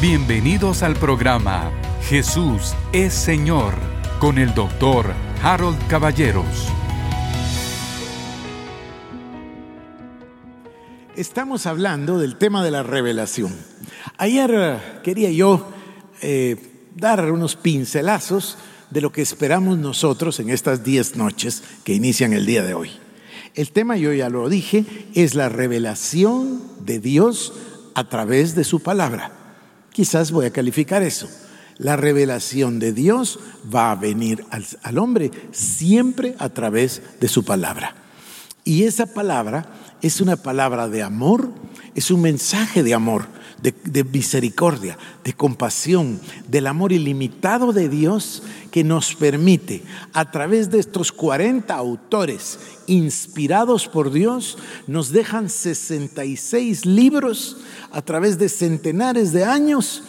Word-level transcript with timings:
Bienvenidos 0.00 0.82
al 0.82 0.96
programa 0.96 1.70
Jesús 2.08 2.72
es 2.90 3.12
Señor 3.12 3.74
con 4.18 4.38
el 4.38 4.54
doctor 4.54 5.12
Harold 5.42 5.76
Caballeros. 5.88 6.46
Estamos 11.16 11.66
hablando 11.66 12.18
del 12.18 12.36
tema 12.36 12.64
de 12.64 12.70
la 12.70 12.82
revelación. 12.82 13.54
Ayer 14.16 14.50
eh, 14.54 14.78
quería 15.04 15.30
yo 15.32 15.68
eh, 16.22 16.56
dar 16.96 17.30
unos 17.30 17.56
pincelazos 17.56 18.56
de 18.88 19.02
lo 19.02 19.12
que 19.12 19.20
esperamos 19.20 19.76
nosotros 19.76 20.40
en 20.40 20.48
estas 20.48 20.82
diez 20.82 21.14
noches 21.16 21.62
que 21.84 21.92
inician 21.92 22.32
el 22.32 22.46
día 22.46 22.62
de 22.62 22.72
hoy. 22.72 22.90
El 23.54 23.70
tema, 23.70 23.98
yo 23.98 24.14
ya 24.14 24.30
lo 24.30 24.48
dije, 24.48 24.86
es 25.14 25.34
la 25.34 25.50
revelación 25.50 26.62
de 26.86 27.00
Dios 27.00 27.52
a 27.94 28.08
través 28.08 28.54
de 28.54 28.64
su 28.64 28.80
palabra. 28.80 29.39
Quizás 29.92 30.30
voy 30.30 30.46
a 30.46 30.52
calificar 30.52 31.02
eso. 31.02 31.28
La 31.76 31.96
revelación 31.96 32.78
de 32.78 32.92
Dios 32.92 33.38
va 33.74 33.90
a 33.90 33.94
venir 33.94 34.44
al, 34.50 34.98
hombre 34.98 35.30
siempre 35.50 36.36
a 36.38 36.50
través 36.50 37.02
de 37.20 37.28
su 37.28 37.44
palabra. 37.44 37.94
Y 38.64 38.84
esa 38.84 39.06
palabra 39.06 39.66
es 40.02 40.20
una 40.20 40.36
palabra 40.36 40.88
de 40.88 41.02
amor, 41.02 41.50
es 41.94 42.10
un 42.10 42.20
mensaje 42.20 42.82
de 42.82 42.92
amor, 42.92 43.26
de, 43.62 44.04
misericordia, 44.04 44.98
de 45.24 45.32
compasión, 45.32 46.20
del 46.48 46.66
amor 46.66 46.92
ilimitado 46.92 47.72
de 47.72 47.88
Dios 47.88 48.42
que 48.70 48.84
nos 48.84 49.14
permite, 49.14 49.82
a 50.12 50.30
través 50.30 50.70
de 50.70 50.78
estos 50.78 51.12
40 51.12 51.74
autores 51.74 52.58
inspirados 52.86 53.88
por 53.88 54.12
Dios, 54.12 54.58
nos 54.86 55.10
dejan 55.10 55.48
66 55.48 56.86
libros 56.86 57.58
a 57.90 58.02
través 58.02 58.38
de 58.38 58.48
centenares 58.48 59.32
de 59.32 59.44
años 59.44 60.02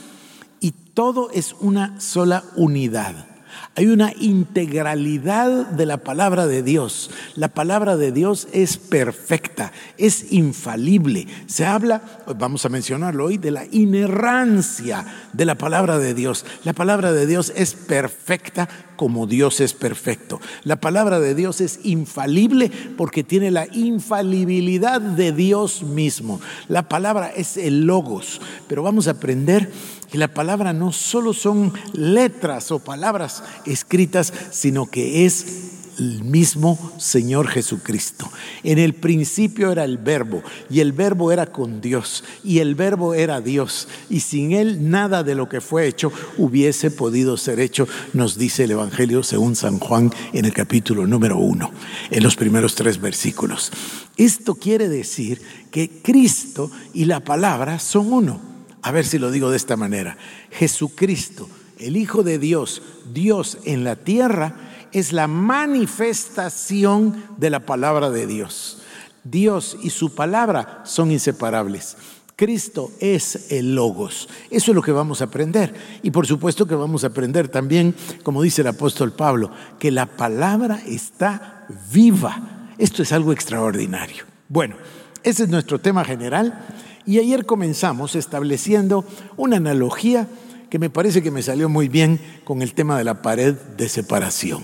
y 0.60 0.72
todo 0.72 1.30
es 1.32 1.56
una 1.60 2.00
sola 2.00 2.44
unidad. 2.56 3.31
Hay 3.74 3.88
una 3.88 4.12
integralidad 4.20 5.68
de 5.68 5.86
la 5.86 5.96
palabra 5.98 6.46
de 6.46 6.62
Dios. 6.62 7.10
La 7.36 7.48
palabra 7.48 7.96
de 7.96 8.12
Dios 8.12 8.50
es 8.52 8.76
perfecta, 8.76 9.72
es 9.98 10.34
infalible. 10.34 11.26
Se 11.46 11.66
habla, 11.66 12.02
vamos 12.38 12.66
a 12.66 12.70
mencionarlo 12.70 13.26
hoy, 13.26 13.38
de 13.38 13.52
la 13.52 13.64
inerrancia 13.72 15.06
de 15.32 15.46
la 15.46 15.56
palabra 15.56 16.00
de 16.00 16.14
Dios. 16.14 16.46
La 16.66 16.74
palabra 16.74 17.14
de 17.14 17.26
Dios 17.26 17.54
es 17.56 17.74
perfecta 17.74 18.68
como 18.98 19.26
Dios 19.26 19.62
es 19.62 19.74
perfecto. 19.74 20.42
La 20.64 20.76
palabra 20.76 21.22
de 21.22 21.34
Dios 21.34 21.62
es 21.62 21.80
infalible 21.84 22.70
porque 22.98 23.24
tiene 23.24 23.52
la 23.52 23.68
infalibilidad 23.74 25.00
de 25.00 25.32
Dios 25.32 25.82
mismo. 25.82 26.42
La 26.68 26.90
palabra 26.90 27.32
es 27.34 27.56
el 27.56 27.86
logos, 27.86 28.42
pero 28.68 28.84
vamos 28.84 29.08
a 29.08 29.12
aprender 29.12 29.72
que 30.12 30.18
la 30.18 30.28
palabra 30.28 30.74
no 30.74 30.92
solo 30.92 31.34
son 31.34 31.72
letras 31.94 32.72
o 32.72 32.80
palabras 32.80 33.44
escritas, 33.66 34.34
sino 34.52 34.86
que 34.86 35.26
es 35.26 35.72
el 36.00 36.24
mismo 36.24 36.92
Señor 36.98 37.48
Jesucristo. 37.48 38.30
En 38.64 38.78
el 38.78 38.94
principio 38.94 39.72
era 39.72 39.86
el 39.86 39.98
verbo 39.98 40.44
y 40.70 40.82
el 40.82 40.92
verbo 40.92 41.32
era 41.32 41.46
con 41.46 41.80
Dios 41.80 42.26
y 42.44 42.60
el 42.60 42.76
verbo 42.76 43.14
era 43.14 43.40
Dios 43.40 43.88
y 44.10 44.22
sin 44.22 44.52
él 44.52 44.90
nada 44.90 45.24
de 45.24 45.36
lo 45.36 45.48
que 45.48 45.62
fue 45.62 45.88
hecho 45.88 46.12
hubiese 46.38 46.92
podido 46.92 47.38
ser 47.38 47.60
hecho, 47.60 47.88
nos 48.14 48.38
dice 48.38 48.66
el 48.66 48.72
Evangelio 48.72 49.24
según 49.24 49.56
San 49.56 49.80
Juan 49.80 50.12
en 50.34 50.46
el 50.46 50.54
capítulo 50.54 51.08
número 51.08 51.38
uno, 51.38 51.72
en 52.10 52.24
los 52.24 52.36
primeros 52.36 52.76
tres 52.76 53.00
versículos. 53.00 53.72
Esto 54.18 54.56
quiere 54.56 54.90
decir 54.90 55.42
que 55.72 56.02
Cristo 56.02 56.70
y 56.94 57.06
la 57.06 57.22
palabra 57.22 57.80
son 57.80 58.12
uno. 58.12 58.51
A 58.82 58.92
ver 58.92 59.06
si 59.06 59.20
lo 59.20 59.32
digo 59.32 59.52
de 59.52 59.58
esta 59.58 59.78
manera. 59.78 60.18
Jesucristo, 60.52 61.48
el 61.80 61.98
Hijo 61.98 62.24
de 62.24 62.40
Dios, 62.40 62.82
Dios 63.14 63.60
en 63.66 63.84
la 63.84 63.96
tierra, 63.96 64.56
es 64.92 65.14
la 65.14 65.28
manifestación 65.28 67.24
de 67.38 67.50
la 67.50 67.62
palabra 67.62 68.10
de 68.10 68.28
Dios. 68.28 68.80
Dios 69.24 69.78
y 69.82 69.92
su 69.92 70.16
palabra 70.16 70.82
son 70.84 71.12
inseparables. 71.12 71.98
Cristo 72.36 72.92
es 73.00 73.52
el 73.52 73.76
logos. 73.76 74.28
Eso 74.50 74.72
es 74.72 74.76
lo 74.76 74.82
que 74.82 74.92
vamos 74.92 75.22
a 75.22 75.26
aprender. 75.26 75.74
Y 76.02 76.10
por 76.10 76.26
supuesto 76.26 76.66
que 76.66 76.74
vamos 76.74 77.04
a 77.04 77.08
aprender 77.08 77.50
también, 77.50 77.94
como 78.24 78.42
dice 78.42 78.62
el 78.62 78.68
apóstol 78.68 79.12
Pablo, 79.12 79.52
que 79.78 79.92
la 79.92 80.08
palabra 80.08 80.82
está 80.88 81.68
viva. 81.92 82.72
Esto 82.80 83.04
es 83.04 83.12
algo 83.12 83.32
extraordinario. 83.32 84.24
Bueno, 84.50 84.76
ese 85.22 85.44
es 85.44 85.50
nuestro 85.50 85.80
tema 85.80 86.04
general. 86.04 86.66
Y 87.12 87.20
ayer 87.20 87.46
comenzamos 87.46 88.16
estableciendo 88.16 89.04
una 89.36 89.58
analogía 89.58 90.30
que 90.70 90.80
me 90.80 90.90
parece 90.90 91.22
que 91.22 91.30
me 91.30 91.44
salió 91.44 91.68
muy 91.68 91.90
bien 91.90 92.22
con 92.46 92.62
el 92.62 92.74
tema 92.74 92.98
de 92.98 93.04
la 93.04 93.22
pared 93.22 93.54
de 93.54 93.90
separación. 93.90 94.64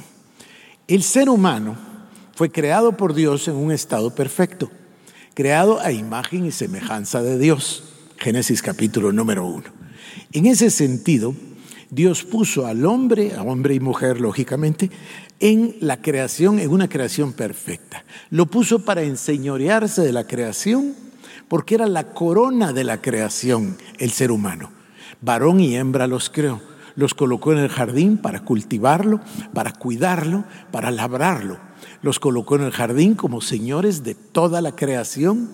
El 0.88 1.04
ser 1.04 1.28
humano 1.28 1.76
fue 2.36 2.50
creado 2.50 2.96
por 2.96 3.14
Dios 3.14 3.50
en 3.50 3.56
un 3.58 3.74
estado 3.74 4.16
perfecto, 4.16 4.72
creado 5.34 5.82
a 5.82 5.92
imagen 5.92 6.46
y 6.46 6.54
semejanza 6.54 7.22
de 7.22 7.38
Dios. 7.38 7.84
Génesis 8.16 8.62
capítulo 8.62 9.12
número 9.12 9.46
uno. 9.46 9.66
En 10.32 10.46
ese 10.46 10.70
sentido, 10.70 11.36
Dios 11.90 12.24
puso 12.24 12.66
al 12.66 12.86
hombre, 12.86 13.34
a 13.36 13.42
hombre 13.42 13.76
y 13.76 13.82
mujer, 13.82 14.22
lógicamente, 14.22 14.90
en 15.42 15.76
la 15.82 16.02
creación, 16.02 16.60
en 16.60 16.70
una 16.70 16.88
creación 16.88 17.34
perfecta. 17.34 18.06
Lo 18.30 18.46
puso 18.46 18.86
para 18.86 19.02
enseñorearse 19.02 20.02
de 20.02 20.14
la 20.14 20.26
creación 20.26 21.07
porque 21.48 21.76
era 21.76 21.88
la 21.88 22.14
corona 22.14 22.74
de 22.74 22.84
la 22.84 23.02
creación 23.02 23.78
el 23.98 24.12
ser 24.12 24.32
humano. 24.32 24.72
Varón 25.22 25.60
y 25.60 25.76
hembra 25.76 26.08
los 26.08 26.30
creó, 26.30 26.62
los 26.96 27.14
colocó 27.14 27.54
en 27.54 27.60
el 27.60 27.70
jardín 27.70 28.18
para 28.18 28.42
cultivarlo, 28.44 29.22
para 29.54 29.74
cuidarlo, 29.74 30.46
para 30.72 30.92
labrarlo. 30.92 31.58
Los 32.02 32.20
colocó 32.20 32.56
en 32.56 32.64
el 32.64 32.72
jardín 32.72 33.16
como 33.16 33.42
señores 33.42 34.04
de 34.04 34.16
toda 34.16 34.62
la 34.62 34.76
creación 34.76 35.50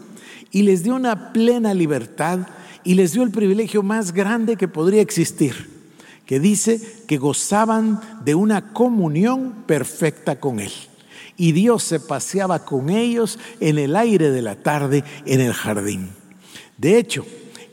y 0.51 0.63
les 0.63 0.83
dio 0.83 0.95
una 0.95 1.33
plena 1.33 1.73
libertad 1.73 2.39
y 2.83 2.95
les 2.95 3.13
dio 3.13 3.23
el 3.23 3.31
privilegio 3.31 3.83
más 3.83 4.11
grande 4.11 4.57
que 4.57 4.67
podría 4.67 5.01
existir, 5.01 5.69
que 6.25 6.39
dice 6.39 6.81
que 7.07 7.17
gozaban 7.17 8.01
de 8.25 8.35
una 8.35 8.73
comunión 8.73 9.63
perfecta 9.65 10.39
con 10.39 10.59
Él 10.59 10.71
y 11.37 11.51
Dios 11.51 11.83
se 11.83 11.99
paseaba 11.99 12.65
con 12.65 12.89
ellos 12.89 13.39
en 13.59 13.77
el 13.77 13.95
aire 13.95 14.31
de 14.31 14.41
la 14.41 14.55
tarde 14.55 15.03
en 15.25 15.41
el 15.41 15.53
jardín. 15.53 16.09
De 16.77 16.97
hecho, 16.97 17.25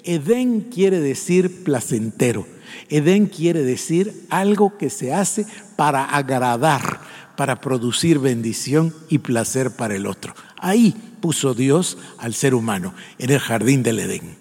Edén 0.04 0.60
quiere 0.62 1.00
decir 1.00 1.62
placentero. 1.64 2.46
Edén 2.88 3.26
quiere 3.26 3.62
decir 3.62 4.26
algo 4.30 4.76
que 4.78 4.90
se 4.90 5.12
hace 5.12 5.46
para 5.76 6.04
agradar, 6.04 7.00
para 7.36 7.60
producir 7.60 8.18
bendición 8.18 8.94
y 9.08 9.18
placer 9.18 9.72
para 9.72 9.94
el 9.94 10.06
otro. 10.06 10.34
Ahí 10.58 10.94
puso 11.20 11.54
Dios 11.54 11.98
al 12.18 12.34
ser 12.34 12.54
humano, 12.54 12.94
en 13.18 13.30
el 13.30 13.38
jardín 13.38 13.82
del 13.82 14.00
Edén. 14.00 14.38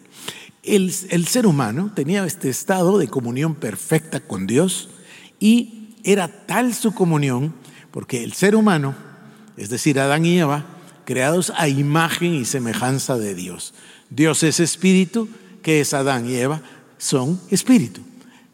El, 0.63 0.93
el, 1.09 1.27
ser 1.27 1.47
humano 1.47 1.91
tenía 1.95 2.25
este 2.25 2.49
estado 2.49 2.97
de 2.97 3.07
comunión 3.07 3.55
perfecta 3.55 4.19
con 4.19 4.45
Dios 4.45 4.89
y 5.39 5.95
era 6.03 6.27
tal 6.27 6.73
su 6.73 6.93
comunión, 6.93 7.53
porque 7.91 8.23
el 8.23 8.33
ser 8.33 8.55
humano 8.55 8.93
es 9.59 9.69
decir, 9.69 9.99
Adán 9.99 10.25
y 10.25 10.39
Eva, 10.39 10.65
creados 11.03 11.51
a 11.57 11.67
imagen 11.67 12.33
y 12.33 12.45
semejanza 12.45 13.17
de 13.17 13.35
Dios. 13.35 13.73
Dios 14.09 14.41
es 14.43 14.61
espíritu, 14.61 15.27
que 15.61 15.81
es 15.81 15.93
Adán 15.93 16.29
y 16.29 16.35
Eva, 16.35 16.61
son 16.97 17.39
espíritu. 17.51 18.01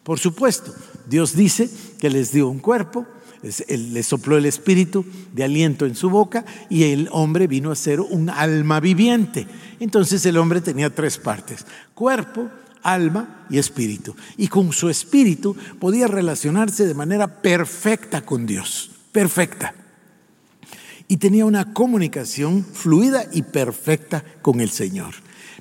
Por 0.04 0.20
supuesto, 0.20 0.74
Dios 1.08 1.36
dice 1.36 1.70
que 2.00 2.10
les 2.10 2.32
dio 2.32 2.50
un 2.50 2.58
cuerpo, 2.58 3.06
les 3.44 4.08
sopló 4.08 4.38
el 4.38 4.48
espíritu 4.48 5.06
de 5.32 5.44
aliento 5.44 5.86
en 5.86 5.94
su 5.96 6.10
boca 6.10 6.44
y 6.72 6.86
el 6.86 7.08
hombre 7.12 7.46
vino 7.46 7.72
a 7.72 7.76
ser 7.76 8.02
un 8.02 8.32
alma 8.32 8.80
viviente. 8.80 9.46
Entonces 9.80 10.26
el 10.26 10.38
hombre 10.38 10.60
tenía 10.62 10.90
tres 10.90 11.20
partes, 11.20 11.68
cuerpo, 11.94 12.50
alma 12.82 13.46
y 13.52 13.60
espíritu. 13.60 14.16
Y 14.38 14.48
con 14.48 14.74
su 14.74 14.90
espíritu 14.90 15.56
podía 15.80 16.08
relacionarse 16.08 16.88
de 16.88 16.96
manera 16.96 17.42
perfecta 17.42 18.22
con 18.22 18.48
Dios, 18.48 18.90
perfecta 19.12 19.76
y 21.08 21.18
tenía 21.18 21.46
una 21.46 21.74
comunicación 21.74 22.64
fluida 22.64 23.26
y 23.32 23.44
perfecta 23.44 24.24
con 24.42 24.60
el 24.60 24.70
Señor. 24.70 25.14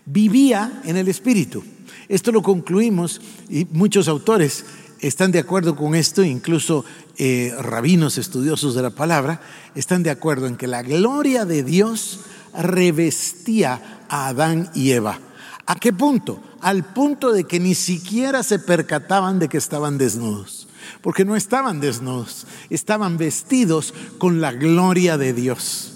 Vivía 0.07 0.81
en 0.85 0.97
el 0.97 1.09
Espíritu. 1.09 1.63
Esto 2.09 2.33
lo 2.33 2.43
concluimos 2.43 3.21
y 3.49 3.67
muchos 3.71 4.09
autores 4.09 4.65
están 5.01 5.33
de 5.33 5.39
acuerdo 5.39 5.77
con 5.77 5.95
esto, 5.95 6.23
incluso 6.23 6.85
eh, 7.19 7.53
rabinos 7.59 8.17
estudiosos 8.19 8.75
de 8.75 8.83
la 8.83 8.91
palabra, 8.91 9.41
están 9.75 10.03
de 10.03 10.11
acuerdo 10.11 10.47
en 10.47 10.57
que 10.57 10.67
la 10.67 10.83
gloria 10.83 11.45
de 11.45 11.63
Dios 11.63 12.21
revestía 12.55 14.01
a 14.09 14.29
Adán 14.29 14.71
y 14.75 14.93
Eva. 14.93 15.19
¿A 15.67 15.77
qué 15.77 15.93
punto? 15.93 16.41
Al 16.61 16.85
punto 16.85 17.33
de 17.33 17.45
que 17.45 17.61
ni 17.61 17.75
siquiera 17.75 18.43
se 18.43 18.59
percataban 18.59 19.39
de 19.39 19.49
que 19.49 19.59
estaban 19.59 19.99
desnudos 19.99 20.64
porque 21.05 21.27
no 21.27 21.37
estaban 21.37 21.81
desnudos, 21.81 22.47
estaban 22.71 23.19
vestidos 23.19 23.93
con 24.17 24.41
la 24.41 24.53
gloria 24.53 25.19
de 25.19 25.35
Dios. 25.35 25.93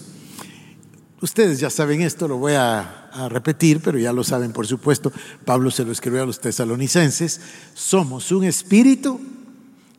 Ustedes 1.23 1.61
ya 1.61 1.71
saben 1.71 2.03
esto, 2.03 2.29
lo 2.29 2.37
voy 2.37 2.53
a, 2.53 2.95
repetir, 3.31 3.81
pero 3.81 3.99
ya 3.99 4.13
lo 4.13 4.23
saben 4.23 4.53
por 4.53 4.67
supuesto, 4.67 5.11
Pablo 5.47 5.71
se 5.71 5.85
lo 5.85 5.93
escribió 5.93 6.23
a 6.23 6.27
los 6.27 6.41
tesalonicenses, 6.41 7.41
somos 7.73 8.31
un 8.31 8.45
espíritu 8.45 9.19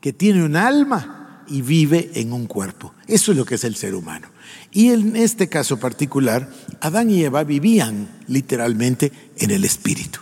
que 0.00 0.12
tiene 0.12 0.44
un 0.44 0.54
alma 0.54 1.42
y 1.48 1.60
vive 1.60 2.12
en 2.14 2.32
un 2.32 2.46
cuerpo. 2.46 2.94
Eso 3.08 3.32
es 3.32 3.38
lo 3.38 3.44
que 3.44 3.56
es 3.56 3.64
el 3.64 3.74
ser 3.74 3.96
humano. 3.96 4.28
Y 4.70 4.90
en 4.90 5.16
este 5.16 5.48
caso 5.48 5.80
particular, 5.80 6.48
Adán 6.80 7.10
y 7.10 7.24
Eva 7.24 7.42
vivían 7.42 8.08
literalmente 8.28 9.12
en 9.36 9.50
el 9.50 9.64
espíritu. 9.64 10.20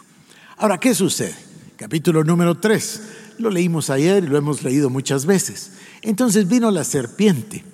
Ahora, 0.56 0.80
¿qué 0.80 0.94
sucede? 0.94 1.36
Capítulo 1.76 2.24
número 2.24 2.56
3. 2.56 3.02
Lo 3.38 3.50
leímos 3.50 3.90
ayer 3.90 4.24
y 4.24 4.26
lo 4.26 4.36
hemos 4.36 4.62
leído 4.62 4.90
muchas 4.90 5.26
veces. 5.26 5.72
Entonces 6.02 6.48
vino 6.48 6.70
la 6.70 6.84
serpiente, 6.84 7.64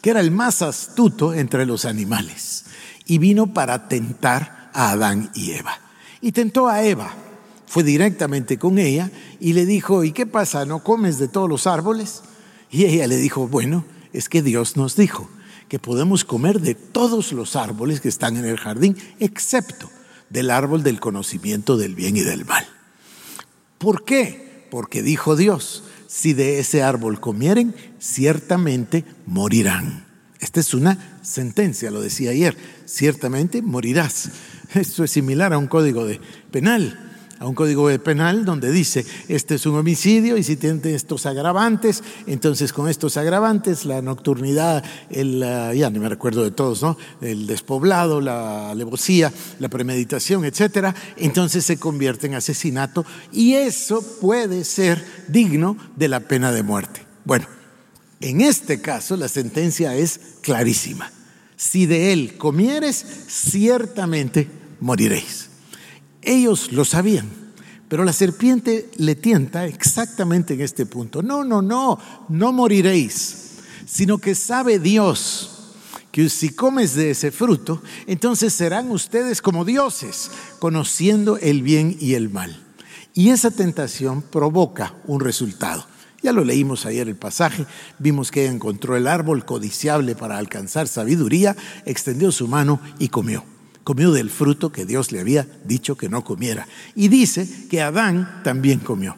que 0.00 0.10
era 0.10 0.20
el 0.20 0.30
más 0.30 0.62
astuto 0.62 1.34
entre 1.34 1.66
los 1.66 1.84
animales, 1.84 2.64
y 3.06 3.18
vino 3.18 3.54
para 3.54 3.88
tentar 3.88 4.70
a 4.72 4.90
Adán 4.90 5.30
y 5.34 5.52
Eva. 5.52 5.78
Y 6.20 6.32
tentó 6.32 6.68
a 6.68 6.84
Eva. 6.84 7.14
Fue 7.66 7.82
directamente 7.82 8.58
con 8.58 8.78
ella 8.78 9.10
y 9.40 9.54
le 9.54 9.64
dijo, 9.64 10.04
¿y 10.04 10.12
qué 10.12 10.26
pasa? 10.26 10.66
¿No 10.66 10.84
comes 10.84 11.18
de 11.18 11.28
todos 11.28 11.48
los 11.48 11.66
árboles? 11.66 12.22
Y 12.70 12.84
ella 12.84 13.06
le 13.06 13.16
dijo, 13.16 13.48
bueno, 13.48 13.84
es 14.12 14.28
que 14.28 14.42
Dios 14.42 14.76
nos 14.76 14.94
dijo 14.94 15.28
que 15.68 15.78
podemos 15.78 16.26
comer 16.26 16.60
de 16.60 16.74
todos 16.74 17.32
los 17.32 17.56
árboles 17.56 18.02
que 18.02 18.10
están 18.10 18.36
en 18.36 18.44
el 18.44 18.58
jardín, 18.58 18.96
excepto 19.20 19.90
del 20.28 20.50
árbol 20.50 20.82
del 20.82 21.00
conocimiento 21.00 21.78
del 21.78 21.94
bien 21.94 22.16
y 22.16 22.20
del 22.20 22.44
mal. 22.44 22.66
¿Por 23.78 24.04
qué? 24.04 24.51
Porque 24.72 25.02
dijo 25.02 25.36
Dios, 25.36 25.82
si 26.06 26.32
de 26.32 26.58
ese 26.58 26.82
árbol 26.82 27.20
comieren, 27.20 27.74
ciertamente 28.00 29.04
morirán. 29.26 30.06
Esta 30.40 30.60
es 30.60 30.72
una 30.72 31.18
sentencia, 31.20 31.90
lo 31.90 32.00
decía 32.00 32.30
ayer, 32.30 32.56
ciertamente 32.86 33.60
morirás. 33.60 34.30
Esto 34.74 35.04
es 35.04 35.10
similar 35.10 35.52
a 35.52 35.58
un 35.58 35.66
código 35.66 36.06
de 36.06 36.22
penal 36.50 37.11
a 37.42 37.46
un 37.48 37.56
código 37.56 37.88
penal 37.98 38.44
donde 38.44 38.70
dice, 38.70 39.04
este 39.26 39.56
es 39.56 39.66
un 39.66 39.74
homicidio 39.74 40.36
y 40.36 40.44
si 40.44 40.54
tiene 40.54 40.94
estos 40.94 41.26
agravantes, 41.26 42.04
entonces 42.28 42.72
con 42.72 42.88
estos 42.88 43.16
agravantes, 43.16 43.84
la 43.84 44.00
nocturnidad, 44.00 44.84
el, 45.10 45.40
ya 45.74 45.90
no 45.90 45.98
me 45.98 46.08
recuerdo 46.08 46.44
de 46.44 46.52
todos, 46.52 46.82
¿no? 46.82 46.96
El 47.20 47.48
despoblado, 47.48 48.20
la 48.20 48.70
alevosía, 48.70 49.32
la 49.58 49.68
premeditación, 49.68 50.44
etcétera, 50.44 50.94
entonces 51.16 51.64
se 51.64 51.78
convierte 51.78 52.28
en 52.28 52.34
asesinato 52.34 53.04
y 53.32 53.54
eso 53.54 54.02
puede 54.20 54.62
ser 54.62 55.04
digno 55.26 55.76
de 55.96 56.06
la 56.06 56.20
pena 56.20 56.52
de 56.52 56.62
muerte. 56.62 57.04
Bueno, 57.24 57.48
en 58.20 58.40
este 58.40 58.80
caso 58.80 59.16
la 59.16 59.26
sentencia 59.26 59.96
es 59.96 60.20
clarísima. 60.42 61.10
Si 61.56 61.86
de 61.86 62.12
él 62.12 62.36
comieres, 62.38 63.04
ciertamente 63.26 64.48
moriréis. 64.78 65.51
Ellos 66.22 66.70
lo 66.70 66.84
sabían, 66.84 67.28
pero 67.88 68.04
la 68.04 68.12
serpiente 68.12 68.88
le 68.96 69.16
tienta 69.16 69.66
exactamente 69.66 70.54
en 70.54 70.60
este 70.60 70.86
punto. 70.86 71.20
No, 71.20 71.44
no, 71.44 71.60
no, 71.60 71.98
no 72.28 72.52
moriréis, 72.52 73.58
sino 73.86 74.18
que 74.18 74.34
sabe 74.34 74.78
Dios 74.78 75.48
que 76.12 76.28
si 76.28 76.50
comes 76.50 76.94
de 76.94 77.10
ese 77.10 77.30
fruto, 77.30 77.82
entonces 78.06 78.52
serán 78.52 78.90
ustedes 78.90 79.42
como 79.42 79.64
dioses, 79.64 80.30
conociendo 80.58 81.38
el 81.38 81.62
bien 81.62 81.96
y 81.98 82.14
el 82.14 82.30
mal. 82.30 82.62
Y 83.14 83.30
esa 83.30 83.50
tentación 83.50 84.22
provoca 84.22 84.94
un 85.06 85.20
resultado. 85.20 85.86
Ya 86.22 86.32
lo 86.32 86.44
leímos 86.44 86.86
ayer 86.86 87.08
el 87.08 87.16
pasaje, 87.16 87.66
vimos 87.98 88.30
que 88.30 88.46
encontró 88.46 88.96
el 88.96 89.08
árbol 89.08 89.44
codiciable 89.44 90.14
para 90.14 90.38
alcanzar 90.38 90.86
sabiduría, 90.86 91.56
extendió 91.84 92.30
su 92.30 92.46
mano 92.46 92.80
y 92.98 93.08
comió 93.08 93.44
comió 93.84 94.12
del 94.12 94.30
fruto 94.30 94.72
que 94.72 94.84
Dios 94.84 95.12
le 95.12 95.20
había 95.20 95.46
dicho 95.64 95.96
que 95.96 96.08
no 96.08 96.24
comiera. 96.24 96.66
Y 96.94 97.08
dice 97.08 97.48
que 97.68 97.82
Adán 97.82 98.42
también 98.44 98.78
comió. 98.78 99.16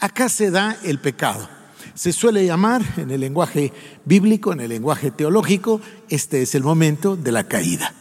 Acá 0.00 0.28
se 0.28 0.50
da 0.50 0.76
el 0.84 0.98
pecado. 0.98 1.48
Se 1.94 2.12
suele 2.12 2.46
llamar 2.46 2.82
en 2.96 3.10
el 3.10 3.20
lenguaje 3.20 3.72
bíblico, 4.04 4.52
en 4.52 4.60
el 4.60 4.68
lenguaje 4.68 5.10
teológico, 5.10 5.80
este 6.08 6.42
es 6.42 6.54
el 6.54 6.62
momento 6.62 7.16
de 7.16 7.32
la 7.32 7.44
caída. 7.44 7.92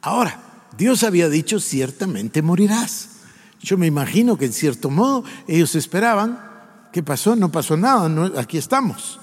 Ahora, 0.00 0.40
Dios 0.76 1.04
había 1.04 1.28
dicho, 1.28 1.60
ciertamente 1.60 2.42
morirás. 2.42 3.10
Yo 3.60 3.78
me 3.78 3.86
imagino 3.86 4.36
que 4.36 4.46
en 4.46 4.52
cierto 4.52 4.90
modo 4.90 5.24
ellos 5.46 5.76
esperaban, 5.76 6.40
¿qué 6.92 7.02
pasó? 7.02 7.36
No 7.36 7.52
pasó 7.52 7.76
nada, 7.76 8.10
aquí 8.40 8.58
estamos. 8.58 9.20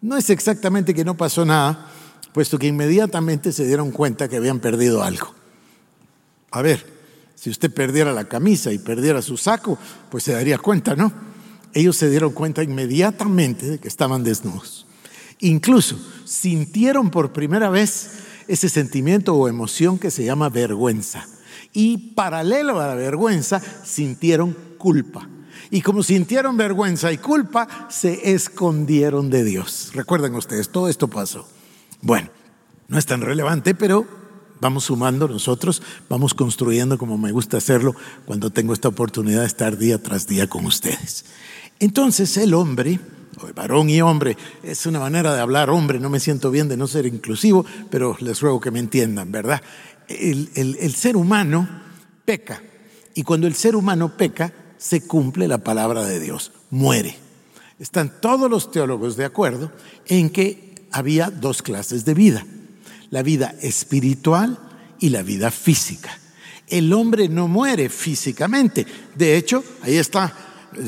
No 0.00 0.16
es 0.16 0.30
exactamente 0.30 0.94
que 0.94 1.04
no 1.04 1.14
pasó 1.14 1.44
nada, 1.44 1.90
puesto 2.34 2.58
que 2.58 2.66
inmediatamente 2.66 3.52
se 3.52 3.64
dieron 3.64 3.92
cuenta 3.92 4.28
que 4.28 4.36
habían 4.36 4.58
perdido 4.58 5.04
algo. 5.04 5.32
A 6.50 6.62
ver, 6.62 6.84
si 7.36 7.48
usted 7.48 7.72
perdiera 7.72 8.12
la 8.12 8.24
camisa 8.24 8.72
y 8.72 8.78
perdiera 8.78 9.22
su 9.22 9.36
saco, 9.36 9.78
pues 10.10 10.24
se 10.24 10.32
daría 10.32 10.58
cuenta, 10.58 10.96
¿no? 10.96 11.12
Ellos 11.72 11.96
se 11.96 12.10
dieron 12.10 12.32
cuenta 12.32 12.64
inmediatamente 12.64 13.66
de 13.66 13.78
que 13.78 13.86
estaban 13.86 14.24
desnudos. 14.24 14.84
Incluso 15.38 15.96
sintieron 16.24 17.08
por 17.12 17.32
primera 17.32 17.70
vez 17.70 18.10
ese 18.48 18.68
sentimiento 18.68 19.36
o 19.36 19.46
emoción 19.46 20.00
que 20.00 20.10
se 20.10 20.24
llama 20.24 20.48
vergüenza. 20.48 21.28
Y 21.72 22.14
paralelo 22.14 22.80
a 22.80 22.88
la 22.88 22.94
vergüenza, 22.96 23.62
sintieron 23.84 24.56
culpa. 24.76 25.28
Y 25.70 25.82
como 25.82 26.02
sintieron 26.02 26.56
vergüenza 26.56 27.12
y 27.12 27.18
culpa, 27.18 27.86
se 27.90 28.32
escondieron 28.32 29.30
de 29.30 29.44
Dios. 29.44 29.92
Recuerden 29.94 30.34
ustedes, 30.34 30.70
todo 30.70 30.88
esto 30.88 31.06
pasó. 31.06 31.46
Bueno, 32.04 32.28
no 32.88 32.98
es 32.98 33.06
tan 33.06 33.22
relevante, 33.22 33.74
pero 33.74 34.06
vamos 34.60 34.84
sumando 34.84 35.26
nosotros, 35.26 35.82
vamos 36.10 36.34
construyendo 36.34 36.98
como 36.98 37.16
me 37.16 37.32
gusta 37.32 37.56
hacerlo 37.56 37.96
cuando 38.26 38.50
tengo 38.50 38.74
esta 38.74 38.88
oportunidad 38.88 39.40
de 39.40 39.46
estar 39.46 39.78
día 39.78 40.02
tras 40.02 40.26
día 40.26 40.46
con 40.46 40.66
ustedes. 40.66 41.24
Entonces 41.80 42.36
el 42.36 42.52
hombre, 42.52 43.00
o 43.40 43.46
el 43.46 43.54
varón 43.54 43.88
y 43.88 44.02
hombre, 44.02 44.36
es 44.62 44.84
una 44.84 45.00
manera 45.00 45.34
de 45.34 45.40
hablar 45.40 45.70
hombre, 45.70 45.98
no 45.98 46.10
me 46.10 46.20
siento 46.20 46.50
bien 46.50 46.68
de 46.68 46.76
no 46.76 46.88
ser 46.88 47.06
inclusivo, 47.06 47.64
pero 47.90 48.18
les 48.20 48.42
ruego 48.42 48.60
que 48.60 48.70
me 48.70 48.80
entiendan, 48.80 49.32
¿verdad? 49.32 49.62
El, 50.06 50.50
el 50.54 50.94
ser 50.94 51.16
humano 51.16 51.66
peca 52.26 52.62
y 53.14 53.22
cuando 53.22 53.46
el 53.46 53.54
ser 53.54 53.76
humano 53.76 54.14
peca, 54.14 54.52
se 54.76 55.06
cumple 55.06 55.48
la 55.48 55.56
palabra 55.56 56.04
de 56.04 56.20
Dios, 56.20 56.52
muere. 56.68 57.16
Están 57.78 58.20
todos 58.20 58.50
los 58.50 58.70
teólogos 58.70 59.16
de 59.16 59.24
acuerdo 59.24 59.72
en 60.06 60.28
que 60.28 60.63
había 60.94 61.28
dos 61.28 61.60
clases 61.60 62.04
de 62.04 62.14
vida, 62.14 62.46
la 63.10 63.24
vida 63.24 63.52
espiritual 63.60 64.56
y 65.00 65.08
la 65.08 65.22
vida 65.22 65.50
física. 65.50 66.16
El 66.68 66.92
hombre 66.92 67.28
no 67.28 67.48
muere 67.48 67.88
físicamente, 67.88 68.86
de 69.16 69.36
hecho, 69.36 69.64
ahí 69.82 69.96
está 69.96 70.32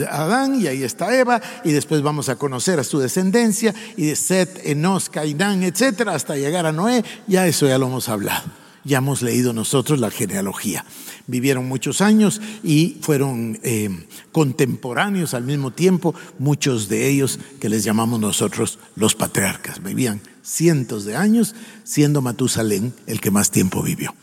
Adán 0.08 0.60
y 0.60 0.68
ahí 0.68 0.84
está 0.84 1.14
Eva, 1.14 1.42
y 1.64 1.72
después 1.72 2.02
vamos 2.02 2.28
a 2.28 2.36
conocer 2.36 2.78
a 2.78 2.84
su 2.84 3.00
descendencia, 3.00 3.74
y 3.96 4.06
de 4.06 4.16
Set, 4.16 4.60
Enos, 4.64 5.10
Cainán, 5.10 5.64
etcétera, 5.64 6.14
hasta 6.14 6.36
llegar 6.36 6.66
a 6.66 6.72
Noé, 6.72 7.04
ya 7.26 7.48
eso 7.48 7.66
ya 7.66 7.76
lo 7.76 7.86
hemos 7.86 8.08
hablado. 8.08 8.44
Ya 8.86 8.98
hemos 8.98 9.20
leído 9.20 9.52
nosotros 9.52 9.98
la 9.98 10.12
genealogía. 10.12 10.84
Vivieron 11.26 11.66
muchos 11.66 12.00
años 12.00 12.40
y 12.62 12.98
fueron 13.00 13.58
eh, 13.64 13.90
contemporáneos 14.30 15.34
al 15.34 15.42
mismo 15.42 15.72
tiempo, 15.72 16.14
muchos 16.38 16.88
de 16.88 17.08
ellos 17.08 17.40
que 17.60 17.68
les 17.68 17.82
llamamos 17.82 18.20
nosotros 18.20 18.78
los 18.94 19.16
patriarcas. 19.16 19.82
Vivían 19.82 20.20
cientos 20.40 21.04
de 21.04 21.16
años, 21.16 21.56
siendo 21.82 22.22
Matusalén 22.22 22.94
el 23.08 23.20
que 23.20 23.32
más 23.32 23.50
tiempo 23.50 23.82
vivió. 23.82 24.14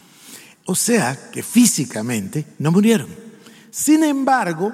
O 0.64 0.76
sea 0.76 1.30
que 1.32 1.44
físicamente 1.44 2.46
no 2.58 2.72
murieron. 2.72 3.10
Sin 3.70 4.06
embargo, 4.06 4.72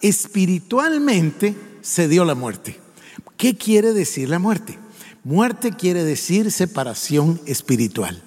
espiritualmente 0.00 1.54
se 1.82 2.08
dio 2.08 2.24
la 2.24 2.34
muerte. 2.34 2.80
¿Qué 3.36 3.54
quiere 3.58 3.92
decir 3.92 4.30
la 4.30 4.38
muerte? 4.38 4.78
Muerte 5.24 5.72
quiere 5.72 6.04
decir 6.04 6.50
separación 6.50 7.38
espiritual. 7.44 8.22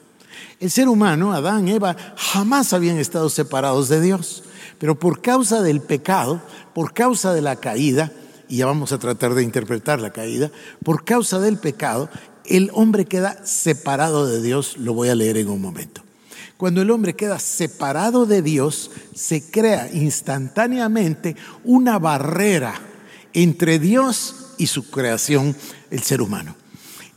El 0.60 0.72
ser 0.72 0.88
humano, 0.88 1.34
Adán, 1.34 1.67
Eva, 1.67 1.96
jamás 2.15 2.74
habían 2.74 2.98
estado 2.98 3.29
separados 3.29 3.89
de 3.89 4.01
Dios, 4.01 4.43
pero 4.77 5.00
por 5.00 5.22
causa 5.22 5.62
del 5.62 5.81
pecado, 5.81 6.41
por 6.74 6.93
causa 6.93 7.34
de 7.34 7.41
la 7.41 7.55
caída, 7.58 8.12
y 8.48 8.58
ya 8.58 8.65
vamos 8.65 8.91
a 8.91 9.00
tratar 9.00 9.36
de 9.36 9.43
interpretar 9.43 10.00
la 10.00 10.12
caída, 10.12 10.51
por 10.84 11.05
causa 11.05 11.39
del 11.39 11.58
pecado, 11.58 12.10
el 12.46 12.72
hombre 12.74 13.05
queda 13.05 13.46
separado 13.46 14.25
de 14.25 14.41
Dios, 14.41 14.77
lo 14.77 14.93
voy 14.93 15.10
a 15.10 15.15
leer 15.15 15.38
en 15.38 15.50
un 15.50 15.62
momento. 15.62 16.01
Cuando 16.58 16.81
el 16.81 16.91
hombre 16.91 17.15
queda 17.15 17.39
separado 17.39 18.25
de 18.25 18.41
Dios, 18.41 18.91
se 19.15 19.50
crea 19.50 19.89
instantáneamente 19.93 21.38
una 21.63 22.00
barrera 22.00 22.74
entre 23.34 23.79
Dios 23.79 24.53
y 24.58 24.67
su 24.67 24.89
creación, 24.89 25.55
el 25.89 26.03
ser 26.03 26.22
humano. 26.22 26.55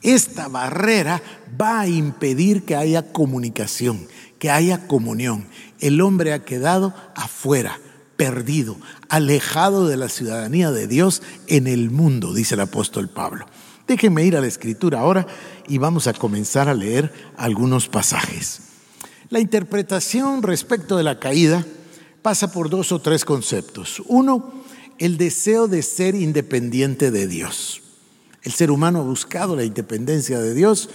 Esta 0.03 0.49
barrera 0.49 1.23
va 1.61 1.81
a 1.81 1.89
impedir 1.89 2.65
que 2.65 2.75
haya 2.75 3.13
comunicación, 3.13 4.07
que 4.39 4.51
haya 4.51 4.87
comunión. 4.87 5.47
El 5.81 6.01
hombre 6.01 6.33
ha 6.33 6.45
quedado 6.45 6.95
afuera, 7.15 7.79
perdido, 8.17 8.77
alejado 9.09 9.87
de 9.87 9.97
la 9.97 10.09
ciudadanía 10.09 10.71
de 10.73 10.87
Dios 10.87 11.23
en 11.47 11.67
el 11.67 11.91
mundo, 11.91 12.35
dice 12.35 12.55
el 12.55 12.61
apóstol 12.61 13.09
Pablo. 13.09 13.47
Déjenme 13.87 14.25
ir 14.25 14.37
a 14.37 14.41
la 14.41 14.47
escritura 14.47 15.01
ahora 15.01 15.27
y 15.69 15.79
vamos 15.79 16.07
a 16.07 16.13
comenzar 16.13 16.69
a 16.69 16.75
leer 16.75 17.13
algunos 17.37 17.89
pasajes. 17.89 18.61
La 19.29 19.41
interpretación 19.41 20.43
respecto 20.43 20.97
de 20.97 21.05
la 21.05 21.19
caída 21.19 21.65
pasa 22.23 22.53
por 22.53 22.71
dos 22.71 22.93
o 22.93 23.01
tres 23.01 23.25
conceptos. 23.25 24.03
Uno, 24.07 24.63
el 24.99 25.17
deseo 25.17 25.69
de 25.69 25.83
ser 25.83 26.15
independiente 26.15 27.11
de 27.11 27.27
Dios. 27.27 27.82
El 28.43 28.53
ser 28.53 28.71
humano 28.71 29.01
ha 29.01 29.03
buscado 29.03 29.55
la 29.55 29.65
independencia 29.65 30.41
de 30.41 30.55
Dios. 30.55 30.91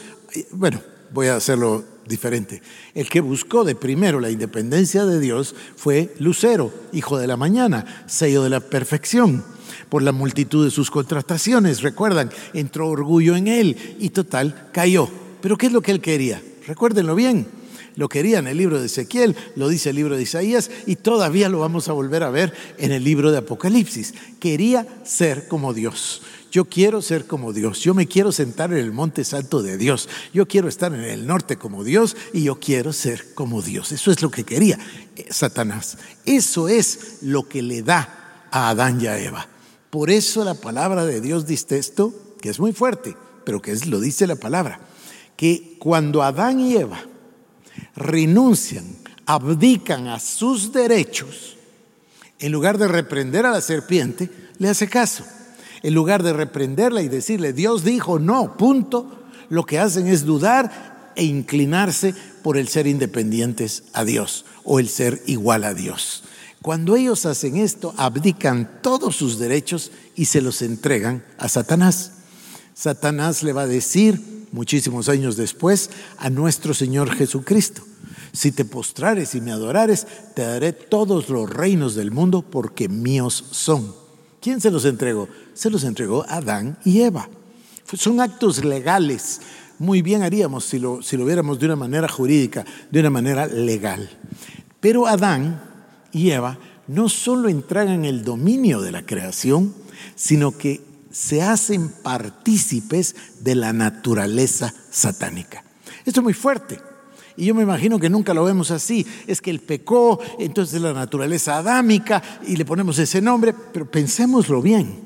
Bueno, 0.52 0.82
voy 1.14 1.28
a 1.28 1.38
hacerlo 1.38 1.84
diferente. 2.08 2.62
El 2.94 3.10
que 3.10 3.22
buscó 3.22 3.64
de 3.64 3.76
primero 3.76 4.20
la 4.20 4.30
independencia 4.30 5.06
de 5.06 5.20
Dios 5.20 5.56
fue 5.76 6.14
Lucero, 6.20 6.74
hijo 6.92 7.18
de 7.18 7.28
la 7.28 7.38
mañana, 7.38 8.04
sello 8.08 8.44
de 8.44 8.50
la 8.50 8.60
perfección. 8.60 9.44
Por 9.90 10.02
la 10.04 10.12
multitud 10.12 10.66
de 10.66 10.72
sus 10.72 10.92
contrataciones, 10.92 11.82
recuerdan, 11.82 12.32
entró 12.54 12.90
orgullo 12.90 13.36
en 13.36 13.48
él 13.48 13.98
y 14.00 14.10
total 14.10 14.70
cayó. 14.74 15.10
Pero 15.42 15.58
¿qué 15.58 15.68
es 15.68 15.72
lo 15.72 15.82
que 15.82 15.92
él 15.92 16.02
quería? 16.02 16.42
Recuérdenlo 16.66 17.16
bien. 17.16 17.48
Lo 17.96 18.10
quería 18.10 18.38
en 18.40 18.48
el 18.48 18.58
libro 18.58 18.80
de 18.80 18.86
Ezequiel, 18.86 19.36
lo 19.56 19.70
dice 19.70 19.90
el 19.90 19.96
libro 19.96 20.16
de 20.16 20.22
Isaías 20.22 20.70
y 20.86 20.98
todavía 20.98 21.50
lo 21.50 21.60
vamos 21.60 21.90
a 21.90 21.94
volver 21.94 22.22
a 22.22 22.30
ver 22.30 22.54
en 22.78 22.92
el 22.92 23.04
libro 23.04 23.32
de 23.32 23.40
Apocalipsis. 23.40 24.14
Quería 24.40 24.86
ser 25.04 25.48
como 25.48 25.74
Dios. 25.74 26.22
Yo 26.58 26.66
quiero 26.66 27.04
ser 27.04 27.28
como 27.28 27.54
Dios, 27.54 27.82
yo 27.82 27.94
me 27.94 28.08
quiero 28.08 28.32
sentar 28.32 28.74
en 28.74 28.80
el 28.80 28.92
monte 28.92 29.24
santo 29.24 29.62
de 29.62 29.78
Dios, 29.78 30.10
yo 30.34 30.48
quiero 30.48 30.68
estar 30.68 30.92
en 30.92 31.04
el 31.04 31.28
norte 31.28 31.58
como 31.58 31.84
Dios 31.84 32.18
y 32.34 32.46
yo 32.46 32.60
quiero 32.60 32.94
ser 32.94 33.36
como 33.36 33.62
Dios. 33.62 33.92
Eso 33.92 34.10
es 34.10 34.24
lo 34.24 34.32
que 34.32 34.44
quería 34.44 34.80
eh, 35.16 35.28
Satanás. 35.30 36.00
Eso 36.26 36.68
es 36.68 37.20
lo 37.22 37.48
que 37.48 37.62
le 37.62 37.84
da 37.84 38.48
a 38.50 38.70
Adán 38.70 39.00
y 39.00 39.06
a 39.06 39.20
Eva. 39.20 39.48
Por 39.92 40.10
eso 40.10 40.44
la 40.44 40.56
palabra 40.56 41.06
de 41.06 41.22
Dios 41.22 41.46
dice 41.46 41.78
esto, 41.78 42.12
que 42.42 42.50
es 42.50 42.60
muy 42.60 42.74
fuerte, 42.74 43.16
pero 43.46 43.62
que 43.62 43.70
es, 43.70 43.86
lo 43.86 44.00
dice 44.00 44.26
la 44.26 44.36
palabra, 44.36 44.80
que 45.36 45.76
cuando 45.78 46.24
Adán 46.24 46.60
y 46.60 46.76
Eva 46.76 47.00
renuncian, 47.96 48.98
abdican 49.28 50.08
a 50.08 50.20
sus 50.20 50.74
derechos, 50.74 51.56
en 52.40 52.52
lugar 52.52 52.80
de 52.80 52.88
reprender 52.88 53.46
a 53.46 53.52
la 53.52 53.62
serpiente, 53.62 54.32
le 54.58 54.70
hace 54.70 54.88
caso 54.88 55.24
en 55.84 55.94
lugar 55.94 56.24
de 56.24 56.34
reprenderla 56.34 57.02
y 57.02 57.08
decirle, 57.08 57.54
Dios 57.54 57.84
dijo 57.84 58.20
no, 58.20 58.58
punto, 58.58 59.28
lo 59.50 59.66
que 59.66 59.80
hacen 59.80 60.08
es 60.08 60.26
dudar 60.26 61.14
e 61.16 61.24
inclinarse 61.24 62.14
por 62.44 62.58
el 62.58 62.68
ser 62.68 62.88
independientes 62.88 63.84
a 63.94 64.06
Dios 64.06 64.46
o 64.64 64.80
el 64.80 64.90
ser 64.90 65.22
igual 65.26 65.64
a 65.64 65.74
Dios. 65.74 66.24
Cuando 66.62 66.96
ellos 66.96 67.26
hacen 67.26 67.58
esto, 67.58 67.94
abdican 67.98 68.80
todos 68.82 69.16
sus 69.16 69.40
derechos 69.40 69.92
y 70.16 70.26
se 70.26 70.42
los 70.42 70.62
entregan 70.62 71.24
a 71.38 71.50
Satanás. 71.50 72.12
Satanás 72.74 73.44
le 73.44 73.54
va 73.54 73.64
a 73.64 73.68
decir, 73.68 74.48
muchísimos 74.52 75.10
años 75.10 75.38
después, 75.38 75.90
a 76.18 76.30
nuestro 76.30 76.74
Señor 76.74 77.16
Jesucristo, 77.16 77.84
si 78.34 78.52
te 78.52 78.66
postrares 78.66 79.34
y 79.34 79.42
me 79.42 79.52
adorares, 79.52 80.06
te 80.36 80.44
daré 80.44 80.74
todos 80.74 81.30
los 81.30 81.50
reinos 81.50 81.96
del 81.96 82.12
mundo 82.12 82.44
porque 82.44 82.90
míos 82.90 83.46
son. 83.52 84.07
¿Quién 84.42 84.62
se 84.62 84.72
los 84.72 84.86
entregó? 84.86 85.28
Se 85.54 85.70
los 85.70 85.84
entregó 85.84 86.26
Adán 86.30 86.78
y 86.86 87.02
Eva. 87.02 87.30
Son 87.94 88.20
actos 88.20 88.64
legales. 88.64 89.42
Muy 89.80 90.02
bien 90.02 90.24
haríamos 90.24 90.66
si 90.66 90.80
lo, 90.80 91.02
si 91.02 91.18
lo 91.18 91.26
viéramos 91.26 91.60
de 91.60 91.68
una 91.68 91.76
manera 91.76 92.08
jurídica, 92.08 92.66
de 92.92 93.00
una 93.00 93.10
manera 93.10 93.48
legal. 93.48 94.10
Pero 94.80 95.08
Adán 95.08 95.62
y 96.12 96.32
Eva 96.32 96.58
no 96.88 97.10
solo 97.10 97.50
entregan 97.50 98.06
el 98.06 98.24
dominio 98.24 98.82
de 98.82 98.92
la 98.92 99.06
creación, 99.06 99.74
sino 100.16 100.58
que 100.58 100.82
se 101.12 101.42
hacen 101.42 101.90
partícipes 101.90 103.16
de 103.42 103.56
la 103.56 103.74
naturaleza 103.74 104.74
satánica. 104.90 105.64
Esto 106.06 106.20
es 106.20 106.24
muy 106.24 106.34
fuerte. 106.34 106.80
Y 107.38 107.46
yo 107.46 107.56
me 107.56 107.62
imagino 107.62 108.00
que 108.00 108.10
nunca 108.10 108.34
lo 108.34 108.44
vemos 108.44 108.72
así. 108.72 109.06
Es 109.28 109.42
que 109.42 109.52
él 109.52 109.60
pecó, 109.60 110.20
entonces 110.40 110.82
la 110.82 110.92
naturaleza 110.92 111.58
adámica 111.58 112.22
y 112.48 112.56
le 112.56 112.66
ponemos 112.66 112.98
ese 112.98 113.22
nombre, 113.22 113.54
pero 113.54 113.90
pensémoslo 113.90 114.60
bien. 114.62 115.00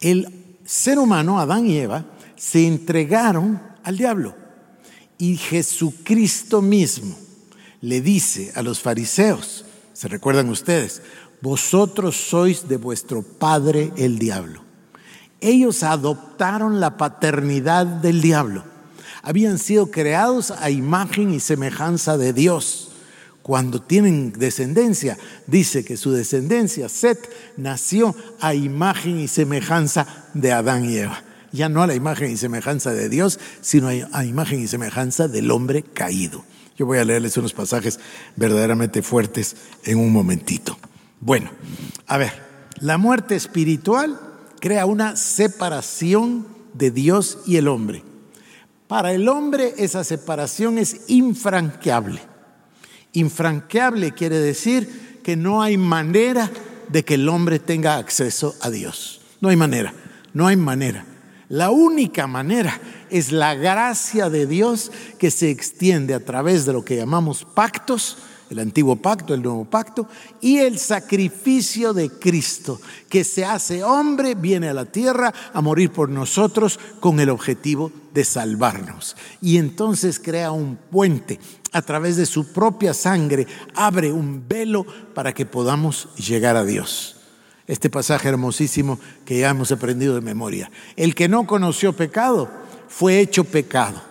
El 0.00 0.28
ser 0.64 0.98
humano, 0.98 1.40
Adán 1.40 1.66
y 1.66 1.78
Eva, 1.78 2.04
se 2.36 2.66
entregaron 2.66 3.60
al 3.82 3.96
diablo. 3.96 4.36
Y 5.16 5.38
Jesucristo 5.38 6.60
mismo 6.60 7.16
le 7.80 8.02
dice 8.02 8.52
a 8.54 8.62
los 8.62 8.80
fariseos, 8.80 9.64
¿se 9.94 10.06
recuerdan 10.06 10.50
ustedes? 10.50 11.00
Vosotros 11.40 12.16
sois 12.16 12.68
de 12.68 12.76
vuestro 12.76 13.22
padre 13.22 13.90
el 13.96 14.18
diablo. 14.18 14.62
Ellos 15.40 15.82
adoptaron 15.82 16.78
la 16.78 16.98
paternidad 16.98 17.86
del 17.86 18.20
diablo 18.20 18.64
habían 19.28 19.58
sido 19.58 19.90
creados 19.90 20.52
a 20.52 20.70
imagen 20.70 21.34
y 21.34 21.38
semejanza 21.38 22.16
de 22.16 22.32
Dios. 22.32 22.92
Cuando 23.42 23.82
tienen 23.82 24.32
descendencia, 24.32 25.18
dice 25.46 25.84
que 25.84 25.98
su 25.98 26.12
descendencia, 26.12 26.88
Set, 26.88 27.28
nació 27.58 28.16
a 28.40 28.54
imagen 28.54 29.20
y 29.20 29.28
semejanza 29.28 30.06
de 30.32 30.52
Adán 30.52 30.86
y 30.86 30.96
Eva. 30.96 31.22
Ya 31.52 31.68
no 31.68 31.82
a 31.82 31.86
la 31.86 31.94
imagen 31.94 32.32
y 32.32 32.38
semejanza 32.38 32.94
de 32.94 33.10
Dios, 33.10 33.38
sino 33.60 33.88
a 33.88 34.24
imagen 34.24 34.62
y 34.62 34.66
semejanza 34.66 35.28
del 35.28 35.50
hombre 35.50 35.82
caído. 35.82 36.42
Yo 36.78 36.86
voy 36.86 36.96
a 36.96 37.04
leerles 37.04 37.36
unos 37.36 37.52
pasajes 37.52 38.00
verdaderamente 38.34 39.02
fuertes 39.02 39.56
en 39.84 39.98
un 39.98 40.10
momentito. 40.10 40.78
Bueno, 41.20 41.50
a 42.06 42.16
ver, 42.16 42.32
la 42.80 42.96
muerte 42.96 43.36
espiritual 43.36 44.18
crea 44.58 44.86
una 44.86 45.16
separación 45.16 46.46
de 46.72 46.90
Dios 46.90 47.40
y 47.44 47.56
el 47.56 47.68
hombre. 47.68 48.02
Para 48.88 49.12
el 49.12 49.28
hombre 49.28 49.74
esa 49.76 50.02
separación 50.02 50.78
es 50.78 51.02
infranqueable. 51.08 52.20
Infranqueable 53.12 54.12
quiere 54.12 54.38
decir 54.38 55.20
que 55.22 55.36
no 55.36 55.62
hay 55.62 55.76
manera 55.76 56.50
de 56.88 57.04
que 57.04 57.14
el 57.14 57.28
hombre 57.28 57.58
tenga 57.58 57.98
acceso 57.98 58.56
a 58.62 58.70
Dios. 58.70 59.20
No 59.40 59.50
hay 59.50 59.56
manera, 59.56 59.92
no 60.32 60.46
hay 60.46 60.56
manera. 60.56 61.04
La 61.50 61.70
única 61.70 62.26
manera 62.26 62.80
es 63.10 63.30
la 63.30 63.54
gracia 63.54 64.30
de 64.30 64.46
Dios 64.46 64.90
que 65.18 65.30
se 65.30 65.50
extiende 65.50 66.14
a 66.14 66.24
través 66.24 66.64
de 66.64 66.72
lo 66.72 66.84
que 66.84 66.96
llamamos 66.96 67.44
pactos 67.44 68.16
el 68.50 68.58
antiguo 68.58 68.96
pacto, 68.96 69.34
el 69.34 69.42
nuevo 69.42 69.64
pacto, 69.64 70.08
y 70.40 70.58
el 70.58 70.78
sacrificio 70.78 71.92
de 71.92 72.10
Cristo, 72.10 72.80
que 73.08 73.24
se 73.24 73.44
hace 73.44 73.82
hombre, 73.82 74.34
viene 74.34 74.68
a 74.68 74.74
la 74.74 74.86
tierra 74.86 75.32
a 75.52 75.60
morir 75.60 75.90
por 75.90 76.08
nosotros 76.08 76.78
con 77.00 77.20
el 77.20 77.30
objetivo 77.30 77.92
de 78.14 78.24
salvarnos. 78.24 79.16
Y 79.40 79.58
entonces 79.58 80.18
crea 80.18 80.50
un 80.50 80.76
puente 80.76 81.38
a 81.72 81.82
través 81.82 82.16
de 82.16 82.26
su 82.26 82.52
propia 82.52 82.94
sangre, 82.94 83.46
abre 83.74 84.10
un 84.10 84.44
velo 84.48 84.86
para 85.14 85.34
que 85.34 85.46
podamos 85.46 86.08
llegar 86.16 86.56
a 86.56 86.64
Dios. 86.64 87.16
Este 87.66 87.90
pasaje 87.90 88.30
hermosísimo 88.30 88.98
que 89.26 89.40
ya 89.40 89.50
hemos 89.50 89.70
aprendido 89.72 90.14
de 90.14 90.22
memoria. 90.22 90.70
El 90.96 91.14
que 91.14 91.28
no 91.28 91.46
conoció 91.46 91.92
pecado 91.92 92.48
fue 92.88 93.20
hecho 93.20 93.44
pecado 93.44 94.07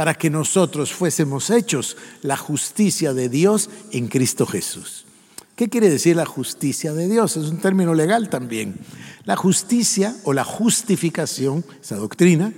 para 0.00 0.14
que 0.14 0.30
nosotros 0.30 0.94
fuésemos 0.94 1.50
hechos 1.50 1.94
la 2.22 2.38
justicia 2.38 3.12
de 3.12 3.28
Dios 3.28 3.68
en 3.92 4.08
Cristo 4.08 4.46
Jesús. 4.46 5.04
¿Qué 5.56 5.68
quiere 5.68 5.90
decir 5.90 6.16
la 6.16 6.24
justicia 6.24 6.94
de 6.94 7.06
Dios? 7.06 7.36
Es 7.36 7.50
un 7.50 7.58
término 7.58 7.92
legal 7.92 8.30
también. 8.30 8.76
La 9.26 9.36
justicia 9.36 10.16
o 10.24 10.32
la 10.32 10.42
justificación, 10.42 11.66
esa 11.82 11.96
doctrina, 11.96 12.54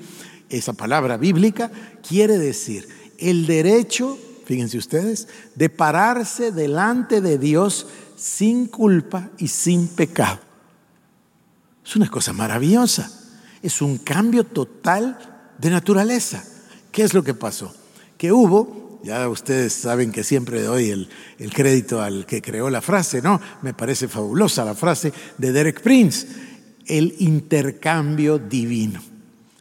esa 0.51 0.73
palabra 0.75 1.17
bíblica, 1.17 1.73
quiere 2.09 2.39
decir 2.39 2.89
el 3.19 3.45
derecho, 3.49 4.17
fíjense 4.45 4.79
ustedes, 4.79 5.27
de 5.57 5.69
pararse 5.69 6.53
delante 6.53 7.21
de 7.21 7.39
Dios 7.39 7.89
sin 8.15 8.69
culpa 8.69 9.31
y 9.37 9.49
sin 9.49 9.89
pecado. 9.89 10.39
Es 11.85 11.97
una 11.97 12.09
cosa 12.09 12.33
maravillosa. 12.33 13.11
Es 13.65 13.83
un 13.83 13.99
cambio 13.99 14.45
total 14.45 15.19
de 15.59 15.71
naturaleza. 15.71 16.45
¿Qué 16.93 17.03
es 17.03 17.15
lo 17.15 17.25
que 17.25 17.35
pasó? 17.35 17.75
Que 18.17 18.31
hubo, 18.31 19.01
ya 19.03 19.29
ustedes 19.29 19.73
saben 19.73 20.13
que 20.13 20.23
siempre 20.23 20.63
doy 20.63 20.91
el, 20.91 21.09
el 21.39 21.53
crédito 21.53 22.01
al 22.01 22.27
que 22.27 22.43
creó 22.43 22.71
la 22.71 22.83
frase, 22.83 23.23
¿no? 23.23 23.41
Me 23.63 23.75
parece 23.75 24.07
fabulosa 24.07 24.65
la 24.65 24.75
frase 24.75 25.13
de 25.39 25.53
Derek 25.53 25.81
Prince, 25.81 26.29
el 26.87 27.17
intercambio 27.19 28.39
divino. 28.39 29.03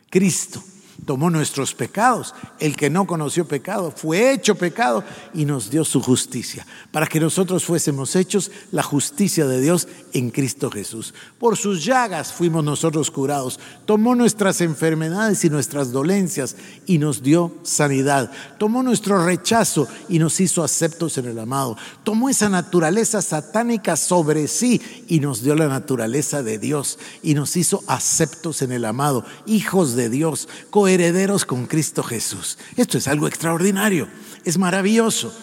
Cristo 0.10 0.62
tomó 1.06 1.30
nuestros 1.30 1.74
pecados. 1.74 2.34
El 2.60 2.76
que 2.76 2.90
no 2.90 3.06
conoció 3.06 3.46
pecado 3.46 3.92
fue 3.96 4.34
hecho 4.34 4.56
pecado 4.56 5.04
y 5.34 5.46
nos 5.46 5.70
dio 5.70 5.84
su 5.84 6.02
justicia, 6.02 6.66
para 6.92 7.08
que 7.08 7.20
nosotros 7.20 7.66
fuésemos 7.66 8.16
hechos 8.16 8.52
la 8.72 8.84
justicia 8.84 9.46
de 9.46 9.62
Dios 9.62 9.88
en 10.14 10.30
Cristo 10.30 10.70
Jesús. 10.70 11.14
Por 11.40 11.58
sus 11.58 11.84
llagas 11.84 12.34
fuimos 12.34 12.64
nosotros 12.64 13.12
curados. 13.12 13.60
Tomó 13.86 14.16
nuestras 14.16 14.62
enfermedades 14.62 15.44
y 15.46 15.50
nuestras 15.50 15.92
dolencias 15.92 16.56
y 16.86 16.98
nos 16.98 17.24
dio 17.24 17.54
sanidad. 17.64 18.32
Tomó 18.58 18.84
nuestro 18.84 19.26
rechazo 19.26 19.88
y 20.10 20.20
nos 20.20 20.40
hizo 20.40 20.64
aceptos 20.64 21.18
en 21.18 21.26
el 21.26 21.40
amado. 21.40 21.78
Tomó 22.04 22.30
esa 22.30 22.50
naturaleza 22.50 23.22
satánica 23.22 23.96
sobre 23.96 24.48
sí 24.48 24.82
y 25.08 25.20
nos 25.20 25.44
dio 25.44 25.56
la 25.56 25.68
naturaleza 25.68 26.44
de 26.44 26.58
Dios 26.58 27.00
y 27.24 27.34
nos 27.34 27.56
hizo 27.56 27.84
aceptos 27.88 28.62
en 28.62 28.72
el 28.72 28.86
amado, 28.86 29.26
hijos 29.46 29.96
de 29.96 30.10
Dios, 30.10 30.48
herederos 30.94 31.46
con 31.46 31.66
Cristo 31.66 32.04
Jesús. 32.04 32.58
Esto 32.78 32.98
es 32.98 33.08
algo 33.08 33.28
extraordinario, 33.28 34.08
es 34.46 34.58
maravilloso. 34.58 35.34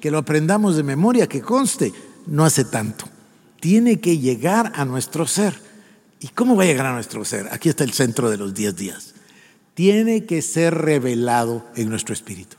que 0.00 0.10
lo 0.10 0.18
aprendamos 0.18 0.76
de 0.76 0.82
memoria, 0.82 1.26
que 1.26 1.40
conste, 1.40 1.92
no 2.26 2.44
hace 2.44 2.64
tanto. 2.64 3.08
Tiene 3.60 3.98
que 3.98 4.18
llegar 4.18 4.72
a 4.76 4.84
nuestro 4.84 5.26
ser. 5.26 5.58
¿Y 6.20 6.28
cómo 6.28 6.54
va 6.54 6.64
a 6.64 6.66
llegar 6.66 6.86
a 6.86 6.92
nuestro 6.92 7.24
ser? 7.24 7.48
Aquí 7.50 7.70
está 7.70 7.82
el 7.82 7.92
centro 7.92 8.30
de 8.30 8.36
los 8.36 8.54
diez 8.54 8.76
días. 8.76 9.14
Tiene 9.74 10.26
que 10.26 10.42
ser 10.42 10.74
revelado 10.74 11.66
en 11.76 11.88
nuestro 11.88 12.12
espíritu. 12.12 12.56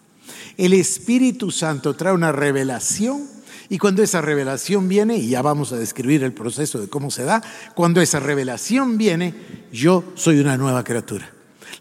El 0.57 0.73
Espíritu 0.73 1.51
Santo 1.51 1.95
trae 1.95 2.13
una 2.13 2.31
revelación 2.31 3.27
y 3.69 3.77
cuando 3.77 4.01
esa 4.01 4.21
revelación 4.21 4.87
viene, 4.87 5.17
y 5.17 5.29
ya 5.29 5.41
vamos 5.41 5.73
a 5.73 5.77
describir 5.77 6.23
el 6.23 6.33
proceso 6.33 6.79
de 6.79 6.87
cómo 6.87 7.11
se 7.11 7.23
da, 7.23 7.43
cuando 7.75 8.01
esa 8.01 8.19
revelación 8.19 8.97
viene, 8.97 9.33
yo 9.71 10.03
soy 10.15 10.39
una 10.39 10.57
nueva 10.57 10.83
criatura. 10.83 11.29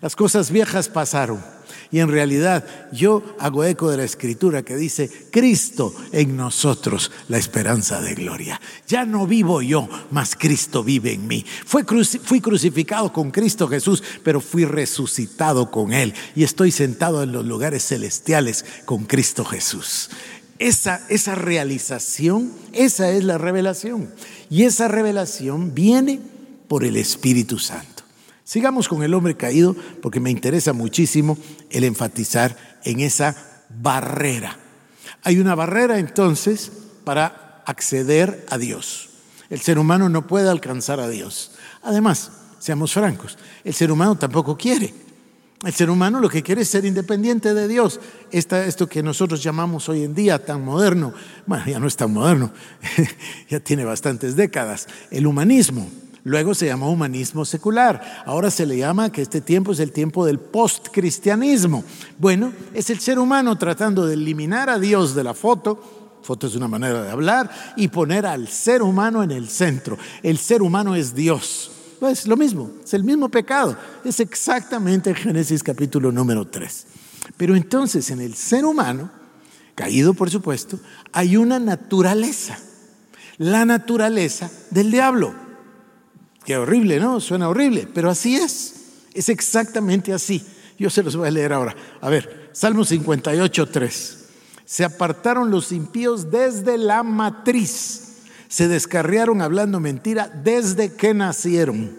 Las 0.00 0.16
cosas 0.16 0.50
viejas 0.50 0.88
pasaron 0.88 1.42
y 1.90 2.00
en 2.00 2.08
realidad 2.08 2.64
yo 2.92 3.22
hago 3.38 3.64
eco 3.64 3.90
de 3.90 3.98
la 3.98 4.04
escritura 4.04 4.62
que 4.62 4.76
dice, 4.76 5.10
Cristo 5.30 5.94
en 6.12 6.36
nosotros, 6.36 7.10
la 7.28 7.38
esperanza 7.38 8.00
de 8.00 8.14
gloria. 8.14 8.60
Ya 8.88 9.04
no 9.04 9.26
vivo 9.26 9.62
yo, 9.62 9.88
mas 10.10 10.34
Cristo 10.36 10.82
vive 10.82 11.12
en 11.12 11.26
mí. 11.26 11.44
fui 11.64 12.40
crucificado 12.40 13.12
con 13.12 13.30
Cristo 13.30 13.68
Jesús, 13.68 14.02
pero 14.22 14.40
fui 14.40 14.64
resucitado 14.64 15.70
con 15.70 15.92
Él 15.92 16.14
y 16.34 16.44
estoy 16.44 16.70
sentado 16.70 17.22
en 17.22 17.32
los 17.32 17.44
lugares 17.44 17.86
celestiales 17.86 18.64
con 18.84 19.04
Cristo 19.04 19.44
Jesús. 19.44 20.10
Esa, 20.58 21.02
esa 21.10 21.34
realización, 21.34 22.50
esa 22.72 23.10
es 23.10 23.24
la 23.24 23.36
revelación. 23.36 24.10
Y 24.48 24.62
esa 24.62 24.88
revelación 24.88 25.74
viene 25.74 26.20
por 26.66 26.82
el 26.82 26.96
Espíritu 26.96 27.58
Santo. 27.58 27.95
Sigamos 28.46 28.86
con 28.86 29.02
el 29.02 29.12
hombre 29.12 29.36
caído 29.36 29.74
porque 30.00 30.20
me 30.20 30.30
interesa 30.30 30.72
muchísimo 30.72 31.36
el 31.68 31.82
enfatizar 31.82 32.56
en 32.84 33.00
esa 33.00 33.34
barrera. 33.68 34.56
Hay 35.24 35.40
una 35.40 35.56
barrera 35.56 35.98
entonces 35.98 36.70
para 37.02 37.64
acceder 37.66 38.46
a 38.48 38.56
Dios. 38.56 39.08
El 39.50 39.60
ser 39.60 39.80
humano 39.80 40.08
no 40.08 40.28
puede 40.28 40.48
alcanzar 40.48 41.00
a 41.00 41.08
Dios. 41.08 41.50
Además, 41.82 42.30
seamos 42.60 42.92
francos, 42.92 43.36
el 43.64 43.74
ser 43.74 43.90
humano 43.90 44.16
tampoco 44.16 44.56
quiere. 44.56 44.94
El 45.64 45.72
ser 45.72 45.90
humano 45.90 46.20
lo 46.20 46.28
que 46.28 46.44
quiere 46.44 46.62
es 46.62 46.68
ser 46.68 46.84
independiente 46.84 47.52
de 47.52 47.66
Dios. 47.66 47.98
esto 48.30 48.86
que 48.86 49.02
nosotros 49.02 49.42
llamamos 49.42 49.88
hoy 49.88 50.04
en 50.04 50.14
día 50.14 50.44
tan 50.44 50.64
moderno, 50.64 51.12
bueno, 51.46 51.64
ya 51.66 51.80
no 51.80 51.88
es 51.88 51.96
tan 51.96 52.12
moderno, 52.12 52.52
ya 53.50 53.58
tiene 53.58 53.84
bastantes 53.84 54.36
décadas, 54.36 54.86
el 55.10 55.26
humanismo. 55.26 55.90
Luego 56.26 56.56
se 56.56 56.66
llamó 56.66 56.90
humanismo 56.90 57.44
secular. 57.44 58.24
Ahora 58.26 58.50
se 58.50 58.66
le 58.66 58.76
llama 58.76 59.12
que 59.12 59.22
este 59.22 59.40
tiempo 59.40 59.70
es 59.70 59.78
el 59.78 59.92
tiempo 59.92 60.26
del 60.26 60.40
postcristianismo. 60.40 61.84
Bueno, 62.18 62.52
es 62.74 62.90
el 62.90 62.98
ser 62.98 63.20
humano 63.20 63.56
tratando 63.56 64.04
de 64.04 64.14
eliminar 64.14 64.68
a 64.68 64.80
Dios 64.80 65.14
de 65.14 65.22
la 65.22 65.34
foto. 65.34 66.18
Foto 66.22 66.48
es 66.48 66.56
una 66.56 66.66
manera 66.66 67.04
de 67.04 67.12
hablar 67.12 67.48
y 67.76 67.86
poner 67.86 68.26
al 68.26 68.48
ser 68.48 68.82
humano 68.82 69.22
en 69.22 69.30
el 69.30 69.48
centro. 69.48 69.98
El 70.20 70.38
ser 70.38 70.62
humano 70.62 70.96
es 70.96 71.14
Dios. 71.14 71.70
Pues 72.00 72.26
lo 72.26 72.36
mismo, 72.36 72.72
es 72.82 72.92
el 72.92 73.04
mismo 73.04 73.28
pecado. 73.28 73.76
Es 74.04 74.18
exactamente 74.18 75.14
Génesis 75.14 75.62
capítulo 75.62 76.10
número 76.10 76.44
3. 76.44 76.86
Pero 77.36 77.54
entonces 77.54 78.10
en 78.10 78.20
el 78.20 78.34
ser 78.34 78.64
humano, 78.64 79.12
caído 79.76 80.12
por 80.12 80.28
supuesto, 80.28 80.80
hay 81.12 81.36
una 81.36 81.60
naturaleza. 81.60 82.58
La 83.38 83.64
naturaleza 83.64 84.50
del 84.72 84.90
diablo. 84.90 85.45
Qué 86.46 86.56
horrible, 86.56 87.00
¿no? 87.00 87.20
Suena 87.20 87.48
horrible, 87.48 87.88
pero 87.92 88.08
así 88.08 88.36
es. 88.36 88.74
Es 89.12 89.28
exactamente 89.28 90.12
así. 90.12 90.46
Yo 90.78 90.88
se 90.90 91.02
los 91.02 91.16
voy 91.16 91.26
a 91.26 91.32
leer 91.32 91.52
ahora. 91.52 91.74
A 92.00 92.08
ver, 92.08 92.50
Salmo 92.52 92.84
58, 92.84 93.66
3. 93.66 94.24
Se 94.64 94.84
apartaron 94.84 95.50
los 95.50 95.72
impíos 95.72 96.30
desde 96.30 96.78
la 96.78 97.02
matriz. 97.02 98.18
Se 98.46 98.68
descarriaron 98.68 99.42
hablando 99.42 99.80
mentira 99.80 100.28
desde 100.28 100.94
que 100.94 101.14
nacieron. 101.14 101.96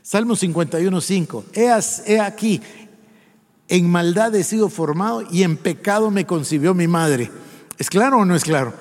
Salmo 0.00 0.36
51, 0.36 1.00
5. 1.00 1.44
He 1.52 2.18
aquí, 2.18 2.62
en 3.68 3.90
maldad 3.90 4.34
he 4.34 4.42
sido 4.42 4.70
formado 4.70 5.22
y 5.30 5.42
en 5.42 5.58
pecado 5.58 6.10
me 6.10 6.24
concibió 6.24 6.72
mi 6.72 6.88
madre. 6.88 7.30
¿Es 7.76 7.90
claro 7.90 8.20
o 8.20 8.24
no 8.24 8.34
es 8.34 8.44
claro? 8.44 8.72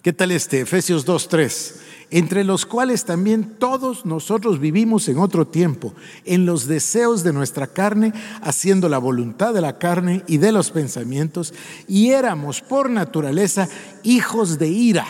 ¿Qué 0.00 0.14
tal 0.14 0.30
este? 0.30 0.62
Efesios 0.62 1.04
2, 1.04 1.28
3 1.28 1.82
entre 2.12 2.44
los 2.44 2.66
cuales 2.66 3.06
también 3.06 3.56
todos 3.58 4.04
nosotros 4.04 4.60
vivimos 4.60 5.08
en 5.08 5.18
otro 5.18 5.46
tiempo, 5.46 5.94
en 6.26 6.44
los 6.44 6.66
deseos 6.66 7.24
de 7.24 7.32
nuestra 7.32 7.66
carne, 7.66 8.12
haciendo 8.42 8.90
la 8.90 8.98
voluntad 8.98 9.54
de 9.54 9.62
la 9.62 9.78
carne 9.78 10.22
y 10.28 10.36
de 10.36 10.52
los 10.52 10.70
pensamientos, 10.70 11.54
y 11.88 12.10
éramos 12.10 12.60
por 12.60 12.90
naturaleza 12.90 13.66
hijos 14.02 14.58
de 14.58 14.68
ira, 14.68 15.06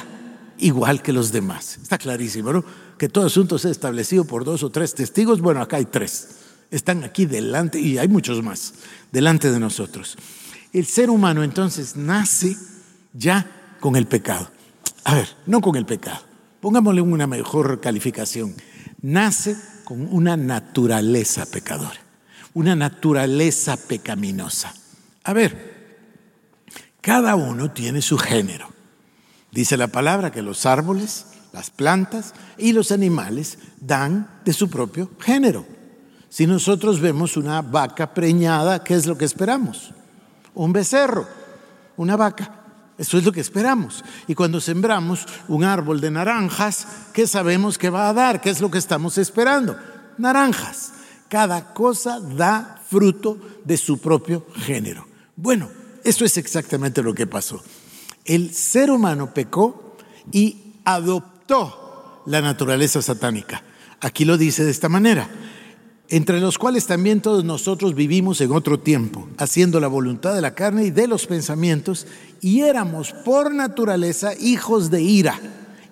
igual 0.58 1.02
que 1.02 1.12
los 1.12 1.32
demás. 1.32 1.80
Está 1.82 1.98
clarísimo, 1.98 2.52
¿no? 2.52 2.64
Que 2.96 3.08
todo 3.08 3.26
asunto 3.26 3.58
sea 3.58 3.72
establecido 3.72 4.24
por 4.24 4.44
dos 4.44 4.62
o 4.62 4.70
tres 4.70 4.94
testigos. 4.94 5.40
Bueno, 5.40 5.60
acá 5.60 5.78
hay 5.78 5.86
tres. 5.86 6.36
Están 6.70 7.02
aquí 7.02 7.26
delante, 7.26 7.80
y 7.80 7.98
hay 7.98 8.06
muchos 8.06 8.44
más, 8.44 8.74
delante 9.10 9.50
de 9.50 9.58
nosotros. 9.58 10.16
El 10.72 10.86
ser 10.86 11.10
humano 11.10 11.42
entonces 11.42 11.96
nace 11.96 12.56
ya 13.12 13.76
con 13.80 13.96
el 13.96 14.06
pecado. 14.06 14.48
A 15.02 15.16
ver, 15.16 15.28
no 15.46 15.60
con 15.60 15.74
el 15.74 15.84
pecado 15.84 16.31
pongámosle 16.62 17.00
una 17.00 17.26
mejor 17.26 17.80
calificación, 17.80 18.54
nace 19.02 19.56
con 19.82 20.06
una 20.14 20.36
naturaleza 20.36 21.44
pecadora, 21.44 21.98
una 22.54 22.76
naturaleza 22.76 23.76
pecaminosa. 23.76 24.72
A 25.24 25.32
ver, 25.32 25.72
cada 27.00 27.34
uno 27.34 27.72
tiene 27.72 28.00
su 28.00 28.16
género. 28.16 28.68
Dice 29.50 29.76
la 29.76 29.88
palabra 29.88 30.30
que 30.30 30.40
los 30.40 30.64
árboles, 30.64 31.26
las 31.52 31.70
plantas 31.70 32.32
y 32.56 32.72
los 32.72 32.92
animales 32.92 33.58
dan 33.80 34.40
de 34.44 34.52
su 34.52 34.70
propio 34.70 35.10
género. 35.18 35.66
Si 36.28 36.46
nosotros 36.46 37.00
vemos 37.00 37.36
una 37.36 37.60
vaca 37.60 38.14
preñada, 38.14 38.84
¿qué 38.84 38.94
es 38.94 39.06
lo 39.06 39.18
que 39.18 39.24
esperamos? 39.24 39.92
Un 40.54 40.72
becerro, 40.72 41.26
una 41.96 42.16
vaca. 42.16 42.61
Eso 43.02 43.18
es 43.18 43.24
lo 43.24 43.32
que 43.32 43.40
esperamos. 43.40 44.04
Y 44.28 44.36
cuando 44.36 44.60
sembramos 44.60 45.26
un 45.48 45.64
árbol 45.64 46.00
de 46.00 46.12
naranjas, 46.12 46.86
¿qué 47.12 47.26
sabemos 47.26 47.76
que 47.76 47.90
va 47.90 48.08
a 48.08 48.12
dar? 48.12 48.40
¿Qué 48.40 48.48
es 48.48 48.60
lo 48.60 48.70
que 48.70 48.78
estamos 48.78 49.18
esperando? 49.18 49.76
Naranjas. 50.18 50.92
Cada 51.28 51.74
cosa 51.74 52.20
da 52.20 52.80
fruto 52.88 53.38
de 53.64 53.76
su 53.76 53.98
propio 53.98 54.46
género. 54.54 55.04
Bueno, 55.34 55.68
eso 56.04 56.24
es 56.24 56.36
exactamente 56.36 57.02
lo 57.02 57.12
que 57.12 57.26
pasó. 57.26 57.60
El 58.24 58.54
ser 58.54 58.88
humano 58.88 59.34
pecó 59.34 59.96
y 60.30 60.76
adoptó 60.84 62.22
la 62.26 62.40
naturaleza 62.40 63.02
satánica. 63.02 63.64
Aquí 64.00 64.24
lo 64.24 64.38
dice 64.38 64.62
de 64.62 64.70
esta 64.70 64.88
manera 64.88 65.28
entre 66.12 66.40
los 66.40 66.58
cuales 66.58 66.84
también 66.84 67.22
todos 67.22 67.42
nosotros 67.42 67.94
vivimos 67.94 68.42
en 68.42 68.52
otro 68.52 68.78
tiempo, 68.78 69.26
haciendo 69.38 69.80
la 69.80 69.88
voluntad 69.88 70.34
de 70.34 70.42
la 70.42 70.54
carne 70.54 70.84
y 70.84 70.90
de 70.90 71.06
los 71.06 71.26
pensamientos, 71.26 72.06
y 72.42 72.60
éramos 72.60 73.14
por 73.24 73.54
naturaleza 73.54 74.34
hijos 74.38 74.90
de 74.90 75.00
ira. 75.00 75.40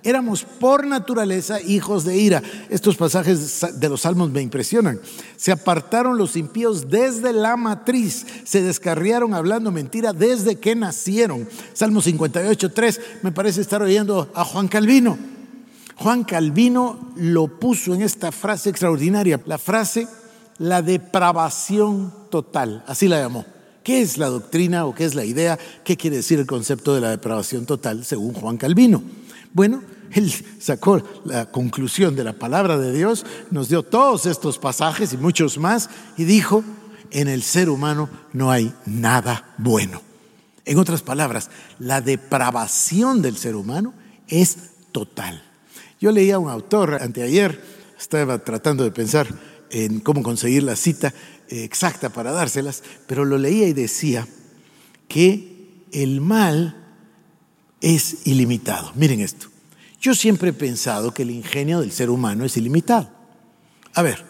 Éramos 0.02 0.42
por 0.44 0.86
naturaleza 0.86 1.62
hijos 1.62 2.04
de 2.04 2.18
ira. 2.18 2.42
Estos 2.68 2.96
pasajes 2.96 3.64
de 3.80 3.88
los 3.88 4.02
salmos 4.02 4.30
me 4.30 4.42
impresionan. 4.42 5.00
Se 5.38 5.52
apartaron 5.52 6.18
los 6.18 6.36
impíos 6.36 6.90
desde 6.90 7.32
la 7.32 7.56
matriz, 7.56 8.26
se 8.44 8.62
descarriaron 8.62 9.32
hablando 9.32 9.72
mentira 9.72 10.12
desde 10.12 10.56
que 10.56 10.74
nacieron. 10.74 11.48
Salmo 11.72 12.02
58, 12.02 12.72
3, 12.72 13.00
me 13.22 13.32
parece 13.32 13.62
estar 13.62 13.80
oyendo 13.80 14.30
a 14.34 14.44
Juan 14.44 14.68
Calvino. 14.68 15.39
Juan 16.00 16.24
Calvino 16.24 17.12
lo 17.16 17.60
puso 17.60 17.92
en 17.92 18.00
esta 18.00 18.32
frase 18.32 18.70
extraordinaria, 18.70 19.38
la 19.44 19.58
frase 19.58 20.08
la 20.56 20.80
depravación 20.80 22.10
total, 22.30 22.82
así 22.86 23.06
la 23.06 23.20
llamó. 23.20 23.44
¿Qué 23.82 24.00
es 24.00 24.16
la 24.16 24.28
doctrina 24.28 24.86
o 24.86 24.94
qué 24.94 25.04
es 25.04 25.14
la 25.14 25.26
idea? 25.26 25.58
¿Qué 25.84 25.98
quiere 25.98 26.16
decir 26.16 26.38
el 26.38 26.46
concepto 26.46 26.94
de 26.94 27.02
la 27.02 27.10
depravación 27.10 27.66
total 27.66 28.06
según 28.06 28.32
Juan 28.32 28.56
Calvino? 28.56 29.02
Bueno, 29.52 29.82
él 30.12 30.32
sacó 30.58 31.02
la 31.26 31.50
conclusión 31.50 32.16
de 32.16 32.24
la 32.24 32.32
palabra 32.32 32.78
de 32.78 32.94
Dios, 32.94 33.26
nos 33.50 33.68
dio 33.68 33.82
todos 33.82 34.24
estos 34.24 34.56
pasajes 34.56 35.12
y 35.12 35.18
muchos 35.18 35.58
más 35.58 35.90
y 36.16 36.24
dijo, 36.24 36.64
en 37.10 37.28
el 37.28 37.42
ser 37.42 37.68
humano 37.68 38.08
no 38.32 38.50
hay 38.50 38.72
nada 38.86 39.54
bueno. 39.58 40.00
En 40.64 40.78
otras 40.78 41.02
palabras, 41.02 41.50
la 41.78 42.00
depravación 42.00 43.20
del 43.20 43.36
ser 43.36 43.54
humano 43.54 43.92
es 44.28 44.56
total. 44.92 45.49
Yo 46.00 46.10
leía 46.10 46.36
a 46.36 46.38
un 46.38 46.48
autor 46.48 46.94
anteayer, 47.02 47.62
estaba 47.98 48.38
tratando 48.42 48.84
de 48.84 48.90
pensar 48.90 49.28
en 49.68 50.00
cómo 50.00 50.22
conseguir 50.22 50.62
la 50.62 50.74
cita 50.74 51.12
eh, 51.48 51.62
exacta 51.62 52.08
para 52.08 52.32
dárselas, 52.32 52.82
pero 53.06 53.26
lo 53.26 53.36
leía 53.36 53.68
y 53.68 53.74
decía 53.74 54.26
que 55.08 55.84
el 55.92 56.22
mal 56.22 56.74
es 57.82 58.26
ilimitado. 58.26 58.92
Miren 58.94 59.20
esto. 59.20 59.48
Yo 60.00 60.14
siempre 60.14 60.50
he 60.50 60.54
pensado 60.54 61.12
que 61.12 61.22
el 61.22 61.30
ingenio 61.30 61.80
del 61.80 61.92
ser 61.92 62.08
humano 62.08 62.46
es 62.46 62.56
ilimitado. 62.56 63.10
A 63.92 64.00
ver, 64.00 64.24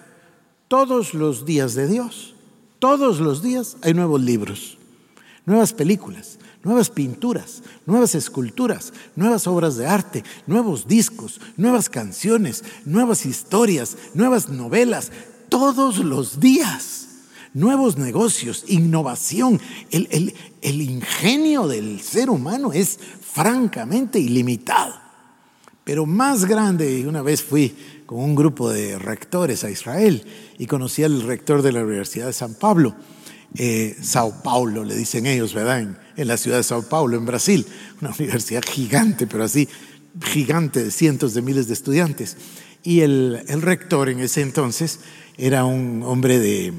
todos 0.66 1.14
los 1.14 1.44
días 1.44 1.74
de 1.74 1.86
Dios, 1.86 2.34
todos 2.80 3.20
los 3.20 3.42
días 3.42 3.76
hay 3.82 3.94
nuevos 3.94 4.20
libros, 4.20 4.76
nuevas 5.46 5.72
películas, 5.72 6.39
nuevas 6.62 6.90
pinturas, 6.90 7.62
nuevas 7.86 8.14
esculturas, 8.14 8.92
nuevas 9.16 9.46
obras 9.46 9.76
de 9.76 9.86
arte, 9.86 10.24
nuevos 10.46 10.86
discos, 10.86 11.40
nuevas 11.56 11.88
canciones, 11.88 12.64
nuevas 12.84 13.26
historias, 13.26 13.96
nuevas 14.14 14.48
novelas, 14.48 15.10
todos 15.48 15.98
los 15.98 16.40
días. 16.40 17.06
Nuevos 17.52 17.98
negocios, 17.98 18.64
innovación. 18.68 19.60
El, 19.90 20.32
el 20.62 20.82
ingenio 20.82 21.66
del 21.66 22.00
ser 22.00 22.30
humano 22.30 22.72
es 22.72 23.00
francamente 23.20 24.20
ilimitado. 24.20 24.94
Pero 25.82 26.06
más 26.06 26.44
grande, 26.44 27.04
una 27.08 27.22
vez 27.22 27.42
fui 27.42 27.74
con 28.06 28.20
un 28.20 28.36
grupo 28.36 28.70
de 28.70 28.98
rectores 28.98 29.64
a 29.64 29.70
Israel 29.70 30.24
y 30.58 30.66
conocí 30.66 31.02
al 31.02 31.22
rector 31.22 31.62
de 31.62 31.72
la 31.72 31.82
Universidad 31.82 32.26
de 32.26 32.32
San 32.32 32.54
Pablo, 32.54 32.94
eh, 33.56 33.96
Sao 34.00 34.42
Paulo, 34.42 34.84
le 34.84 34.94
dicen 34.94 35.26
ellos, 35.26 35.54
¿verdad? 35.54 35.88
En, 36.20 36.28
la 36.28 36.36
ciudad 36.36 36.58
de 36.58 36.62
Sao 36.62 36.82
Paulo, 36.82 37.16
en 37.16 37.26
Brasil, 37.26 37.66
una 38.00 38.10
universidad 38.18 38.62
gigante, 38.66 39.26
pero 39.26 39.44
así 39.44 39.68
gigante 40.22 40.84
de 40.84 40.90
cientos 40.90 41.34
de 41.34 41.42
miles 41.42 41.68
de 41.68 41.74
estudiantes. 41.74 42.36
Y 42.82 43.00
el, 43.00 43.42
rector 43.62 44.08
en 44.08 44.20
ese 44.20 44.40
entonces 44.40 45.00
era 45.36 45.64
un 45.64 46.02
hombre 46.04 46.38
de, 46.38 46.72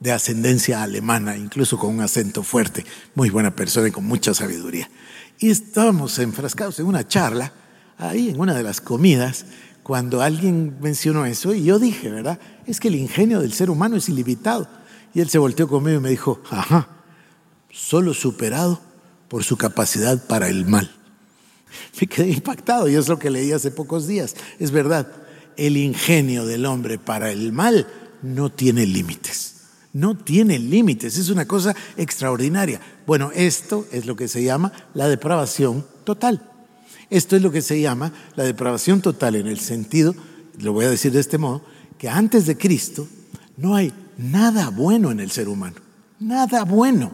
de 0.00 0.12
ascendencia 0.12 0.82
alemana, 0.82 1.36
incluso 1.36 1.78
con 1.78 1.94
un 1.94 2.00
acento 2.00 2.42
fuerte, 2.42 2.84
muy 3.14 3.30
buena 3.30 3.54
persona 3.54 3.88
y 3.88 3.92
con 3.92 4.04
mucha 4.04 4.34
sabiduría. 4.34 4.90
Y 5.38 5.50
estábamos 5.50 6.18
enfrascados 6.18 6.78
en 6.78 6.86
una 6.86 7.06
charla, 7.06 7.52
ahí 7.98 8.30
en 8.30 8.40
una 8.40 8.54
de 8.54 8.62
las 8.62 8.80
comidas, 8.80 9.44
cuando 9.82 10.22
alguien 10.22 10.76
mencionó 10.80 11.26
eso, 11.26 11.54
y 11.54 11.64
yo 11.64 11.78
dije, 11.78 12.08
¿verdad? 12.08 12.38
Es 12.66 12.80
que 12.80 12.88
el 12.88 12.94
ingenio 12.94 13.40
del 13.40 13.52
ser 13.52 13.68
humano 13.68 13.96
es 13.96 14.08
ilimitado. 14.08 14.68
Y 15.14 15.20
él 15.20 15.28
se 15.28 15.38
volteó 15.38 15.68
conmigo 15.68 15.98
y 15.98 16.02
me 16.02 16.10
dijo, 16.10 16.40
ajá, 16.50 16.88
solo 17.72 18.14
superado 18.14 18.80
por 19.28 19.42
su 19.42 19.56
capacidad 19.56 20.24
para 20.26 20.48
el 20.48 20.66
mal. 20.66 20.94
Me 22.00 22.06
quedé 22.06 22.30
impactado 22.30 22.88
y 22.88 22.94
es 22.94 23.08
lo 23.08 23.18
que 23.18 23.30
leí 23.30 23.50
hace 23.50 23.70
pocos 23.70 24.06
días. 24.06 24.36
Es 24.58 24.70
verdad, 24.70 25.10
el 25.56 25.76
ingenio 25.76 26.46
del 26.46 26.66
hombre 26.66 26.98
para 26.98 27.32
el 27.32 27.52
mal 27.52 27.88
no 28.22 28.52
tiene 28.52 28.86
límites. 28.86 29.48
No 29.94 30.16
tiene 30.16 30.58
límites, 30.58 31.18
es 31.18 31.28
una 31.28 31.46
cosa 31.46 31.74
extraordinaria. 31.96 32.80
Bueno, 33.06 33.30
esto 33.34 33.86
es 33.90 34.06
lo 34.06 34.16
que 34.16 34.28
se 34.28 34.42
llama 34.42 34.72
la 34.94 35.08
depravación 35.08 35.84
total. 36.04 36.48
Esto 37.10 37.36
es 37.36 37.42
lo 37.42 37.50
que 37.52 37.60
se 37.60 37.80
llama 37.80 38.12
la 38.36 38.44
depravación 38.44 39.02
total 39.02 39.34
en 39.34 39.46
el 39.46 39.60
sentido, 39.60 40.14
lo 40.60 40.72
voy 40.72 40.86
a 40.86 40.90
decir 40.90 41.12
de 41.12 41.20
este 41.20 41.36
modo, 41.36 41.62
que 41.98 42.08
antes 42.08 42.46
de 42.46 42.56
Cristo 42.56 43.06
no 43.58 43.74
hay 43.74 43.92
nada 44.16 44.70
bueno 44.70 45.10
en 45.10 45.20
el 45.20 45.30
ser 45.30 45.48
humano. 45.48 45.76
Nada 46.18 46.64
bueno. 46.64 47.12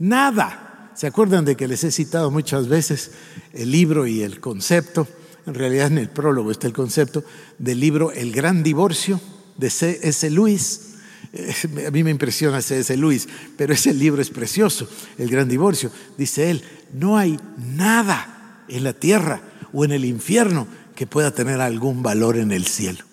Nada. 0.00 0.92
¿Se 0.94 1.06
acuerdan 1.06 1.44
de 1.44 1.56
que 1.56 1.68
les 1.68 1.84
he 1.84 1.92
citado 1.92 2.30
muchas 2.30 2.68
veces 2.68 3.12
el 3.52 3.70
libro 3.70 4.06
y 4.06 4.22
el 4.22 4.40
concepto? 4.40 5.06
En 5.46 5.54
realidad 5.54 5.86
en 5.88 5.98
el 5.98 6.08
prólogo 6.08 6.50
está 6.50 6.66
el 6.66 6.72
concepto 6.72 7.22
del 7.58 7.78
libro 7.78 8.10
El 8.10 8.32
Gran 8.32 8.62
Divorcio 8.62 9.20
de 9.56 9.70
C.S. 9.70 10.28
Lewis. 10.30 10.94
Eh, 11.32 11.86
a 11.86 11.90
mí 11.90 12.02
me 12.02 12.10
impresiona 12.10 12.62
C.S. 12.62 12.96
Lewis, 12.96 13.28
pero 13.56 13.74
ese 13.74 13.92
libro 13.94 14.22
es 14.22 14.30
precioso, 14.30 14.88
El 15.18 15.30
Gran 15.30 15.48
Divorcio. 15.48 15.90
Dice 16.16 16.50
él, 16.50 16.62
no 16.94 17.18
hay 17.18 17.38
nada 17.58 18.64
en 18.68 18.84
la 18.84 18.94
tierra 18.94 19.42
o 19.72 19.84
en 19.84 19.92
el 19.92 20.06
infierno 20.06 20.66
que 20.94 21.06
pueda 21.06 21.30
tener 21.30 21.60
algún 21.60 22.02
valor 22.02 22.38
en 22.38 22.52
el 22.52 22.66
cielo. 22.66 23.04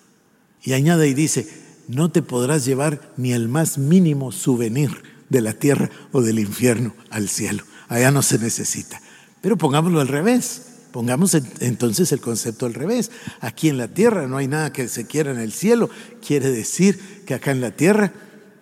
Y 0.62 0.72
añade 0.72 1.06
y 1.06 1.14
dice, 1.14 1.48
no 1.86 2.10
te 2.10 2.22
podrás 2.22 2.64
llevar 2.64 3.12
ni 3.18 3.32
el 3.32 3.48
más 3.48 3.76
mínimo 3.76 4.32
souvenir 4.32 5.17
de 5.28 5.40
la 5.40 5.52
tierra 5.52 5.90
o 6.12 6.22
del 6.22 6.38
infierno 6.38 6.94
al 7.10 7.28
cielo. 7.28 7.64
Allá 7.88 8.10
no 8.10 8.22
se 8.22 8.38
necesita. 8.38 9.00
Pero 9.40 9.56
pongámoslo 9.56 10.00
al 10.00 10.08
revés. 10.08 10.62
Pongamos 10.92 11.34
entonces 11.60 12.12
el 12.12 12.20
concepto 12.20 12.66
al 12.66 12.74
revés. 12.74 13.10
Aquí 13.40 13.68
en 13.68 13.78
la 13.78 13.88
tierra 13.88 14.26
no 14.26 14.36
hay 14.36 14.48
nada 14.48 14.72
que 14.72 14.88
se 14.88 15.06
quiera 15.06 15.30
en 15.30 15.38
el 15.38 15.52
cielo. 15.52 15.90
Quiere 16.26 16.50
decir 16.50 17.24
que 17.26 17.34
acá 17.34 17.50
en 17.50 17.60
la 17.60 17.72
tierra 17.72 18.12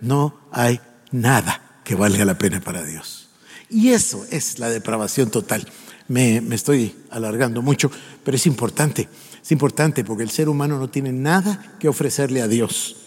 no 0.00 0.38
hay 0.52 0.80
nada 1.12 1.80
que 1.84 1.94
valga 1.94 2.24
la 2.24 2.36
pena 2.36 2.60
para 2.60 2.84
Dios. 2.84 3.30
Y 3.70 3.90
eso 3.90 4.26
es 4.30 4.58
la 4.58 4.68
depravación 4.68 5.30
total. 5.30 5.66
Me, 6.08 6.40
me 6.40 6.54
estoy 6.54 6.94
alargando 7.10 7.62
mucho, 7.62 7.90
pero 8.24 8.36
es 8.36 8.46
importante. 8.46 9.08
Es 9.42 9.52
importante 9.52 10.04
porque 10.04 10.24
el 10.24 10.30
ser 10.30 10.48
humano 10.48 10.78
no 10.78 10.90
tiene 10.90 11.12
nada 11.12 11.76
que 11.78 11.88
ofrecerle 11.88 12.42
a 12.42 12.48
Dios. 12.48 13.05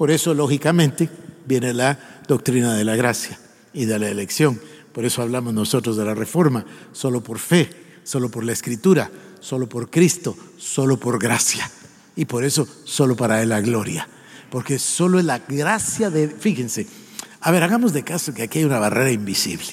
Por 0.00 0.10
eso, 0.10 0.32
lógicamente, 0.32 1.10
viene 1.44 1.74
la 1.74 2.22
doctrina 2.26 2.74
de 2.74 2.84
la 2.84 2.96
gracia 2.96 3.38
y 3.74 3.84
de 3.84 3.98
la 3.98 4.08
elección. 4.08 4.58
Por 4.94 5.04
eso 5.04 5.20
hablamos 5.20 5.52
nosotros 5.52 5.98
de 5.98 6.06
la 6.06 6.14
reforma, 6.14 6.64
solo 6.92 7.22
por 7.22 7.38
fe, 7.38 7.68
solo 8.02 8.30
por 8.30 8.42
la 8.42 8.52
escritura, 8.52 9.10
solo 9.40 9.68
por 9.68 9.90
Cristo, 9.90 10.34
solo 10.56 10.98
por 10.98 11.18
gracia. 11.18 11.70
Y 12.16 12.24
por 12.24 12.44
eso 12.44 12.66
solo 12.84 13.14
para 13.14 13.42
Él 13.42 13.50
la 13.50 13.60
gloria. 13.60 14.08
Porque 14.50 14.78
solo 14.78 15.18
es 15.18 15.26
la 15.26 15.40
gracia 15.40 16.08
de... 16.08 16.28
Fíjense, 16.28 16.86
a 17.42 17.50
ver, 17.50 17.62
hagamos 17.62 17.92
de 17.92 18.02
caso 18.02 18.32
que 18.32 18.44
aquí 18.44 18.60
hay 18.60 18.64
una 18.64 18.78
barrera 18.78 19.12
invisible. 19.12 19.68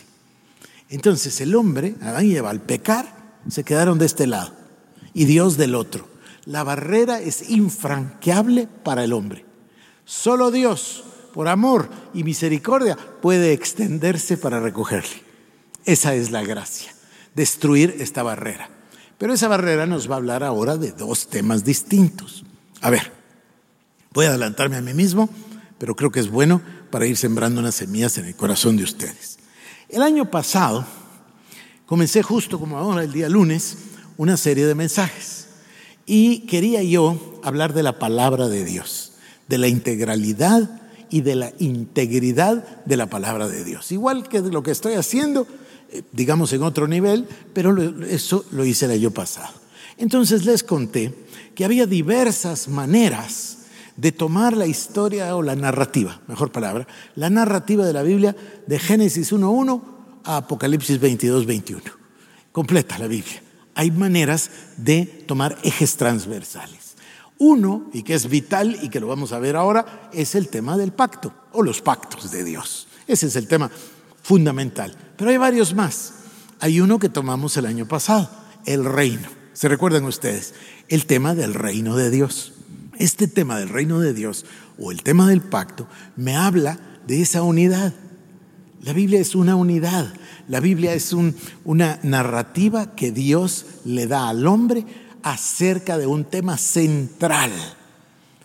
Entonces 0.90 1.40
el 1.40 1.56
hombre, 1.56 1.96
Adán 2.02 2.26
y 2.26 2.36
Eva, 2.36 2.50
al 2.50 2.60
pecar, 2.60 3.40
se 3.48 3.64
quedaron 3.64 3.98
de 3.98 4.08
este 4.08 4.28
lado 4.28 4.52
y 5.14 5.24
Dios 5.24 5.56
del 5.56 5.74
otro. 5.74 6.06
La 6.44 6.66
barrera 6.66 7.22
es 7.22 7.50
infranqueable 7.50 8.68
para 8.84 9.06
el 9.06 9.14
hombre. 9.14 9.47
Solo 10.08 10.52
Dios, 10.52 11.04
por 11.34 11.50
amor 11.50 11.90
y 12.14 12.24
misericordia, 12.24 12.96
puede 12.96 13.52
extenderse 13.52 14.38
para 14.38 14.62
recogerle. 14.62 15.22
Esa 15.84 16.16
es 16.16 16.32
la 16.32 16.44
gracia, 16.44 16.96
destruir 17.36 17.94
esta 18.00 18.24
barrera. 18.24 18.70
Pero 19.18 19.34
esa 19.34 19.50
barrera 19.50 19.86
nos 19.86 20.10
va 20.10 20.14
a 20.14 20.20
hablar 20.20 20.46
ahora 20.46 20.78
de 20.78 20.94
dos 20.94 21.28
temas 21.28 21.66
distintos. 21.66 22.46
A 22.80 22.90
ver, 22.90 23.12
voy 24.14 24.28
a 24.28 24.30
adelantarme 24.30 24.78
a 24.78 24.82
mí 24.82 24.94
mismo, 24.94 25.30
pero 25.78 25.94
creo 25.94 26.10
que 26.10 26.22
es 26.22 26.30
bueno 26.30 26.62
para 26.90 27.06
ir 27.06 27.18
sembrando 27.18 27.60
unas 27.60 27.76
semillas 27.76 28.18
en 28.18 28.28
el 28.28 28.36
corazón 28.38 28.78
de 28.78 28.86
ustedes. 28.86 29.40
El 29.90 30.02
año 30.02 30.32
pasado 30.32 30.86
comencé 31.86 32.24
justo 32.24 32.62
como 32.62 32.78
ahora, 32.78 33.04
el 33.04 33.12
día 33.12 33.28
lunes, 33.28 33.78
una 34.16 34.38
serie 34.38 34.68
de 34.68 34.74
mensajes 34.74 35.50
y 36.06 36.48
quería 36.48 36.82
yo 36.82 37.42
hablar 37.44 37.74
de 37.74 37.84
la 37.84 38.00
palabra 38.00 38.48
de 38.48 38.64
Dios 38.64 39.17
de 39.48 39.58
la 39.58 39.68
integralidad 39.68 40.82
y 41.10 41.22
de 41.22 41.36
la 41.36 41.54
integridad 41.60 42.84
de 42.86 42.98
la 42.98 43.08
palabra 43.08 43.48
de 43.48 43.64
Dios. 43.64 43.92
Igual 43.92 44.28
que 44.28 44.42
lo 44.42 44.64
que 44.64 44.72
estoy 44.72 44.94
haciendo, 44.94 45.48
eh, 45.92 46.04
digamos 46.12 46.52
en 46.54 46.64
otro 46.64 46.88
nivel, 46.88 47.28
pero 47.54 47.76
eso 48.04 48.46
lo 48.52 48.66
hice 48.66 48.86
el 48.86 48.92
año 48.92 49.12
pasado. 49.12 49.54
Entonces 49.98 50.46
les 50.46 50.64
conté 50.64 51.14
que 51.56 51.66
había 51.66 51.86
diversas 51.86 52.68
maneras 52.68 53.58
de 53.96 54.12
tomar 54.12 54.56
la 54.56 54.68
historia 54.68 55.36
o 55.36 55.42
la 55.42 55.56
narrativa, 55.56 56.22
mejor 56.28 56.52
palabra, 56.52 56.88
la 57.16 57.30
narrativa 57.30 57.86
de 57.86 57.94
la 57.94 58.04
Biblia 58.04 58.36
de 58.68 58.80
Génesis 58.80 59.34
1.1 59.34 59.82
a 60.24 60.38
Apocalipsis 60.38 61.02
22.21. 61.02 61.82
Completa 62.52 63.00
la 63.00 63.08
Biblia. 63.08 63.42
Hay 63.74 63.92
maneras 63.92 64.50
de 64.78 65.06
tomar 65.06 65.58
ejes 65.64 65.98
transversales. 65.98 66.77
Uno, 67.40 67.90
y 67.94 68.04
que 68.04 68.16
es 68.16 68.30
vital 68.30 68.78
y 68.82 68.90
que 68.90 69.00
lo 69.00 69.08
vamos 69.08 69.32
a 69.32 69.40
ver 69.40 69.56
ahora, 69.56 70.10
es 70.14 70.36
el 70.36 70.50
tema 70.50 70.78
del 70.78 70.92
pacto 70.92 71.34
o 71.52 71.62
los 71.62 71.82
pactos 71.82 72.32
de 72.32 72.44
Dios. 72.44 72.88
Ese 73.08 73.28
es 73.28 73.36
el 73.36 73.48
tema 73.48 73.70
fundamental. 74.22 74.96
Pero 75.16 75.32
hay 75.32 75.38
varios 75.38 75.74
más. 75.74 76.14
Hay 76.60 76.82
uno 76.82 77.00
que 77.00 77.10
tomamos 77.10 77.56
el 77.58 77.66
año 77.66 77.88
pasado, 77.88 78.30
el 78.66 78.84
reino. 78.84 79.30
¿Se 79.54 79.68
recuerdan 79.68 80.06
ustedes? 80.06 80.54
El 80.88 81.06
tema 81.06 81.36
del 81.36 81.54
reino 81.54 81.96
de 81.96 82.10
Dios. 82.10 82.54
Este 82.98 83.28
tema 83.28 83.60
del 83.60 83.70
reino 83.70 84.00
de 84.00 84.14
Dios 84.14 84.46
o 84.80 84.92
el 84.92 85.04
tema 85.04 85.30
del 85.30 85.42
pacto 85.42 85.88
me 86.16 86.36
habla 86.36 86.80
de 87.06 87.22
esa 87.22 87.44
unidad. 87.44 87.94
La 88.82 88.94
Biblia 88.94 89.20
es 89.20 89.36
una 89.36 89.56
unidad. 89.56 90.14
La 90.48 90.60
Biblia 90.60 90.94
es 90.94 91.14
una 91.64 92.00
narrativa 92.04 92.96
que 92.96 93.12
Dios 93.12 93.66
le 93.86 94.08
da 94.08 94.30
al 94.30 94.46
hombre 94.48 94.86
acerca 95.32 95.98
de 95.98 96.08
un 96.08 96.26
tema 96.26 96.58
central, 96.58 97.52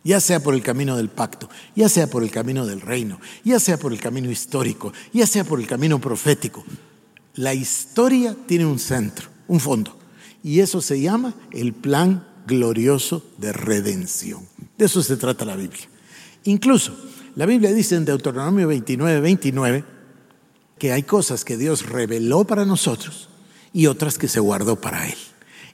ya 0.05 0.21
sea 0.21 0.41
por 0.41 0.55
el 0.55 0.63
camino 0.63 0.97
del 0.97 1.09
pacto, 1.09 1.49
ya 1.77 1.89
sea 1.89 2.09
por 2.09 2.23
el 2.23 2.31
camino 2.31 2.67
del 2.67 2.81
reino, 2.81 3.21
ya 3.45 3.61
sea 3.61 3.79
por 3.79 3.93
el 3.93 4.01
camino 4.01 4.31
histórico, 4.31 4.93
ya 5.13 5.27
sea 5.27 5.45
por 5.45 5.61
el 5.61 5.67
camino 5.67 6.01
profético. 6.01 6.65
La 7.35 7.55
historia 7.55 8.37
tiene 8.47 8.67
un 8.67 8.79
centro, 8.79 9.29
un 9.49 9.61
fondo, 9.61 9.99
y 10.43 10.61
eso 10.61 10.81
se 10.81 11.01
llama 11.01 11.35
el 11.53 11.73
plan 11.73 12.27
glorioso 12.47 13.25
de 13.39 13.53
redención. 13.53 14.47
De 14.77 14.87
eso 14.87 15.03
se 15.03 15.17
trata 15.17 15.45
la 15.45 15.57
Biblia. 15.57 15.89
Incluso 16.45 16.97
la 17.37 17.47
Biblia 17.47 17.73
dice 17.73 17.95
en 17.95 18.05
Deuteronomio 18.05 18.67
29, 18.69 19.21
29, 19.21 19.85
que 20.79 20.93
hay 20.93 21.05
cosas 21.05 21.45
que 21.45 21.57
Dios 21.57 21.89
reveló 21.89 22.45
para 22.45 22.65
nosotros 22.65 23.29
y 23.73 23.87
otras 23.87 24.19
que 24.19 24.29
se 24.29 24.41
guardó 24.41 24.81
para 24.81 25.07
Él. 25.07 25.17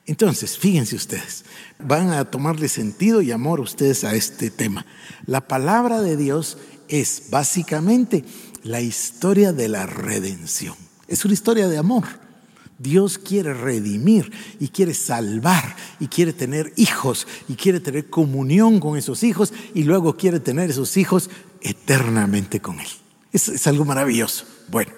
Entonces, 0.09 0.57
fíjense 0.57 0.97
ustedes, 0.97 1.45
van 1.79 2.13
a 2.13 2.25
tomarle 2.25 2.71
sentido 2.71 3.21
y 3.21 3.31
amor 3.31 3.61
ustedes 3.61 4.05
a 4.05 4.15
este 4.15 4.51
tema. 4.51 4.87
La 5.27 5.47
palabra 5.47 6.01
de 6.01 6.17
Dios 6.17 6.57
es 6.89 7.25
básicamente 7.29 8.25
la 8.63 8.81
historia 8.81 9.53
de 9.53 9.69
la 9.69 9.85
redención. 9.85 10.75
Es 11.09 11.27
una 11.27 11.35
historia 11.35 11.69
de 11.69 11.77
amor. 11.77 12.05
Dios 12.79 13.19
quiere 13.19 13.53
redimir 13.53 14.33
y 14.59 14.69
quiere 14.69 14.95
salvar 14.95 15.77
y 16.01 16.07
quiere 16.07 16.33
tener 16.33 16.73
hijos 16.77 17.27
y 17.47 17.57
quiere 17.57 17.79
tener 17.79 18.09
comunión 18.09 18.81
con 18.81 18.97
esos 18.97 19.23
hijos 19.23 19.53
y 19.75 19.83
luego 19.83 20.17
quiere 20.17 20.41
tener 20.41 20.71
esos 20.71 20.97
hijos 20.97 21.29
eternamente 21.61 22.61
con 22.61 22.81
Él. 22.81 22.89
Es, 23.31 23.51
es 23.51 23.67
algo 23.67 23.85
maravilloso. 23.85 24.47
Bueno, 24.69 24.93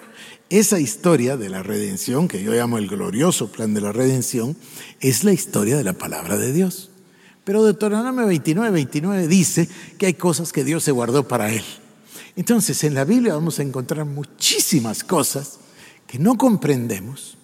esa 0.51 0.79
historia 0.79 1.37
de 1.37 1.47
la 1.49 1.63
redención, 1.63 2.27
que 2.27 2.43
yo 2.43 2.51
llamo 2.51 2.77
el 2.77 2.89
glorioso 2.89 3.51
plan 3.51 3.73
de 3.73 3.79
la 3.79 3.93
redención, 3.93 4.57
es 4.99 5.23
la 5.23 5.31
historia 5.31 5.77
de 5.77 5.85
la 5.85 5.93
palabra 5.93 6.37
de 6.37 6.51
Dios. 6.51 6.91
Pero 7.45 7.63
Deuteronomio 7.63 8.27
29, 8.27 8.69
29 8.69 9.27
dice 9.27 9.69
que 9.97 10.07
hay 10.07 10.13
cosas 10.13 10.51
que 10.51 10.65
Dios 10.65 10.83
se 10.83 10.91
guardó 10.91 11.25
para 11.25 11.53
Él. 11.53 11.63
Entonces, 12.35 12.83
en 12.83 12.93
la 12.93 13.05
Biblia 13.05 13.33
vamos 13.33 13.59
a 13.59 13.63
encontrar 13.63 14.05
muchísimas 14.05 15.05
cosas 15.05 15.59
que 16.05 16.19
no 16.19 16.37
comprendemos 16.37 17.37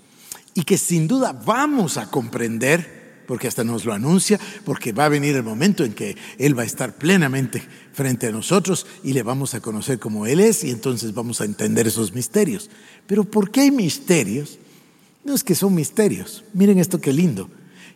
y 0.53 0.63
que 0.63 0.77
sin 0.77 1.07
duda 1.07 1.31
vamos 1.31 1.95
a 1.95 2.11
comprender, 2.11 2.96
porque 3.27 3.47
hasta 3.47 3.63
nos 3.63 3.85
lo 3.85 3.93
anuncia, 3.93 4.39
porque 4.63 4.93
va 4.93 5.05
a 5.05 5.09
venir 5.09 5.35
el 5.35 5.43
momento 5.43 5.83
en 5.83 5.93
que 5.93 6.15
Él 6.39 6.57
va 6.57 6.63
a 6.63 6.65
estar 6.65 6.95
plenamente 6.95 7.61
frente 7.93 8.27
a 8.27 8.31
nosotros 8.31 8.87
y 9.03 9.13
le 9.13 9.21
vamos 9.21 9.53
a 9.53 9.59
conocer 9.59 9.99
como 9.99 10.25
Él 10.25 10.39
es 10.39 10.63
y 10.63 10.71
entonces 10.71 11.13
vamos 11.13 11.41
a 11.41 11.45
entender 11.45 11.85
esos 11.85 12.13
misterios. 12.13 12.69
Pero 13.05 13.25
¿por 13.25 13.51
qué 13.51 13.61
hay 13.61 13.71
misterios? 13.71 14.57
No 15.23 15.35
es 15.35 15.43
que 15.43 15.55
son 15.55 15.75
misterios, 15.75 16.45
miren 16.53 16.79
esto 16.79 17.01
qué 17.01 17.11
lindo, 17.11 17.49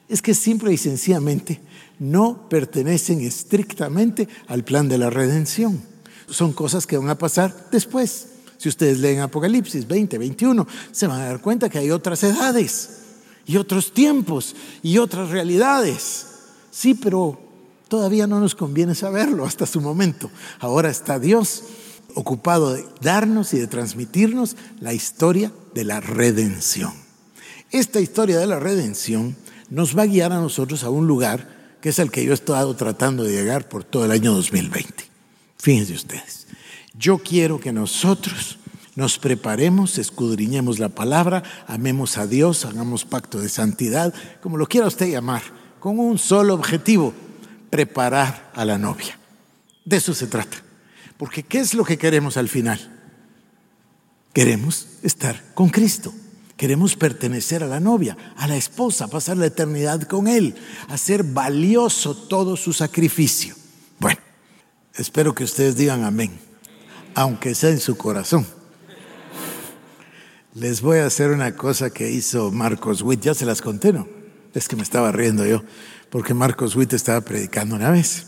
es 0.09 0.21
que 0.21 0.33
simple 0.33 0.73
y 0.73 0.77
sencillamente 0.77 1.61
no 1.97 2.49
pertenecen 2.49 3.21
estrictamente 3.21 4.27
al 4.47 4.65
plan 4.65 4.89
de 4.89 4.97
la 4.97 5.09
redención. 5.09 5.81
Son 6.29 6.51
cosas 6.51 6.85
que 6.85 6.97
van 6.97 7.09
a 7.09 7.17
pasar 7.17 7.69
después. 7.71 8.27
Si 8.57 8.69
ustedes 8.69 8.99
leen 8.99 9.21
Apocalipsis 9.21 9.87
20, 9.87 10.17
21, 10.17 10.67
se 10.91 11.07
van 11.07 11.21
a 11.21 11.25
dar 11.25 11.41
cuenta 11.41 11.69
que 11.69 11.77
hay 11.77 11.89
otras 11.89 12.23
edades 12.23 13.00
y 13.45 13.57
otros 13.57 13.93
tiempos 13.93 14.55
y 14.81 14.97
otras 14.97 15.29
realidades. 15.29 16.27
Sí, 16.71 16.93
pero 16.93 17.39
todavía 17.87 18.27
no 18.27 18.39
nos 18.39 18.55
conviene 18.55 18.95
saberlo 18.95 19.45
hasta 19.45 19.65
su 19.65 19.81
momento. 19.81 20.29
Ahora 20.59 20.89
está 20.89 21.19
Dios 21.19 21.63
ocupado 22.15 22.73
de 22.73 22.85
darnos 23.01 23.53
y 23.53 23.59
de 23.59 23.67
transmitirnos 23.67 24.55
la 24.79 24.93
historia 24.93 25.51
de 25.73 25.83
la 25.83 25.99
redención. 25.99 26.93
Esta 27.71 27.99
historia 28.01 28.39
de 28.39 28.47
la 28.47 28.59
redención 28.59 29.35
nos 29.69 29.97
va 29.97 30.03
a 30.03 30.07
guiar 30.07 30.33
a 30.33 30.39
nosotros 30.39 30.83
a 30.83 30.89
un 30.89 31.07
lugar 31.07 31.77
que 31.81 31.89
es 31.89 31.99
el 31.99 32.11
que 32.11 32.23
yo 32.23 32.31
he 32.31 32.35
estado 32.35 32.75
tratando 32.75 33.23
de 33.23 33.33
llegar 33.33 33.67
por 33.67 33.83
todo 33.83 34.05
el 34.05 34.11
año 34.11 34.33
2020. 34.33 35.03
Fíjense 35.57 35.93
ustedes. 35.93 36.47
Yo 36.93 37.17
quiero 37.17 37.59
que 37.59 37.71
nosotros 37.71 38.57
nos 39.01 39.17
preparemos, 39.17 39.97
escudriñemos 39.97 40.77
la 40.77 40.89
palabra, 40.89 41.41
amemos 41.65 42.19
a 42.19 42.27
Dios, 42.27 42.65
hagamos 42.65 43.03
pacto 43.03 43.39
de 43.39 43.49
santidad, 43.49 44.13
como 44.41 44.57
lo 44.57 44.67
quiera 44.67 44.85
usted 44.85 45.09
llamar, 45.09 45.41
con 45.79 45.97
un 45.97 46.19
solo 46.19 46.53
objetivo, 46.53 47.11
preparar 47.71 48.51
a 48.53 48.63
la 48.63 48.77
novia. 48.77 49.17
De 49.85 49.97
eso 49.97 50.13
se 50.13 50.27
trata. 50.27 50.57
Porque 51.17 51.41
¿qué 51.41 51.59
es 51.59 51.73
lo 51.73 51.83
que 51.83 51.97
queremos 51.97 52.37
al 52.37 52.47
final? 52.47 52.79
Queremos 54.33 54.87
estar 55.01 55.41
con 55.55 55.69
Cristo. 55.69 56.13
Queremos 56.55 56.95
pertenecer 56.95 57.63
a 57.63 57.67
la 57.67 57.79
novia, 57.79 58.15
a 58.37 58.47
la 58.47 58.55
esposa, 58.55 59.07
pasar 59.07 59.35
la 59.35 59.47
eternidad 59.47 60.03
con 60.03 60.27
Él, 60.27 60.53
hacer 60.89 61.23
valioso 61.23 62.15
todo 62.15 62.55
su 62.55 62.71
sacrificio. 62.71 63.55
Bueno, 63.99 64.19
espero 64.93 65.33
que 65.33 65.43
ustedes 65.43 65.75
digan 65.75 66.03
amén 66.03 66.51
aunque 67.15 67.55
sea 67.55 67.69
en 67.69 67.79
su 67.79 67.97
corazón. 67.97 68.45
Les 70.53 70.81
voy 70.81 70.97
a 70.97 71.05
hacer 71.05 71.31
una 71.31 71.55
cosa 71.55 71.91
que 71.91 72.11
hizo 72.11 72.51
Marcos 72.51 73.01
Witt, 73.01 73.21
ya 73.21 73.33
se 73.33 73.45
las 73.45 73.61
conté, 73.61 73.93
¿no? 73.93 74.07
Es 74.53 74.67
que 74.67 74.75
me 74.75 74.83
estaba 74.83 75.11
riendo 75.13 75.45
yo, 75.45 75.63
porque 76.09 76.33
Marcos 76.33 76.75
Witt 76.75 76.91
estaba 76.91 77.21
predicando 77.21 77.75
una 77.75 77.89
vez. 77.89 78.27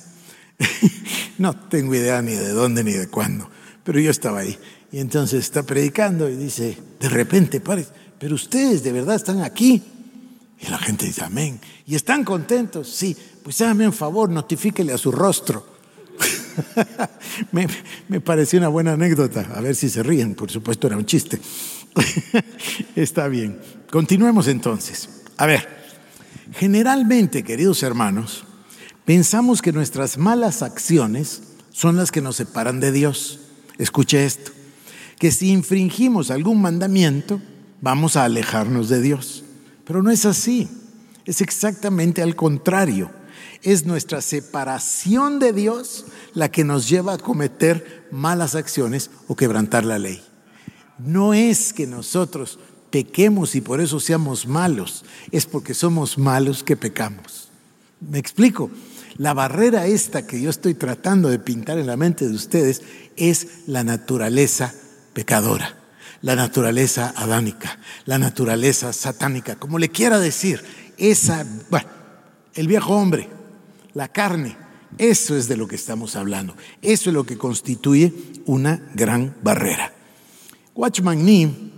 no 1.38 1.54
tengo 1.68 1.94
idea 1.96 2.22
ni 2.22 2.32
de 2.32 2.50
dónde 2.50 2.84
ni 2.86 2.94
de 2.94 3.10
cuándo, 3.10 3.50
pero 3.84 4.00
yo 4.00 4.10
estaba 4.10 4.40
ahí. 4.40 4.58
Y 4.92 5.00
entonces 5.00 5.44
está 5.44 5.64
predicando 5.64 6.30
y 6.30 6.38
dice, 6.38 6.78
de 7.00 7.10
repente, 7.10 7.60
pare, 7.60 7.86
pero 8.18 8.36
ustedes 8.36 8.84
de 8.84 8.94
verdad 8.94 9.16
están 9.16 9.42
aquí. 9.42 9.84
Y 10.62 10.68
la 10.68 10.78
gente 10.78 11.06
dice, 11.06 11.26
amén. 11.26 11.60
¿Y 11.86 11.96
están 11.96 12.24
contentos? 12.24 12.90
Sí, 12.90 13.18
pues 13.44 13.60
hágame 13.60 13.86
un 13.86 13.94
favor, 13.94 14.30
notifíquele 14.30 14.94
a 14.94 14.98
su 14.98 15.12
rostro 15.12 15.74
me, 17.52 17.68
me, 18.08 18.22
pareció 18.22 18.60
una 18.60 18.68
buena 18.68 18.94
anécdota. 18.94 19.50
A 19.56 19.62
ver 19.62 19.76
si 19.76 19.90
se 19.90 20.04
ríen, 20.04 20.36
por 20.36 20.52
supuesto 20.52 20.88
era 20.88 20.98
un 20.98 21.06
chiste. 21.06 21.40
Está 22.96 23.28
bien. 23.28 23.60
Continuemos 23.90 24.48
entonces. 24.48 25.10
A 25.38 25.46
ver, 25.46 25.68
generalmente, 26.54 27.44
queridos 27.44 27.84
hermanos, 27.84 28.46
pensamos 29.06 29.62
que 29.62 29.72
nuestras 29.72 30.18
malas 30.18 30.62
acciones 30.62 31.44
son 31.72 31.96
las 31.98 32.12
que 32.12 32.22
nos 32.22 32.36
separan 32.36 32.80
de 32.80 32.92
Dios. 32.92 33.40
Escuche 33.78 34.26
esto, 34.26 34.52
que 35.20 35.32
si 35.32 35.50
infringimos 35.50 36.32
algún 36.32 36.62
mandamiento, 36.62 37.42
vamos 37.82 38.16
a 38.16 38.26
alejarnos 38.26 38.90
de 38.90 39.02
Dios. 39.02 39.44
Pero 39.86 40.02
no 40.02 40.12
es 40.12 40.26
así, 40.26 40.70
es 41.26 41.42
exactamente 41.42 42.22
al 42.22 42.36
contrario 42.36 43.10
es 43.64 43.86
nuestra 43.86 44.22
separación 44.22 45.40
de 45.40 45.54
Dios 45.54 46.06
la 46.34 46.52
que 46.52 46.64
nos 46.64 46.90
lleva 46.90 47.14
a 47.14 47.18
cometer 47.18 48.08
malas 48.12 48.56
acciones 48.56 49.10
o 49.28 49.36
quebrantar 49.36 49.86
la 49.86 50.00
ley. 50.00 50.22
No 51.06 51.34
es 51.34 51.74
que 51.74 51.88
nosotros 51.88 52.60
pequemos 52.90 53.56
y 53.56 53.62
por 53.62 53.82
eso 53.82 54.00
seamos 54.00 54.48
malos, 54.48 55.04
es 55.32 55.46
porque 55.46 55.74
somos 55.74 56.18
malos 56.18 56.64
que 56.64 56.78
pecamos. 56.78 57.50
¿Me 58.00 58.20
explico? 58.20 58.70
La 59.18 59.34
barrera 59.34 59.86
esta 59.86 60.26
que 60.26 60.42
yo 60.42 60.50
estoy 60.50 60.74
tratando 60.76 61.30
de 61.30 61.40
pintar 61.40 61.78
en 61.78 61.88
la 61.88 61.98
mente 61.98 62.28
de 62.28 62.34
ustedes 62.34 62.82
es 63.16 63.48
la 63.68 63.84
naturaleza 63.84 64.74
pecadora, 65.14 65.78
la 66.22 66.36
naturaleza 66.36 67.14
adánica, 67.16 67.80
la 68.06 68.18
naturaleza 68.18 68.94
satánica, 68.94 69.56
como 69.56 69.80
le 69.80 69.90
quiera 69.90 70.20
decir, 70.20 70.64
esa, 70.98 71.46
el 72.54 72.68
viejo 72.68 72.96
hombre, 72.96 73.30
la 73.94 74.08
carne. 74.08 74.58
Eso 75.00 75.36
es 75.36 75.48
de 75.48 75.58
lo 75.58 75.68
que 75.68 75.76
estamos 75.76 76.16
hablando. 76.16 76.56
Eso 76.84 77.10
es 77.10 77.14
lo 77.16 77.26
que 77.26 77.38
constituye 77.38 78.14
una 78.46 78.92
gran 78.94 79.36
barrera. 79.42 79.92
Watchman 80.76 81.24
Nee 81.24 81.74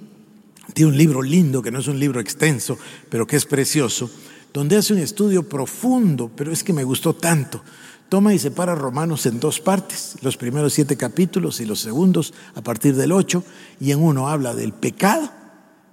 tiene 0.74 0.92
un 0.92 0.98
libro 0.98 1.22
lindo, 1.22 1.62
que 1.62 1.72
no 1.72 1.80
es 1.80 1.88
un 1.88 2.00
libro 2.00 2.20
extenso, 2.20 2.78
pero 3.10 3.26
que 3.26 3.36
es 3.36 3.46
precioso, 3.46 4.10
donde 4.54 4.78
hace 4.78 4.94
un 4.94 5.00
estudio 5.00 5.48
profundo, 5.48 6.30
pero 6.36 6.52
es 6.52 6.64
que 6.64 6.74
me 6.74 6.84
gustó 6.84 7.14
tanto. 7.14 7.62
Toma 8.10 8.34
y 8.34 8.40
separa 8.40 8.76
Romanos 8.76 9.26
en 9.26 9.40
dos 9.40 9.60
partes, 9.60 10.18
los 10.22 10.38
primeros 10.38 10.74
siete 10.74 10.98
capítulos 10.98 11.60
y 11.60 11.66
los 11.66 11.80
segundos 11.80 12.34
a 12.56 12.62
partir 12.62 12.96
del 12.96 13.12
ocho, 13.12 13.44
y 13.80 13.92
en 13.92 14.02
uno 14.02 14.28
habla 14.28 14.54
del 14.54 14.74
pecado 14.74 15.32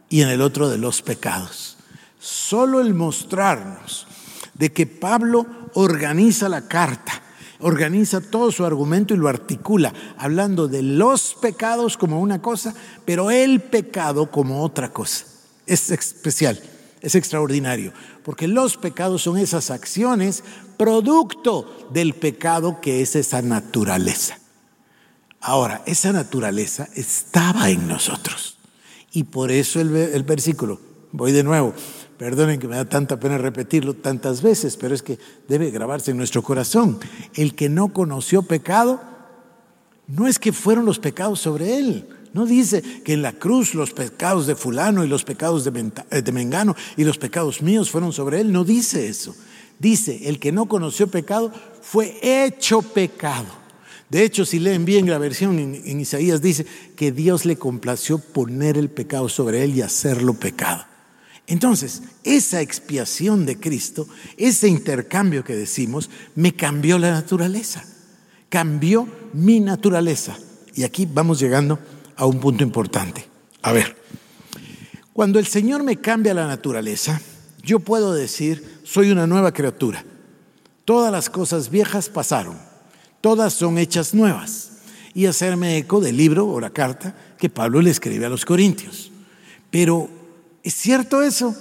y 0.08 0.22
en 0.22 0.28
el 0.28 0.42
otro 0.42 0.68
de 0.68 0.78
los 0.78 1.00
pecados. 1.00 1.76
Solo 2.18 2.80
el 2.80 2.92
mostrarnos 2.92 4.06
de 4.54 4.72
que 4.72 4.86
Pablo 4.86 5.46
organiza 5.74 6.48
la 6.48 6.66
carta, 6.68 7.21
organiza 7.62 8.20
todo 8.20 8.52
su 8.52 8.64
argumento 8.64 9.14
y 9.14 9.16
lo 9.16 9.28
articula, 9.28 9.92
hablando 10.18 10.68
de 10.68 10.82
los 10.82 11.34
pecados 11.40 11.96
como 11.96 12.20
una 12.20 12.42
cosa, 12.42 12.74
pero 13.04 13.30
el 13.30 13.60
pecado 13.60 14.30
como 14.30 14.62
otra 14.62 14.92
cosa. 14.92 15.24
Es 15.66 15.90
especial, 15.90 16.60
es 17.00 17.14
extraordinario, 17.14 17.92
porque 18.24 18.48
los 18.48 18.76
pecados 18.76 19.22
son 19.22 19.38
esas 19.38 19.70
acciones 19.70 20.44
producto 20.76 21.88
del 21.92 22.14
pecado 22.14 22.80
que 22.80 23.02
es 23.02 23.16
esa 23.16 23.40
naturaleza. 23.42 24.38
Ahora, 25.40 25.82
esa 25.86 26.12
naturaleza 26.12 26.88
estaba 26.94 27.70
en 27.70 27.88
nosotros. 27.88 28.58
Y 29.12 29.24
por 29.24 29.50
eso 29.50 29.80
el, 29.80 29.94
el 29.94 30.22
versículo, 30.22 30.80
voy 31.12 31.32
de 31.32 31.42
nuevo, 31.42 31.74
Perdonen 32.22 32.60
que 32.60 32.68
me 32.68 32.76
da 32.76 32.84
tanta 32.84 33.18
pena 33.18 33.36
repetirlo 33.36 33.94
tantas 33.94 34.42
veces, 34.42 34.76
pero 34.76 34.94
es 34.94 35.02
que 35.02 35.18
debe 35.48 35.72
grabarse 35.72 36.12
en 36.12 36.16
nuestro 36.16 36.40
corazón. 36.40 37.00
El 37.34 37.56
que 37.56 37.68
no 37.68 37.92
conoció 37.92 38.42
pecado, 38.42 39.00
no 40.06 40.28
es 40.28 40.38
que 40.38 40.52
fueron 40.52 40.84
los 40.84 41.00
pecados 41.00 41.40
sobre 41.40 41.78
él. 41.78 42.06
No 42.32 42.46
dice 42.46 42.80
que 43.02 43.14
en 43.14 43.22
la 43.22 43.32
cruz 43.32 43.74
los 43.74 43.92
pecados 43.92 44.46
de 44.46 44.54
fulano 44.54 45.02
y 45.02 45.08
los 45.08 45.24
pecados 45.24 45.66
eh, 45.66 46.22
de 46.22 46.30
Mengano 46.30 46.76
y 46.96 47.02
los 47.02 47.18
pecados 47.18 47.60
míos 47.60 47.90
fueron 47.90 48.12
sobre 48.12 48.40
él. 48.40 48.52
No 48.52 48.62
dice 48.62 49.08
eso. 49.08 49.34
Dice, 49.80 50.28
el 50.28 50.38
que 50.38 50.52
no 50.52 50.66
conoció 50.66 51.08
pecado 51.08 51.50
fue 51.80 52.20
hecho 52.22 52.82
pecado. 52.82 53.48
De 54.10 54.22
hecho, 54.22 54.46
si 54.46 54.60
leen 54.60 54.84
bien 54.84 55.10
la 55.10 55.18
versión 55.18 55.58
en, 55.58 56.00
Isaías, 56.00 56.40
dice 56.40 56.66
que 56.94 57.10
Dios 57.10 57.44
le 57.46 57.56
complació 57.56 58.18
poner 58.18 58.78
el 58.78 58.90
pecado 58.90 59.28
sobre 59.28 59.64
él 59.64 59.74
y 59.74 59.82
hacerlo 59.82 60.34
pecado. 60.34 60.91
Entonces, 61.46 62.02
esa 62.24 62.60
expiación 62.60 63.46
de 63.46 63.58
Cristo, 63.58 64.06
ese 64.36 64.68
intercambio 64.68 65.44
que 65.44 65.54
decimos, 65.54 66.08
me 66.34 66.54
cambió 66.54 66.98
la 66.98 67.10
naturaleza, 67.10 67.84
cambió 68.48 69.08
mi 69.32 69.60
naturaleza. 69.60 70.36
Y 70.74 70.84
aquí 70.84 71.06
vamos 71.12 71.40
llegando 71.40 71.78
a 72.16 72.26
un 72.26 72.40
punto 72.40 72.62
importante. 72.62 73.26
A 73.62 73.72
ver, 73.72 73.96
Cuando 75.12 75.38
el 75.38 75.46
Señor 75.46 75.82
me 75.82 75.98
cambia 75.98 76.32
la 76.32 76.46
naturaleza, 76.46 77.20
yo 77.62 77.80
puedo 77.80 78.14
decir, 78.14 78.80
soy 78.82 79.10
una 79.10 79.26
nueva 79.26 79.52
criatura. 79.52 80.04
Todas 80.86 81.12
las 81.12 81.28
cosas 81.28 81.70
viejas 81.70 82.08
pasaron, 82.08 82.56
todas 83.20 83.52
son 83.52 83.76
hechas 83.76 84.14
nuevas. 84.14 84.70
Y 85.14 85.26
hacerme 85.26 85.76
eco 85.76 86.00
del 86.00 86.16
libro 86.16 86.46
o 86.48 86.58
la 86.58 86.70
carta 86.70 87.14
que 87.38 87.50
Pablo 87.50 87.82
le 87.82 87.90
escribe 87.90 88.24
a 88.24 88.30
los 88.30 88.46
Corintios. 88.46 89.12
Pero, 89.70 90.08
¿es 90.62 90.74
cierto 90.74 91.22
eso? 91.22 91.54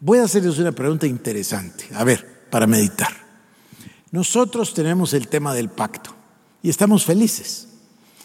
Voy 0.00 0.18
a 0.18 0.24
hacerles 0.24 0.58
una 0.58 0.72
pregunta 0.72 1.06
interesante, 1.06 1.86
a 1.94 2.04
ver, 2.04 2.48
para 2.50 2.66
meditar. 2.66 3.12
Nosotros 4.10 4.74
tenemos 4.74 5.14
el 5.14 5.28
tema 5.28 5.54
del 5.54 5.68
pacto 5.68 6.14
y 6.62 6.70
estamos 6.70 7.04
felices. 7.04 7.68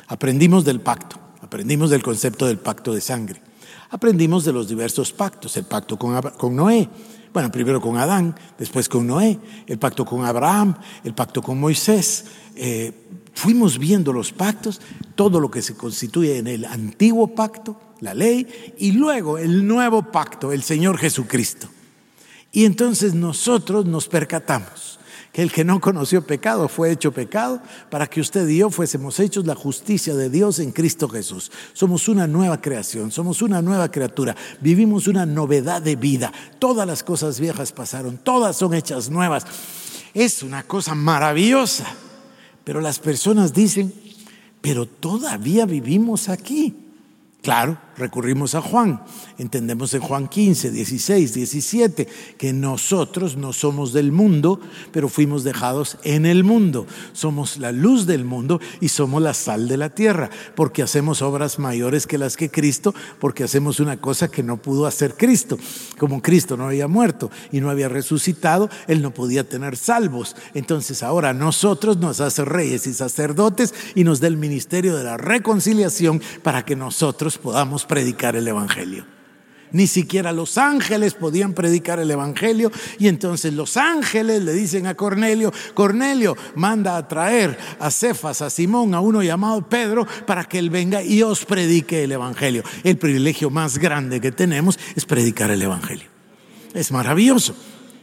Aprendimos 0.07 0.65
del 0.65 0.81
pacto, 0.81 1.17
aprendimos 1.41 1.89
del 1.89 2.03
concepto 2.03 2.45
del 2.45 2.57
pacto 2.57 2.93
de 2.93 3.01
sangre, 3.01 3.41
aprendimos 3.89 4.43
de 4.43 4.53
los 4.53 4.67
diversos 4.67 5.11
pactos, 5.11 5.55
el 5.57 5.65
pacto 5.65 5.97
con, 5.97 6.55
Noé, 6.55 6.89
bueno, 7.33 7.51
primero 7.51 7.81
con 7.81 7.97
Adán, 7.97 8.35
después 8.57 8.89
con 8.89 9.07
Noé, 9.07 9.39
el 9.67 9.77
pacto 9.77 10.05
con 10.05 10.25
Abraham, 10.25 10.75
el 11.03 11.13
pacto 11.13 11.41
con 11.41 11.59
Moisés. 11.59 12.25
Eh, 12.55 12.91
fuimos 13.33 13.77
viendo 13.77 14.11
los 14.11 14.31
pactos, 14.31 14.81
todo 15.15 15.39
lo 15.39 15.51
que 15.51 15.61
se 15.61 15.75
constituye 15.75 16.37
en 16.37 16.47
el 16.47 16.65
antiguo 16.65 17.35
pacto, 17.35 17.79
la 17.99 18.13
ley, 18.13 18.75
y 18.77 18.91
luego 18.91 19.37
el 19.37 19.67
nuevo 19.67 20.11
pacto, 20.11 20.51
el 20.51 20.63
Señor 20.63 20.97
Jesucristo. 20.97 21.67
Y 22.51 22.65
entonces 22.65 23.13
nosotros 23.13 23.85
nos 23.85 24.07
percatamos 24.07 24.96
el 25.37 25.51
que 25.51 25.63
no 25.63 25.79
conoció 25.79 26.25
pecado 26.25 26.67
fue 26.67 26.91
hecho 26.91 27.11
pecado 27.11 27.61
para 27.91 28.07
que 28.07 28.19
usted 28.19 28.47
y 28.47 28.57
yo 28.57 28.71
fuésemos 28.71 29.19
hechos 29.19 29.45
la 29.45 29.53
justicia 29.53 30.15
de 30.15 30.31
Dios 30.31 30.57
en 30.57 30.71
Cristo 30.71 31.07
Jesús. 31.07 31.51
Somos 31.73 32.07
una 32.07 32.25
nueva 32.25 32.59
creación, 32.59 33.11
somos 33.11 33.43
una 33.43 33.61
nueva 33.61 33.91
criatura, 33.91 34.35
vivimos 34.59 35.07
una 35.07 35.27
novedad 35.27 35.81
de 35.81 35.95
vida. 35.95 36.33
Todas 36.57 36.87
las 36.87 37.03
cosas 37.03 37.39
viejas 37.39 37.71
pasaron, 37.71 38.17
todas 38.17 38.57
son 38.57 38.73
hechas 38.73 39.11
nuevas. 39.11 39.45
Es 40.15 40.41
una 40.41 40.63
cosa 40.63 40.95
maravillosa. 40.95 41.85
Pero 42.63 42.81
las 42.81 42.97
personas 42.97 43.53
dicen, 43.53 43.93
pero 44.59 44.87
todavía 44.87 45.67
vivimos 45.67 46.29
aquí. 46.29 46.75
Claro, 47.43 47.77
recurrimos 47.97 48.55
a 48.55 48.61
Juan. 48.61 49.01
Entendemos 49.37 49.93
en 49.93 50.01
Juan 50.01 50.27
15, 50.27 50.71
16, 50.71 51.33
17 51.33 52.07
que 52.37 52.53
nosotros 52.53 53.37
no 53.37 53.53
somos 53.53 53.93
del 53.93 54.11
mundo, 54.11 54.59
pero 54.91 55.09
fuimos 55.09 55.43
dejados 55.43 55.97
en 56.03 56.25
el 56.25 56.43
mundo. 56.43 56.85
Somos 57.13 57.57
la 57.57 57.71
luz 57.71 58.05
del 58.05 58.23
mundo 58.23 58.59
y 58.79 58.89
somos 58.89 59.21
la 59.21 59.33
sal 59.33 59.67
de 59.67 59.77
la 59.77 59.89
tierra, 59.89 60.29
porque 60.55 60.83
hacemos 60.83 61.21
obras 61.21 61.59
mayores 61.59 62.07
que 62.07 62.17
las 62.17 62.37
que 62.37 62.49
Cristo, 62.49 62.93
porque 63.19 63.43
hacemos 63.43 63.79
una 63.79 63.97
cosa 63.97 64.29
que 64.29 64.43
no 64.43 64.57
pudo 64.57 64.85
hacer 64.85 65.15
Cristo. 65.15 65.57
Como 65.97 66.21
Cristo 66.21 66.57
no 66.57 66.67
había 66.67 66.87
muerto 66.87 67.31
y 67.51 67.59
no 67.61 67.69
había 67.69 67.89
resucitado, 67.89 68.69
Él 68.87 69.01
no 69.01 69.13
podía 69.13 69.47
tener 69.47 69.75
salvos. 69.77 70.35
Entonces 70.53 71.03
ahora 71.03 71.33
nosotros 71.33 71.97
nos 71.97 72.21
hace 72.21 72.45
reyes 72.45 72.85
y 72.87 72.93
sacerdotes 72.93 73.73
y 73.95 74.03
nos 74.03 74.19
da 74.19 74.27
el 74.27 74.37
ministerio 74.37 74.95
de 74.95 75.03
la 75.03 75.17
reconciliación 75.17 76.21
para 76.43 76.65
que 76.65 76.75
nosotros 76.75 77.37
podamos 77.37 77.86
predicar 77.87 78.35
el 78.35 78.47
Evangelio. 78.47 79.05
Ni 79.71 79.87
siquiera 79.87 80.31
los 80.31 80.57
ángeles 80.57 81.13
podían 81.13 81.53
predicar 81.53 81.99
el 81.99 82.09
Evangelio. 82.09 82.71
Y 82.99 83.07
entonces 83.07 83.53
los 83.53 83.75
ángeles 83.77 84.43
le 84.43 84.53
dicen 84.53 84.87
a 84.87 84.95
Cornelio, 84.95 85.51
Cornelio, 85.73 86.37
manda 86.55 86.95
a 86.95 87.07
traer 87.07 87.57
a 87.79 87.91
Cefas, 87.91 88.41
a 88.41 88.49
Simón, 88.49 88.93
a 88.93 89.01
uno 89.01 89.21
llamado 89.23 89.67
Pedro, 89.67 90.07
para 90.25 90.45
que 90.45 90.59
él 90.59 90.69
venga 90.69 91.03
y 91.03 91.21
os 91.21 91.45
predique 91.45 92.03
el 92.03 92.13
Evangelio. 92.13 92.63
El 92.83 92.97
privilegio 92.97 93.49
más 93.49 93.77
grande 93.77 94.21
que 94.21 94.31
tenemos 94.31 94.79
es 94.95 95.05
predicar 95.05 95.51
el 95.51 95.61
Evangelio. 95.61 96.07
Es 96.73 96.91
maravilloso. 96.91 97.55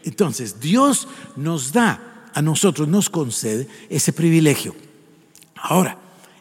Entonces 0.04 0.60
Dios 0.60 1.08
nos 1.36 1.72
da, 1.72 2.28
a 2.34 2.42
nosotros 2.42 2.88
nos 2.88 3.08
concede 3.08 3.68
ese 3.88 4.12
privilegio. 4.12 4.74
Ahora, 5.56 5.98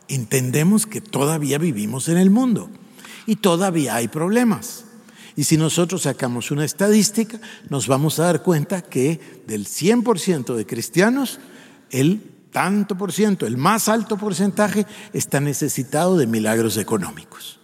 entendemos 0.09 0.85
que 0.85 0.99
todavía 0.99 1.57
vivimos 1.57 2.09
en 2.09 2.17
el 2.17 2.29
mundo 2.29 2.69
y 3.25 3.37
todavía 3.37 3.95
hay 3.95 4.07
problemas. 4.07 4.85
Y 5.35 5.45
si 5.45 5.57
nosotros 5.57 6.03
sacamos 6.03 6.51
una 6.51 6.65
estadística, 6.65 7.39
nos 7.69 7.87
vamos 7.87 8.19
a 8.19 8.25
dar 8.25 8.43
cuenta 8.43 8.81
que 8.81 9.43
del 9.47 9.65
100% 9.65 10.53
de 10.55 10.65
cristianos, 10.65 11.39
el 11.89 12.21
tanto 12.51 12.95
por 12.95 13.11
ciento, 13.11 13.47
el 13.47 13.57
más 13.57 13.89
alto 13.89 14.17
porcentaje, 14.17 14.85
está 15.11 15.39
necesitado 15.39 16.17
de 16.17 16.27
milagros 16.27 16.77
económicos. 16.77 17.59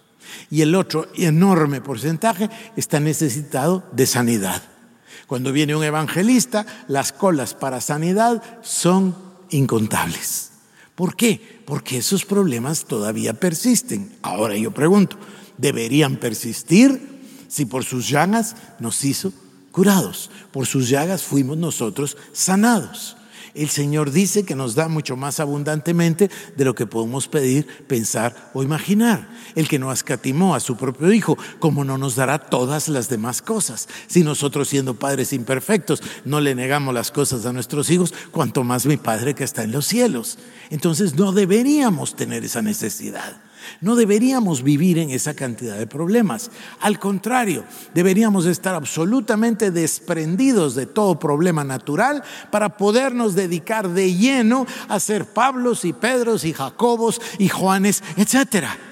Y 0.50 0.62
el 0.62 0.74
otro 0.74 1.08
enorme 1.15 1.80
porcentaje 1.80 2.50
está 2.76 3.00
necesitado 3.00 3.88
de 3.91 4.08
sanidad. 4.08 4.63
Cuando 5.28 5.52
viene 5.52 5.76
un 5.76 5.84
evangelista, 5.84 6.65
las 6.88 7.12
colas 7.12 7.54
para 7.54 7.82
sanidad 7.82 8.41
son 8.63 9.15
incontables. 9.52 10.50
¿Por 10.95 11.15
qué? 11.15 11.62
Porque 11.65 12.00
esos 12.00 12.26
problemas 12.26 12.86
todavía 12.86 13.34
persisten. 13.36 14.12
Ahora 14.24 14.58
yo 14.58 14.72
pregunto, 14.72 15.17
deberían 15.60 16.17
persistir 16.17 17.19
si 17.48 17.65
por 17.65 17.84
sus 17.84 18.10
llagas 18.10 18.56
nos 18.80 19.04
hizo 19.04 19.34
curados, 19.72 20.32
por 20.52 20.65
sus 20.65 20.89
llagas 20.89 21.24
fuimos 21.24 21.58
nosotros 21.58 22.17
sanados. 22.34 23.17
El 23.56 23.69
Señor 23.69 24.12
dice 24.12 24.43
que 24.43 24.56
nos 24.56 24.76
da 24.76 24.88
mucho 24.88 25.17
más 25.17 25.39
abundantemente 25.39 26.30
de 26.56 26.65
lo 26.65 26.76
que 26.76 26.86
podemos 26.86 27.28
pedir, 27.28 27.65
pensar 27.88 28.52
o 28.54 28.62
imaginar. 28.62 29.28
El 29.56 29.67
que 29.67 29.80
no 29.80 29.91
escatimó 29.91 30.54
a 30.54 30.60
su 30.60 30.78
propio 30.78 31.12
Hijo, 31.12 31.38
como 31.58 31.84
no 31.84 31.98
nos 31.98 32.15
dará 32.15 32.38
todas 32.38 32.88
las 32.89 33.10
demás 33.10 33.41
cosas. 33.41 33.89
Si 34.08 34.24
nosotros 34.24 34.69
siendo 34.69 34.93
padres 34.93 35.34
imperfectos 35.34 36.02
no 36.26 36.39
le 36.41 36.54
negamos 36.54 36.93
las 36.93 37.12
cosas 37.12 37.45
a 37.45 37.52
nuestros 37.52 37.89
hijos, 37.89 38.13
cuanto 38.32 38.63
más 38.63 38.86
mi 38.86 38.98
Padre 38.98 39.34
que 39.34 39.43
está 39.43 39.63
en 39.63 39.72
los 39.72 39.88
cielos. 39.88 40.38
Entonces 40.69 41.15
no 41.15 41.32
deberíamos 41.32 42.15
tener 42.15 42.45
esa 42.45 42.62
necesidad. 42.62 43.41
No 43.82 43.95
deberíamos 43.95 44.63
vivir 44.63 44.97
en 44.97 45.10
esa 45.10 45.34
cantidad 45.34 45.77
de 45.77 45.88
problemas. 45.88 46.51
Al 46.79 46.99
contrario, 46.99 47.63
deberíamos 47.93 48.45
estar 48.45 48.75
absolutamente 48.75 49.71
desprendidos 49.71 50.75
de 50.75 50.86
todo 50.86 51.19
problema 51.19 51.63
natural 51.63 52.23
para 52.51 52.77
podernos 52.77 53.36
dedicar 53.36 53.89
de 53.89 54.13
lleno 54.13 54.65
a 54.88 54.99
ser 54.99 55.25
Pablos 55.25 55.86
y 55.86 55.93
Pedros 55.93 56.45
y 56.45 56.53
Jacobos 56.53 57.21
y 57.38 57.49
Juanes, 57.49 58.03
etcétera 58.17 58.88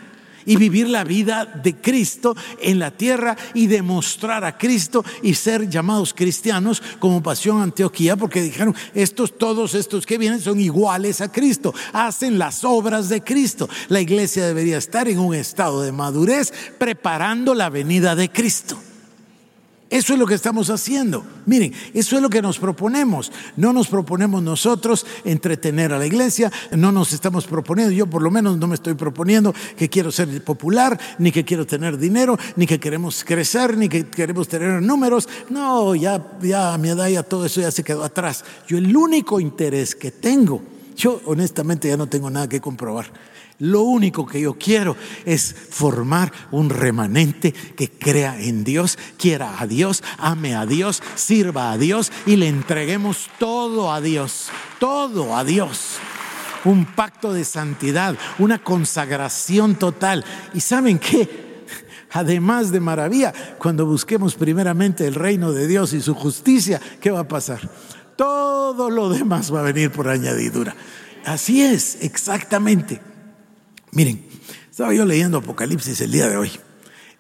y 0.48 0.56
vivir 0.56 0.90
la 0.90 1.04
vida 1.04 1.46
de 1.46 1.76
Cristo 1.76 2.36
en 2.60 2.80
la 2.80 2.90
tierra 2.90 3.38
y 3.54 3.68
demostrar 3.68 4.44
a 4.44 4.58
Cristo 4.58 5.06
y 5.22 5.36
ser 5.36 5.70
llamados 5.70 6.16
cristianos 6.16 6.82
como 6.98 7.22
Pasión 7.22 7.62
Antioquía, 7.62 8.16
porque 8.16 8.42
dijeron, 8.42 8.74
estos, 8.96 9.38
todos 9.38 9.76
estos 9.76 10.08
que 10.08 10.18
vienen 10.18 10.42
son 10.42 10.60
iguales 10.60 11.22
a 11.22 11.32
Cristo, 11.32 11.74
hacen 11.94 12.40
las 12.40 12.64
obras 12.64 13.10
de 13.10 13.22
Cristo. 13.22 13.70
La 13.90 14.02
iglesia 14.02 14.48
debería 14.48 14.80
estar 14.80 15.08
en 15.08 15.20
un 15.20 15.36
estado 15.36 15.82
de 15.82 15.92
madurez 15.92 16.52
preparando 16.80 17.54
la 17.54 17.70
venida 17.70 18.16
de 18.16 18.32
Cristo. 18.32 18.80
Eso 19.89 20.13
es 20.13 20.19
lo 20.19 20.26
que 20.26 20.34
estamos 20.34 20.69
haciendo. 20.69 21.26
Miren, 21.45 21.73
eso 21.93 22.17
es 22.17 22.21
lo 22.21 22.30
que 22.30 22.41
nos 22.41 22.60
proponemos. 22.60 23.32
No 23.56 23.71
nos 23.71 23.88
proponemos 23.88 24.43
nosotros 24.43 25.06
entretener 25.23 25.93
a 25.93 25.97
la 25.97 26.06
iglesia, 26.06 26.52
no 26.71 26.91
nos 26.91 27.13
estamos 27.13 27.45
proponiendo, 27.45 27.93
yo 27.93 28.06
por 28.06 28.21
lo 28.21 28.30
menos 28.30 28.58
no 28.58 28.67
me 28.67 28.76
estoy 28.76 28.95
proponiendo 28.95 29.54
que 29.78 29.89
quiero 29.89 30.12
ser 30.12 30.43
popular, 30.43 31.00
ni 31.19 31.32
que 31.32 31.45
quiero 31.45 31.65
tener 31.65 31.97
dinero, 31.97 32.38
ni 32.58 32.67
que 32.67 32.80
queremos 32.80 33.23
crecer, 33.23 33.78
ni 33.78 33.88
que 33.88 34.08
queremos 34.08 34.50
tener 34.50 34.82
números. 34.82 35.30
No, 35.50 35.95
ya, 35.95 36.38
ya 36.41 36.73
a 36.73 36.78
mi 36.78 36.89
edad 36.89 37.08
ya 37.08 37.23
todo 37.23 37.45
eso 37.45 37.62
ya 37.62 37.71
se 37.71 37.84
quedó 37.84 38.04
atrás. 38.04 38.43
Yo 38.67 38.78
el 38.78 38.95
único 38.95 39.39
interés 39.39 39.95
que 39.95 40.12
tengo, 40.12 40.62
yo 40.97 41.21
honestamente 41.26 41.88
ya 41.88 41.95
no 41.95 42.08
tengo 42.08 42.30
nada 42.30 42.50
que 42.50 42.60
comprobar 42.60 43.12
lo 43.60 43.82
único 43.82 44.26
que 44.26 44.42
yo 44.42 44.54
quiero 44.54 44.96
es 45.25 45.56
formar 45.71 46.32
un 46.52 46.69
remanente 46.69 47.52
que 47.52 47.90
crea 47.90 48.40
en 48.40 48.63
Dios, 48.63 49.00
quiera 49.17 49.60
a 49.60 49.65
Dios, 49.65 50.04
ame 50.19 50.56
a 50.56 50.65
Dios, 50.65 51.02
sirva 51.15 51.71
a 51.71 51.77
Dios 51.77 52.12
y 52.27 52.36
le 52.36 52.48
entreguemos 52.48 53.29
todo 53.40 53.92
a 53.92 54.00
Dios, 54.00 54.50
todo 54.79 55.36
a 55.36 55.44
Dios. 55.44 55.98
Un 56.65 56.86
pacto 56.86 57.34
de 57.34 57.46
santidad, 57.46 58.15
una 58.38 58.60
consagración 58.60 59.75
total. 59.75 60.23
¿Y 60.54 60.60
saben 60.60 61.00
qué? 61.00 61.65
Además 62.12 62.71
de 62.71 62.79
maravilla, 62.79 63.34
cuando 63.58 63.86
busquemos 63.86 64.36
primeramente 64.36 65.08
el 65.08 65.15
reino 65.15 65.52
de 65.52 65.67
Dios 65.67 65.94
y 65.94 66.02
su 66.02 66.13
justicia, 66.13 66.79
¿qué 67.02 67.10
va 67.10 67.21
a 67.21 67.27
pasar? 67.27 67.67
Todo 68.15 68.90
lo 68.90 69.10
demás 69.10 69.54
va 69.54 69.62
a 69.62 69.63
venir 69.63 69.92
por 69.92 70.10
añadidura. 70.10 70.75
Así 71.25 71.62
es, 71.62 71.98
exactamente. 72.02 73.02
Miren, 73.92 74.23
estaba 74.69 74.94
yo 74.94 75.06
leyendo 75.06 75.38
Apocalipsis 75.38 76.02
el 76.02 76.12
día 76.12 76.27
de 76.27 76.38
hoy 76.38 76.52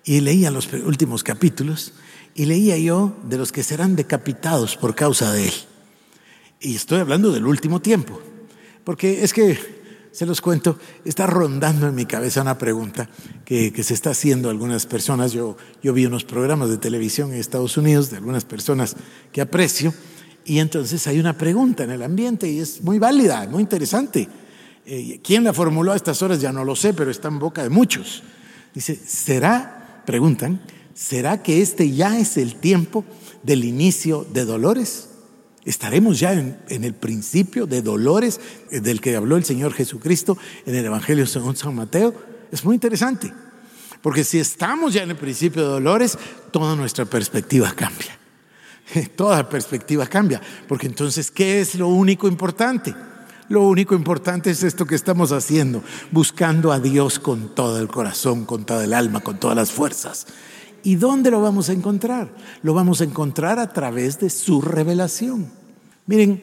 y 0.03 0.21
leía 0.21 0.51
los 0.51 0.71
últimos 0.73 1.23
capítulos 1.23 1.93
y 2.35 2.45
leía 2.45 2.77
yo 2.77 3.15
de 3.23 3.37
los 3.37 3.51
que 3.51 3.63
serán 3.63 3.95
decapitados 3.95 4.77
por 4.77 4.95
causa 4.95 5.31
de 5.31 5.47
él. 5.47 5.53
Y 6.59 6.75
estoy 6.75 6.99
hablando 6.99 7.31
del 7.31 7.45
último 7.45 7.81
tiempo, 7.81 8.21
porque 8.83 9.23
es 9.23 9.33
que 9.33 9.77
se 10.11 10.25
los 10.25 10.41
cuento, 10.41 10.79
está 11.05 11.27
rondando 11.27 11.87
en 11.87 11.93
mi 11.93 12.05
cabeza 12.05 12.41
una 12.41 12.57
pregunta 12.57 13.07
que, 13.45 13.71
se 13.83 13.93
está 13.93 14.09
haciendo 14.09 14.49
algunas 14.49 14.87
personas. 14.87 15.31
Yo, 15.31 15.57
yo 15.83 15.93
vi 15.93 16.05
unos 16.05 16.23
programas 16.23 16.69
de 16.69 16.77
televisión 16.77 17.31
en 17.31 17.39
Estados 17.39 17.77
Unidos 17.77 18.09
de 18.09 18.17
algunas 18.17 18.43
personas 18.43 18.95
que 19.31 19.41
aprecio 19.41 19.93
y 20.43 20.59
entonces 20.59 21.05
hay 21.05 21.19
una 21.19 21.37
pregunta 21.37 21.83
en 21.83 21.91
el 21.91 22.01
ambiente 22.01 22.49
y 22.49 22.59
es 22.59 22.81
muy 22.81 22.97
válida, 22.97 23.47
muy 23.47 23.61
interesante. 23.61 24.27
Eh, 24.89 25.19
¿Quién 25.21 25.43
la 25.43 25.51
formuló 25.51 25.91
a 25.91 25.97
estas 25.97 26.21
horas? 26.21 26.39
Ya 26.39 26.53
no 26.53 26.63
lo 26.63 26.73
sé, 26.73 26.93
pero 26.93 27.11
está 27.11 27.27
en 27.27 27.39
boca 27.39 27.61
de 27.61 27.69
muchos. 27.69 28.23
Dice, 28.73 28.95
¿será, 28.95 30.01
preguntan, 30.05 30.61
¿será 30.93 31.43
que 31.43 31.61
este 31.61 31.91
ya 31.91 32.17
es 32.17 32.37
el 32.37 32.55
tiempo 32.55 33.03
del 33.43 33.65
inicio 33.65 34.25
de 34.31 34.45
dolores? 34.45 35.09
¿Estaremos 35.65 36.21
ya 36.21 36.31
en, 36.31 36.57
el 36.69 36.93
principio 36.93 37.67
de 37.67 37.81
dolores 37.81 38.39
eh, 38.71 38.79
del 38.79 39.01
que 39.01 39.17
habló 39.17 39.35
el 39.35 39.43
Señor 39.43 39.73
Jesucristo 39.73 40.37
en 40.65 40.75
el 40.75 40.85
Evangelio 40.85 41.25
según 41.27 41.57
San 41.57 41.75
Mateo? 41.75 42.13
Es 42.49 42.63
muy 42.63 42.75
interesante, 42.75 43.33
porque 44.01 44.23
si 44.23 44.39
estamos 44.39 44.93
ya 44.93 45.03
en 45.03 45.09
el 45.09 45.17
principio 45.17 45.63
de 45.63 45.67
dolores, 45.67 46.17
toda 46.51 46.77
nuestra 46.77 47.03
perspectiva 47.03 47.73
cambia. 47.75 48.17
Toda 49.17 49.49
perspectiva 49.49 50.07
cambia, 50.07 50.41
porque 50.65 50.87
entonces, 50.87 51.29
¿qué 51.29 51.59
es 51.59 51.75
lo 51.75 51.89
único 51.89 52.25
importante? 52.25 52.95
Lo 53.49 53.63
único 53.63 53.95
importante 53.95 54.51
es 54.51 54.63
esto 54.63 54.85
que 54.85 54.95
estamos 54.95 55.31
haciendo, 55.31 55.81
buscando 56.11 56.71
a 56.71 56.79
Dios 56.79 57.19
con 57.19 57.55
todo 57.55 57.79
el 57.79 57.87
corazón, 57.87 58.45
con 58.45 58.65
toda 58.65 58.83
el 58.83 58.93
alma, 58.93 59.21
con 59.21 59.39
todas 59.39 59.55
las 59.55 59.71
fuerzas. 59.71 60.27
¿Y 60.83 60.95
dónde 60.95 61.31
lo 61.31 61.41
vamos 61.41 61.69
a 61.69 61.73
encontrar? 61.73 62.33
Lo 62.61 62.73
vamos 62.73 63.01
a 63.01 63.05
encontrar 63.05 63.59
a 63.59 63.71
través 63.71 64.19
de 64.19 64.29
su 64.29 64.61
revelación. 64.61 65.49
Miren, 66.05 66.41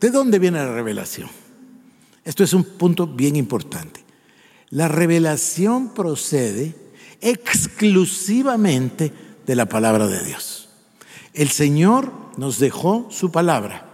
¿de 0.00 0.10
dónde 0.10 0.38
viene 0.38 0.58
la 0.58 0.72
revelación? 0.72 1.28
Esto 2.24 2.44
es 2.44 2.52
un 2.52 2.64
punto 2.64 3.06
bien 3.06 3.36
importante. 3.36 4.04
La 4.70 4.88
revelación 4.88 5.94
procede 5.94 6.74
exclusivamente 7.20 9.12
de 9.46 9.56
la 9.56 9.66
palabra 9.66 10.06
de 10.06 10.24
Dios. 10.24 10.68
El 11.32 11.48
Señor 11.50 12.12
nos 12.36 12.58
dejó 12.58 13.08
su 13.10 13.30
palabra. 13.30 13.93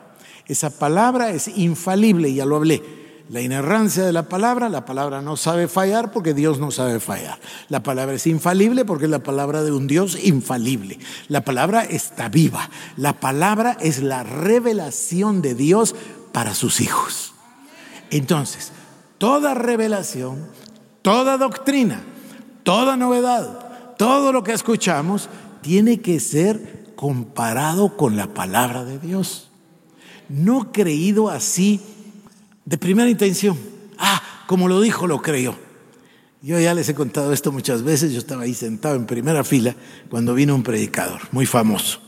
Esa 0.51 0.68
palabra 0.68 1.30
es 1.30 1.46
infalible, 1.46 2.34
ya 2.34 2.44
lo 2.44 2.57
hablé. 2.57 2.82
La 3.28 3.40
inerrancia 3.40 4.05
de 4.05 4.12
la 4.12 4.28
palabra, 4.28 4.68
la 4.68 4.84
palabra 4.84 5.22
no 5.22 5.36
sabe 5.36 5.68
fallar 5.68 6.11
porque 6.11 6.34
Dios 6.34 6.59
no 6.59 6.72
sabe 6.72 6.98
fallar. 6.98 7.38
La 7.68 7.84
palabra 7.84 8.16
es 8.16 8.26
infalible 8.26 8.84
porque 8.84 9.05
es 9.05 9.12
la 9.12 9.22
palabra 9.22 9.62
de 9.62 9.70
un 9.70 9.86
Dios 9.86 10.18
infalible. 10.20 10.98
La 11.28 11.44
palabra 11.44 11.84
está 11.84 12.28
viva. 12.28 12.68
La 12.96 13.20
palabra 13.20 13.76
es 13.80 14.03
la 14.03 14.24
revelación 14.24 15.40
de 15.40 15.55
Dios 15.55 15.94
para 16.32 16.57
sus 16.57 16.80
hijos. 16.80 17.32
Entonces, 18.11 18.72
toda 19.18 19.55
revelación, 19.55 20.48
toda 21.03 21.38
doctrina, 21.38 22.03
toda 22.64 22.96
novedad, 22.96 23.94
todo 23.96 24.32
lo 24.32 24.42
que 24.42 24.53
escuchamos 24.53 25.28
tiene 25.61 26.01
que 26.01 26.18
ser 26.18 26.92
comparado 26.96 27.96
con 27.96 28.16
la 28.16 28.34
palabra 28.34 28.84
de 28.84 28.98
Dios. 28.98 29.49
No 30.31 30.70
creído 30.70 31.28
así 31.28 31.81
de 32.64 32.78
primera 32.78 33.11
intención. 33.11 33.59
Ah, 33.99 34.22
como 34.47 34.68
lo 34.68 34.81
dijo, 34.81 35.09
lo 35.09 35.20
creyó. 35.20 35.57
Yo 36.41 36.59
ya 36.59 36.72
les 36.72 36.89
he 36.89 36.95
contado 36.95 37.33
esto 37.33 37.51
muchas 37.51 37.83
veces. 37.83 38.12
Yo 38.12 38.18
estaba 38.18 38.45
ahí 38.45 38.55
sentado 38.55 38.95
en 38.95 39.07
primera 39.07 39.43
fila 39.43 39.74
cuando 40.09 40.35
vino 40.35 40.55
un 40.55 40.62
predicador 40.62 41.20
muy 41.33 41.47
famoso. 41.47 41.99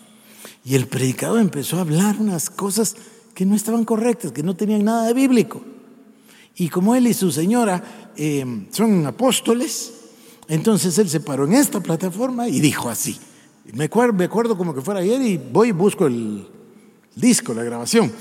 Y 0.65 0.77
el 0.77 0.87
predicador 0.87 1.41
empezó 1.41 1.79
a 1.79 1.81
hablar 1.81 2.17
unas 2.21 2.49
cosas 2.49 2.95
que 3.35 3.45
no 3.45 3.57
estaban 3.57 3.85
correctas, 3.85 4.31
que 4.31 4.45
no 4.45 4.55
tenían 4.55 4.85
nada 4.85 5.09
de 5.09 5.15
bíblico. 5.15 5.63
Y 6.55 6.69
como 6.69 6.95
él 6.95 7.09
y 7.09 7.15
su 7.15 7.33
señora 7.33 7.83
eh, 8.17 8.67
son 8.71 9.05
apóstoles, 9.07 9.95
entonces 10.49 10.97
él 10.99 11.09
se 11.09 11.21
paró 11.21 11.45
en 11.45 11.55
esta 11.55 11.81
plataforma 11.81 12.49
y 12.49 12.61
dijo 12.61 12.89
así. 12.89 13.19
Me 13.73 13.85
acuerdo, 13.85 14.13
me 14.13 14.25
acuerdo 14.25 14.57
como 14.57 14.75
que 14.75 14.81
fuera 14.81 15.01
ayer 15.01 15.21
y 15.23 15.39
voy 15.39 15.71
y 15.71 15.73
busco 15.73 16.07
el 16.07 16.47
disco, 17.15 17.55
la 17.55 17.63
grabación. 17.63 18.13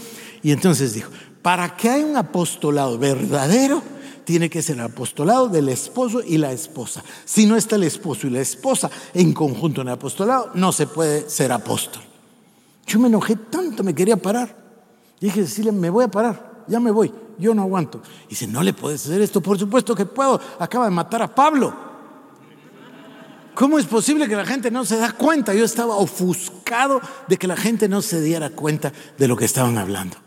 Y 0.44 0.52
entonces 0.52 0.94
dijo, 0.94 1.12
para 1.42 1.76
que 1.76 1.90
haya 1.90 2.06
un 2.06 2.18
apostolado 2.18 2.98
verdadero, 2.98 3.82
tiene 4.24 4.50
que 4.50 4.62
ser 4.62 4.76
el 4.76 4.84
apostolado 4.84 5.48
del 5.48 5.70
esposo 5.70 6.22
y 6.26 6.38
la 6.38 6.52
esposa. 6.52 7.04
Si 7.26 7.46
no 7.46 7.56
está 7.56 7.76
el 7.76 7.84
esposo 7.84 8.28
y 8.28 8.30
la 8.30 8.42
esposa 8.42 8.90
en 9.14 9.34
conjunto 9.34 9.82
en 9.82 9.88
el 9.88 9.94
apostolado, 9.94 10.52
no 10.54 10.72
se 10.72 10.88
puede 10.88 11.30
ser 11.30 11.52
apóstol. 11.52 12.04
Yo 12.86 13.00
me 13.00 13.08
enojé 13.08 13.36
tanto, 13.36 13.84
me 13.84 13.96
quería 13.96 14.18
parar. 14.18 14.56
dije, 15.20 15.42
decirle, 15.42 15.72
me 15.72 15.90
voy 15.90 16.06
a 16.06 16.08
parar, 16.08 16.64
ya 16.68 16.80
me 16.80 16.92
voy, 16.92 17.12
yo 17.38 17.54
no 17.54 17.64
aguanto. 17.64 18.02
Y 18.28 18.30
dice, 18.30 18.48
no 18.48 18.64
le 18.64 18.74
puedes 18.74 19.06
hacer 19.06 19.22
esto, 19.22 19.42
por 19.42 19.58
supuesto 19.58 19.96
que 19.96 20.06
puedo, 20.06 20.40
acaba 20.60 20.86
de 20.86 20.92
matar 20.92 21.22
a 21.22 21.34
Pablo. 21.34 21.91
¿Cómo 23.62 23.78
es 23.78 23.86
posible 23.86 24.28
que 24.28 24.36
la 24.36 24.44
gente 24.44 24.72
no 24.72 24.86
se 24.86 24.98
da 24.98 25.12
cuenta? 25.12 25.54
Yo 25.54 25.64
estaba 25.64 25.96
ofuscado 25.96 27.00
de 27.28 27.38
que 27.38 27.46
la 27.46 27.56
gente 27.56 27.88
no 27.88 28.02
se 28.02 28.20
diera 28.20 28.50
cuenta 28.50 28.92
de 29.20 29.28
lo 29.28 29.38
que 29.38 29.46
estaban 29.46 29.78
hablando. 29.78 30.18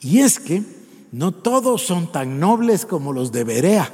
Y 0.00 0.20
es 0.20 0.38
que 0.38 0.62
no 1.10 1.32
todos 1.32 1.82
son 1.82 2.12
tan 2.12 2.38
nobles 2.38 2.86
como 2.86 3.12
los 3.12 3.32
de 3.32 3.42
Berea. 3.42 3.90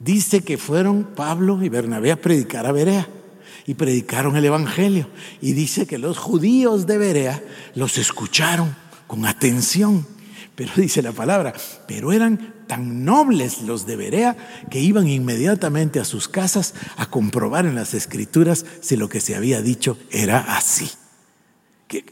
Dice 0.00 0.42
que 0.42 0.58
fueron 0.58 1.14
Pablo 1.16 1.62
y 1.62 1.70
Bernabé 1.70 2.12
a 2.12 2.20
predicar 2.20 2.66
a 2.66 2.72
Berea 2.72 3.08
y 3.66 3.72
predicaron 3.72 4.36
el 4.36 4.44
Evangelio. 4.44 5.08
Y 5.40 5.54
dice 5.54 5.86
que 5.86 5.96
los 5.96 6.18
judíos 6.18 6.86
de 6.86 6.98
Berea 6.98 7.42
los 7.74 7.96
escucharon 7.96 8.76
con 9.06 9.24
atención. 9.24 10.06
Pero 10.54 10.72
dice 10.76 11.02
la 11.02 11.12
palabra, 11.12 11.54
pero 11.86 12.12
eran 12.12 12.64
tan 12.66 13.04
nobles 13.04 13.62
los 13.62 13.86
de 13.86 13.96
Berea 13.96 14.36
que 14.70 14.80
iban 14.80 15.08
inmediatamente 15.08 15.98
a 15.98 16.04
sus 16.04 16.28
casas 16.28 16.74
a 16.96 17.06
comprobar 17.06 17.66
en 17.66 17.74
las 17.74 17.94
escrituras 17.94 18.66
si 18.80 18.96
lo 18.96 19.08
que 19.08 19.20
se 19.20 19.34
había 19.34 19.62
dicho 19.62 19.98
era 20.10 20.56
así. 20.56 20.90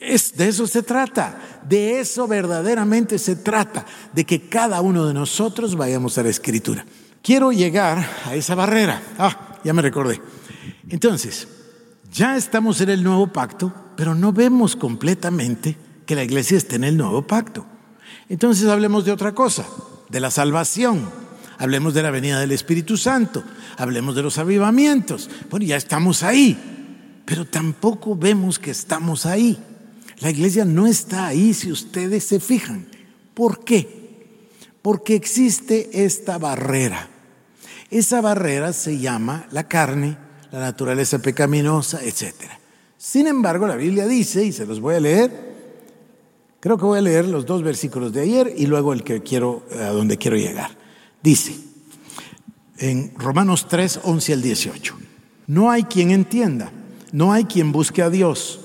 Es, 0.01 0.36
de 0.36 0.49
eso 0.49 0.66
se 0.66 0.82
trata, 0.82 1.61
de 1.66 2.01
eso 2.01 2.26
verdaderamente 2.28 3.18
se 3.18 3.36
trata, 3.36 3.86
de 4.12 4.24
que 4.24 4.49
cada 4.49 4.80
uno 4.82 5.07
de 5.07 5.14
nosotros 5.14 5.74
vayamos 5.74 6.18
a 6.18 6.22
la 6.22 6.28
escritura. 6.28 6.84
Quiero 7.22 7.53
llegar 7.53 8.07
a 8.26 8.34
esa 8.34 8.55
barrera. 8.55 9.03
Ah, 9.18 9.59
ya 9.64 9.72
me 9.72 9.82
recordé. 9.82 10.20
Entonces, 10.88 11.49
ya 12.12 12.36
estamos 12.36 12.80
en 12.80 12.91
el 12.91 13.03
nuevo 13.03 13.28
pacto, 13.28 13.72
pero 13.97 14.14
no 14.14 14.32
vemos 14.32 14.76
completamente 14.76 15.76
que 16.05 16.14
la 16.14 16.24
iglesia 16.24 16.59
esté 16.59 16.76
en 16.76 16.84
el 16.84 16.97
nuevo 16.97 17.26
pacto. 17.26 17.66
Entonces 18.31 18.68
hablemos 18.68 19.05
de 19.05 19.11
otra 19.11 19.35
cosa, 19.35 19.66
de 20.09 20.20
la 20.20 20.31
salvación. 20.31 21.11
Hablemos 21.59 21.93
de 21.93 22.03
la 22.03 22.12
venida 22.12 22.41
del 22.41 22.53
Espíritu 22.53 22.97
Santo, 22.97 23.45
hablemos 23.76 24.14
de 24.14 24.22
los 24.22 24.39
avivamientos. 24.39 25.28
Bueno, 25.51 25.66
ya 25.66 25.76
estamos 25.76 26.22
ahí, 26.22 26.57
pero 27.26 27.45
tampoco 27.45 28.16
vemos 28.16 28.59
que 28.59 28.70
estamos 28.70 29.26
ahí. 29.26 29.59
La 30.20 30.31
iglesia 30.31 30.64
no 30.64 30.87
está 30.87 31.26
ahí 31.26 31.53
si 31.53 31.70
ustedes 31.70 32.24
se 32.24 32.41
fijan. 32.41 32.87
¿Por 33.35 33.64
qué? 33.64 34.39
Porque 34.81 35.16
existe 35.16 36.05
esta 36.05 36.39
barrera. 36.39 37.11
Esa 37.91 38.20
barrera 38.20 38.72
se 38.72 38.99
llama 38.99 39.47
la 39.51 39.64
carne, 39.64 40.16
la 40.53 40.61
naturaleza 40.61 41.18
pecaminosa, 41.18 42.01
etc. 42.05 42.35
Sin 42.97 43.26
embargo, 43.26 43.66
la 43.66 43.76
Biblia 43.76 44.07
dice, 44.07 44.45
y 44.45 44.53
se 44.53 44.66
los 44.66 44.81
voy 44.81 44.95
a 44.95 45.01
leer, 45.01 45.49
creo 46.61 46.78
que 46.78 46.84
voy 46.84 46.98
a 46.98 47.02
leer 47.02 47.26
los 47.26 47.46
dos 47.46 47.62
versículos 47.62 48.12
de 48.12 48.22
ayer 48.22 48.54
y 48.56 48.66
luego 48.66 48.92
el 48.92 49.02
que 49.02 49.22
quiero, 49.22 49.64
a 49.78 49.88
donde 49.88 50.18
quiero 50.18 50.36
llegar. 50.36 50.76
Dice, 51.22 51.56
en 52.78 53.12
Romanos 53.16 53.66
3, 53.68 54.00
11 54.04 54.32
al 54.32 54.42
18, 54.42 54.96
no 55.48 55.70
hay 55.70 55.84
quien 55.84 56.11
entienda, 56.11 56.72
no 57.12 57.32
hay 57.32 57.44
quien 57.44 57.72
busque 57.72 58.02
a 58.02 58.11
Dios 58.11 58.61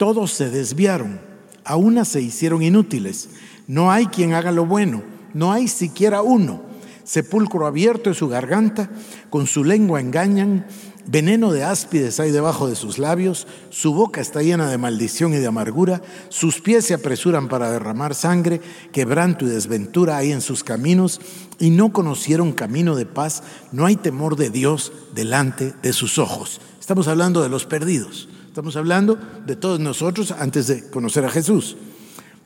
todos 0.00 0.32
se 0.32 0.48
desviaron, 0.48 1.20
a 1.62 1.76
unas 1.76 2.08
se 2.08 2.22
hicieron 2.22 2.62
inútiles. 2.62 3.28
No 3.66 3.90
hay 3.90 4.06
quien 4.06 4.32
haga 4.32 4.50
lo 4.50 4.64
bueno, 4.64 5.02
no 5.34 5.52
hay 5.52 5.68
siquiera 5.68 6.22
uno. 6.22 6.62
Sepulcro 7.04 7.66
abierto 7.66 8.08
es 8.08 8.16
su 8.16 8.26
garganta, 8.26 8.88
con 9.28 9.46
su 9.46 9.62
lengua 9.62 10.00
engañan, 10.00 10.66
veneno 11.06 11.52
de 11.52 11.64
áspides 11.64 12.20
hay 12.20 12.30
debajo 12.30 12.68
de 12.68 12.76
sus 12.76 12.98
labios, 12.98 13.46
su 13.70 13.92
boca 13.94 14.20
está 14.20 14.42
llena 14.42 14.70
de 14.70 14.78
maldición 14.78 15.34
y 15.34 15.38
de 15.38 15.46
amargura, 15.46 16.02
sus 16.28 16.60
pies 16.60 16.86
se 16.86 16.94
apresuran 16.94 17.48
para 17.48 17.70
derramar 17.70 18.14
sangre, 18.14 18.60
quebranto 18.92 19.44
y 19.44 19.48
desventura 19.48 20.16
hay 20.16 20.32
en 20.32 20.40
sus 20.40 20.64
caminos, 20.64 21.20
y 21.58 21.70
no 21.70 21.92
conocieron 21.92 22.52
camino 22.52 22.96
de 22.96 23.06
paz, 23.06 23.42
no 23.72 23.86
hay 23.86 23.96
temor 23.96 24.36
de 24.36 24.50
Dios 24.50 24.92
delante 25.14 25.74
de 25.82 25.92
sus 25.92 26.18
ojos. 26.18 26.60
Estamos 26.80 27.08
hablando 27.08 27.42
de 27.42 27.48
los 27.48 27.66
perdidos. 27.66 28.28
Estamos 28.48 28.74
hablando 28.74 29.16
de 29.46 29.54
todos 29.54 29.78
nosotros 29.78 30.32
antes 30.32 30.66
de 30.66 30.90
conocer 30.90 31.24
a 31.24 31.30
Jesús. 31.30 31.76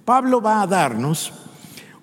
Pablo 0.05 0.43
va 0.43 0.61
a 0.61 0.67
darnos 0.67 1.33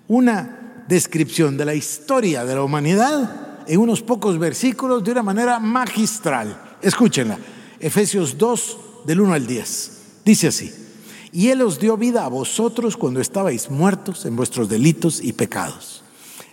una 0.08 0.84
descripción 0.88 1.56
de 1.56 1.64
la 1.64 1.74
historia 1.74 2.44
de 2.44 2.54
la 2.56 2.64
humanidad 2.64 3.51
en 3.66 3.80
unos 3.80 4.02
pocos 4.02 4.38
versículos 4.38 5.02
de 5.04 5.12
una 5.12 5.22
manera 5.22 5.58
magistral. 5.58 6.76
Escúchenla. 6.80 7.38
Efesios 7.80 8.38
2, 8.38 8.78
del 9.06 9.20
1 9.20 9.34
al 9.34 9.46
10. 9.46 9.90
Dice 10.24 10.48
así. 10.48 10.72
Y 11.32 11.48
Él 11.48 11.62
os 11.62 11.78
dio 11.78 11.96
vida 11.96 12.24
a 12.24 12.28
vosotros 12.28 12.96
cuando 12.96 13.20
estabais 13.20 13.70
muertos 13.70 14.26
en 14.26 14.36
vuestros 14.36 14.68
delitos 14.68 15.22
y 15.22 15.32
pecados 15.32 16.02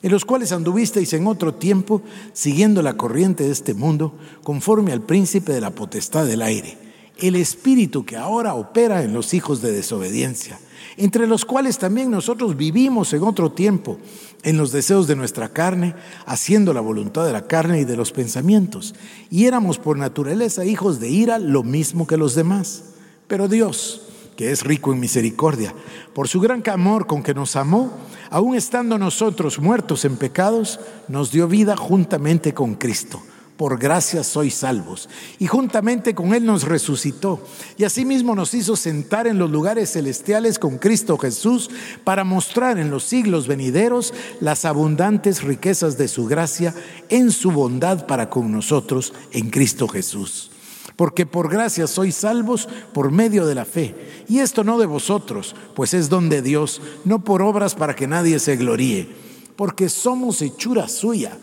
en 0.02 0.12
los 0.12 0.26
cuales 0.26 0.52
anduvisteis 0.52 1.14
en 1.14 1.28
otro 1.28 1.56
tiempo, 1.56 2.02
siguiendo 2.34 2.82
la 2.82 2.96
corriente 2.96 3.44
de 3.44 3.52
este 3.52 3.74
mundo, 3.74 4.14
conforme 4.44 4.92
al 4.92 5.02
príncipe 5.02 5.52
de 5.52 5.62
la 5.62 5.72
potestad 5.72 6.26
del 6.26 6.42
aire, 6.42 6.78
el 7.18 7.36
espíritu 7.36 8.06
que 8.06 8.16
ahora 8.16 8.54
opera 8.54 9.04
en 9.04 9.14
los 9.14 9.34
hijos 9.34 9.62
de 9.62 9.72
desobediencia, 9.72 10.60
entre 11.00 11.28
los 11.28 11.46
cuales 11.46 11.78
también 11.78 12.12
nosotros 12.12 12.58
vivimos 12.58 13.14
en 13.14 13.24
otro 13.24 13.52
tiempo, 13.52 13.98
en 14.44 14.58
los 14.58 14.72
deseos 14.72 15.08
de 15.08 15.16
nuestra 15.16 15.50
carne, 15.50 15.96
haciendo 16.26 16.74
la 16.74 16.82
voluntad 16.82 17.26
de 17.26 17.32
la 17.32 17.48
carne 17.48 17.80
y 17.80 17.86
de 17.86 17.96
los 17.96 18.12
pensamientos, 18.12 18.94
y 19.30 19.46
éramos 19.46 19.80
por 19.80 19.98
naturaleza 19.98 20.66
hijos 20.66 21.00
de 21.00 21.10
ira, 21.10 21.40
lo 21.40 21.64
mismo 21.64 22.06
que 22.06 22.18
los 22.18 22.36
demás. 22.36 22.84
Pero 23.28 23.48
Dios, 23.48 24.02
que 24.36 24.52
es 24.52 24.64
rico 24.64 24.92
en 24.92 25.00
misericordia, 25.00 25.74
por 26.14 26.28
su 26.28 26.42
gran 26.42 26.64
amor 26.70 27.08
con 27.08 27.24
que 27.24 27.34
nos 27.34 27.56
amó, 27.56 27.92
aun 28.30 28.56
estando 28.56 28.98
nosotros 28.98 29.60
muertos 29.60 30.04
en 30.04 30.18
pecados, 30.18 30.80
nos 31.08 31.32
dio 31.32 31.48
vida 31.48 31.78
juntamente 31.78 32.54
con 32.54 32.76
Cristo. 32.76 33.22
Por 33.60 33.78
gracia 33.78 34.24
sois 34.24 34.54
salvos. 34.54 35.10
Y 35.38 35.48
juntamente 35.48 36.16
con 36.16 36.34
Él 36.34 36.46
nos 36.46 36.64
resucitó. 36.64 37.42
Y 37.78 37.84
asimismo 37.84 38.34
nos 38.34 38.54
hizo 38.54 38.78
sentar 38.78 39.28
en 39.28 39.38
los 39.38 39.52
lugares 39.52 39.92
celestiales 39.92 40.58
con 40.58 40.78
Cristo 40.78 41.18
Jesús 41.18 41.70
para 42.06 42.24
mostrar 42.24 42.80
en 42.80 42.90
los 42.90 43.04
siglos 43.04 43.48
venideros 43.48 44.14
las 44.40 44.64
abundantes 44.64 45.44
riquezas 45.44 45.98
de 45.98 46.08
su 46.08 46.26
gracia 46.26 46.74
en 47.10 47.32
su 47.32 47.52
bondad 47.52 48.08
para 48.08 48.30
con 48.30 48.50
nosotros 48.50 49.12
en 49.34 49.50
Cristo 49.50 49.90
Jesús 49.90 50.52
porque 50.96 51.26
por 51.26 51.50
gracia 51.50 51.88
sois 51.88 52.16
salvos 52.16 52.68
por 52.94 53.10
medio 53.12 53.46
de 53.46 53.56
la 53.56 53.64
fe. 53.64 53.96
Y 54.28 54.40
esto 54.40 54.66
no 54.66 54.78
de 54.78 54.86
vosotros, 54.86 55.56
pues 55.74 55.94
es 55.94 56.10
don 56.10 56.28
de 56.28 56.42
Dios, 56.42 56.82
no 57.06 57.24
por 57.24 57.42
obras 57.42 57.74
para 57.74 57.96
que 57.96 58.06
nadie 58.06 58.38
se 58.40 58.58
gloríe, 58.58 59.08
porque 59.56 59.88
somos 59.88 60.42
hechura 60.42 60.90
suya, 60.90 61.38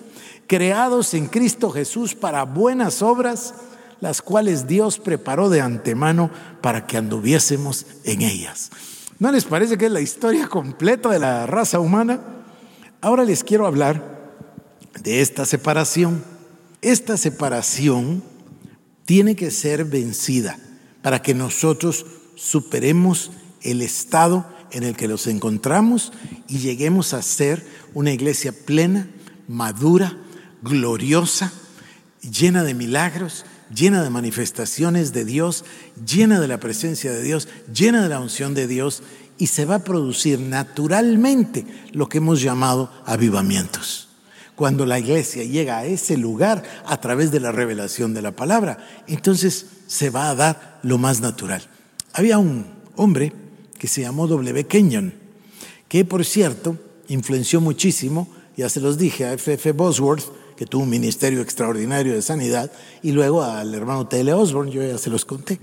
creados 0.46 1.14
en 1.14 1.26
Cristo 1.26 1.70
Jesús 1.70 2.14
para 2.14 2.44
buenas 2.44 3.02
obras, 3.02 3.54
las 4.00 4.22
cuales 4.22 4.66
Dios 4.66 4.98
preparó 4.98 5.48
de 5.48 5.60
antemano 5.60 6.30
para 6.60 6.86
que 6.86 6.96
anduviésemos 6.96 7.86
en 8.04 8.22
ellas. 8.22 8.70
¿No 9.18 9.32
les 9.32 9.44
parece 9.44 9.78
que 9.78 9.86
es 9.86 9.92
la 9.92 10.00
historia 10.00 10.48
completa 10.48 11.08
de 11.08 11.18
la 11.18 11.46
raza 11.46 11.80
humana? 11.80 12.20
Ahora 13.00 13.24
les 13.24 13.42
quiero 13.42 13.66
hablar 13.66 14.34
de 15.02 15.20
esta 15.20 15.46
separación. 15.46 16.22
Esta 16.82 17.16
separación 17.16 18.22
tiene 19.06 19.34
que 19.36 19.50
ser 19.50 19.84
vencida 19.84 20.58
para 21.02 21.22
que 21.22 21.34
nosotros 21.34 22.04
superemos 22.34 23.30
el 23.62 23.80
estado 23.80 24.46
en 24.70 24.82
el 24.82 24.96
que 24.96 25.08
nos 25.08 25.26
encontramos 25.26 26.12
y 26.48 26.58
lleguemos 26.58 27.14
a 27.14 27.22
ser 27.22 27.64
una 27.94 28.12
iglesia 28.12 28.52
plena, 28.52 29.08
madura, 29.48 30.18
gloriosa, 30.62 31.52
llena 32.22 32.64
de 32.64 32.74
milagros, 32.74 33.44
llena 33.74 34.02
de 34.02 34.10
manifestaciones 34.10 35.12
de 35.12 35.24
Dios, 35.24 35.64
llena 36.06 36.40
de 36.40 36.48
la 36.48 36.60
presencia 36.60 37.12
de 37.12 37.22
Dios, 37.22 37.48
llena 37.72 38.02
de 38.02 38.08
la 38.08 38.20
unción 38.20 38.54
de 38.54 38.66
Dios 38.66 39.02
y 39.38 39.48
se 39.48 39.64
va 39.64 39.76
a 39.76 39.84
producir 39.84 40.40
naturalmente 40.40 41.66
lo 41.92 42.08
que 42.08 42.18
hemos 42.18 42.40
llamado 42.40 42.90
avivamientos 43.04 44.06
cuando 44.56 44.86
la 44.86 44.98
iglesia 44.98 45.44
llega 45.44 45.78
a 45.78 45.84
ese 45.84 46.16
lugar 46.16 46.62
a 46.86 46.98
través 47.00 47.30
de 47.30 47.40
la 47.40 47.52
revelación 47.52 48.14
de 48.14 48.22
la 48.22 48.32
palabra, 48.32 48.78
entonces 49.06 49.66
se 49.86 50.10
va 50.10 50.30
a 50.30 50.34
dar 50.34 50.80
lo 50.82 50.98
más 50.98 51.20
natural. 51.20 51.62
Había 52.14 52.38
un 52.38 52.66
hombre 52.96 53.32
que 53.78 53.86
se 53.86 54.00
llamó 54.00 54.26
W. 54.26 54.64
Kenyon, 54.64 55.12
que 55.88 56.04
por 56.04 56.24
cierto 56.24 56.78
influenció 57.08 57.60
muchísimo, 57.60 58.28
ya 58.56 58.70
se 58.70 58.80
los 58.80 58.96
dije, 58.96 59.26
a 59.26 59.34
F.F. 59.34 59.72
Bosworth, 59.72 60.24
que 60.56 60.66
tuvo 60.66 60.82
un 60.82 60.90
ministerio 60.90 61.40
extraordinario 61.40 62.14
de 62.14 62.22
sanidad, 62.22 62.70
y 63.02 63.12
luego 63.12 63.42
al 63.42 63.74
hermano 63.74 64.06
T.L. 64.06 64.32
Osborne, 64.32 64.72
yo 64.72 64.82
ya 64.82 64.98
se 64.98 65.10
los 65.10 65.24
conté. 65.24 65.60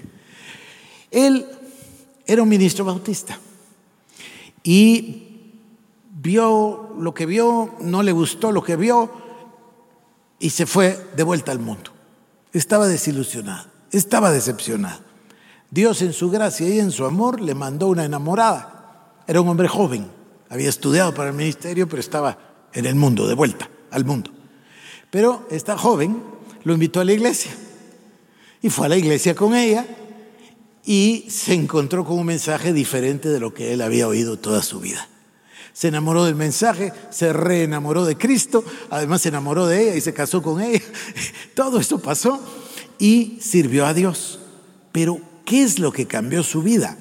Él 1.12 1.46
era 2.26 2.42
un 2.42 2.50
ministro 2.50 2.86
bautista 2.86 3.38
y 4.64 5.52
vio 6.22 6.96
lo 6.98 7.14
que 7.14 7.26
vio, 7.26 7.76
no 7.82 8.02
le 8.02 8.12
gustó 8.12 8.52
lo 8.52 8.64
que 8.64 8.76
vio 8.76 9.12
y 10.40 10.50
se 10.50 10.66
fue 10.66 11.00
de 11.16 11.24
vuelta 11.24 11.52
al 11.52 11.60
mundo. 11.60 11.92
Estaba 12.54 12.88
desilusionado, 12.88 13.66
estaba 13.92 14.32
decepcionado. 14.32 15.02
Dios 15.70 16.02
en 16.02 16.14
su 16.14 16.30
gracia 16.30 16.70
y 16.70 16.80
en 16.80 16.92
su 16.92 17.06
amor 17.06 17.42
le 17.42 17.56
mandó 17.56 17.88
una 17.88 18.06
enamorada. 18.06 19.22
Era 19.28 19.42
un 19.42 19.50
hombre 19.50 19.68
joven, 19.68 20.08
había 20.50 20.70
estudiado 20.70 21.14
para 21.14 21.30
el 21.30 21.36
ministerio, 21.36 21.88
pero 21.90 22.00
estaba 22.00 22.38
en 22.74 22.86
el 22.86 22.96
mundo, 22.96 23.28
de 23.28 23.34
vuelta 23.34 23.70
al 23.92 24.06
mundo. 24.06 24.32
Pero 25.14 25.46
esta 25.52 25.78
joven 25.78 26.24
lo 26.64 26.74
invitó 26.74 27.00
a 27.00 27.06
la 27.06 27.14
iglesia 27.14 27.52
y 28.64 28.72
fue 28.72 28.88
a 28.88 28.90
la 28.90 28.98
iglesia 28.98 29.36
con 29.36 29.54
ella 29.54 29.86
y 30.84 31.28
se 31.30 31.54
encontró 31.54 32.04
con 32.04 32.18
un 32.18 32.26
mensaje 32.26 32.74
diferente 32.74 33.30
de 33.30 33.40
lo 33.40 33.54
que 33.54 33.74
él 33.74 33.84
había 33.84 34.08
oído 34.08 34.40
toda 34.40 34.64
su 34.64 34.80
vida 34.80 35.08
se 35.74 35.88
enamoró 35.88 36.26
del 36.26 36.36
mensaje, 36.36 36.94
se 37.10 37.34
reenamoró 37.34 38.06
de 38.06 38.16
Cristo, 38.16 38.64
además 38.92 39.22
se 39.22 39.30
enamoró 39.30 39.66
de 39.66 39.82
ella 39.82 39.96
y 39.96 40.02
se 40.02 40.14
casó 40.14 40.42
con 40.44 40.62
ella. 40.62 40.82
Todo 41.56 41.80
esto 41.80 41.98
pasó 41.98 42.40
y 43.00 43.40
sirvió 43.42 43.88
a 43.88 43.96
Dios. 43.96 44.40
Pero, 44.92 45.20
¿qué 45.46 45.64
es 45.64 45.80
lo 45.80 45.92
que 45.92 46.06
cambió 46.06 46.44
su 46.44 46.62
vida? 46.62 46.98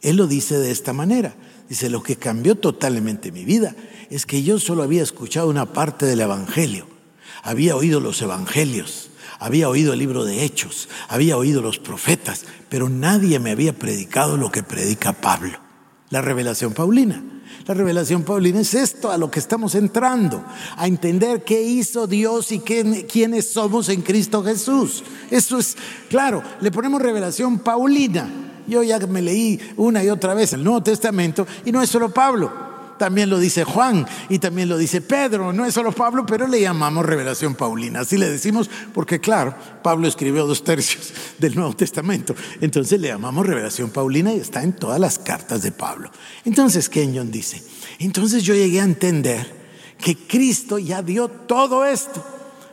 Él 0.00 0.16
lo 0.16 0.26
dice 0.26 0.58
de 0.58 0.72
esta 0.72 0.92
manera. 0.92 1.36
Dice, 1.68 1.88
lo 1.88 2.02
que 2.02 2.16
cambió 2.16 2.56
totalmente 2.56 3.30
mi 3.30 3.44
vida 3.44 3.76
es 4.10 4.26
que 4.26 4.42
yo 4.42 4.58
solo 4.58 4.82
había 4.82 5.04
escuchado 5.04 5.48
una 5.48 5.72
parte 5.72 6.04
del 6.04 6.20
Evangelio. 6.20 6.91
Había 7.42 7.74
oído 7.74 7.98
los 7.98 8.22
Evangelios, 8.22 9.10
había 9.40 9.68
oído 9.68 9.92
el 9.92 9.98
libro 9.98 10.24
de 10.24 10.44
Hechos, 10.44 10.88
había 11.08 11.36
oído 11.36 11.60
los 11.60 11.80
profetas, 11.80 12.44
pero 12.68 12.88
nadie 12.88 13.40
me 13.40 13.50
había 13.50 13.72
predicado 13.72 14.36
lo 14.36 14.52
que 14.52 14.62
predica 14.62 15.12
Pablo, 15.12 15.58
la 16.10 16.20
revelación 16.20 16.72
paulina. 16.72 17.22
La 17.66 17.74
revelación 17.74 18.24
paulina 18.24 18.60
es 18.60 18.74
esto 18.74 19.12
a 19.12 19.18
lo 19.18 19.30
que 19.30 19.38
estamos 19.38 19.76
entrando, 19.76 20.44
a 20.76 20.86
entender 20.88 21.44
qué 21.44 21.62
hizo 21.62 22.08
Dios 22.08 22.50
y 22.50 22.58
quiénes 22.58 23.50
somos 23.50 23.88
en 23.88 24.02
Cristo 24.02 24.42
Jesús. 24.42 25.04
Eso 25.30 25.58
es, 25.58 25.76
claro, 26.08 26.42
le 26.60 26.72
ponemos 26.72 27.00
revelación 27.00 27.60
paulina. 27.60 28.28
Yo 28.66 28.82
ya 28.82 28.98
me 29.00 29.22
leí 29.22 29.60
una 29.76 30.02
y 30.02 30.08
otra 30.08 30.34
vez 30.34 30.52
el 30.54 30.64
Nuevo 30.64 30.82
Testamento 30.82 31.46
y 31.64 31.70
no 31.70 31.82
es 31.82 31.90
solo 31.90 32.12
Pablo 32.12 32.71
también 33.02 33.30
lo 33.30 33.40
dice 33.40 33.64
Juan 33.64 34.06
y 34.28 34.38
también 34.38 34.68
lo 34.68 34.78
dice 34.78 35.00
Pedro, 35.00 35.52
no 35.52 35.66
es 35.66 35.74
solo 35.74 35.90
Pablo, 35.90 36.24
pero 36.24 36.46
le 36.46 36.60
llamamos 36.60 37.04
revelación 37.04 37.56
paulina, 37.56 37.98
así 37.98 38.16
le 38.16 38.30
decimos 38.30 38.70
porque 38.94 39.18
claro, 39.18 39.56
Pablo 39.82 40.06
escribió 40.06 40.46
dos 40.46 40.62
tercios 40.62 41.12
del 41.38 41.56
Nuevo 41.56 41.74
Testamento, 41.74 42.32
entonces 42.60 43.00
le 43.00 43.08
llamamos 43.08 43.44
revelación 43.44 43.90
paulina 43.90 44.32
y 44.32 44.38
está 44.38 44.62
en 44.62 44.74
todas 44.74 45.00
las 45.00 45.18
cartas 45.18 45.62
de 45.62 45.72
Pablo. 45.72 46.12
Entonces 46.44 46.88
Kenyon 46.88 47.32
dice, 47.32 47.60
entonces 47.98 48.44
yo 48.44 48.54
llegué 48.54 48.80
a 48.80 48.84
entender 48.84 49.52
que 49.98 50.16
Cristo 50.16 50.78
ya 50.78 51.02
dio 51.02 51.26
todo 51.26 51.84
esto. 51.84 52.24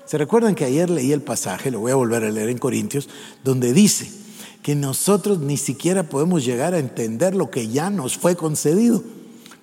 ¿Se 0.06 0.20
recuerdan 0.20 0.54
que 0.54 0.66
ayer 0.66 0.92
leí 0.92 1.12
el 1.12 1.24
pasaje, 1.24 1.72
lo 1.72 1.80
voy 1.80 1.92
a 1.92 1.96
volver 1.96 2.24
a 2.24 2.30
leer 2.30 2.50
en 2.50 2.60
Corintios, 2.60 3.10
donde 3.44 3.74
dice 3.74 4.12
que 4.62 4.76
nosotros 4.76 5.40
ni 5.40 5.58
siquiera 5.58 6.04
podemos 6.04 6.46
llegar 6.46 6.76
a 6.76 6.80
entender 6.80 7.34
lo 7.34 7.50
que 7.50 7.70
ya 7.70 7.90
nos 7.90 8.16
fue 8.16 8.36
concedido? 8.36 9.04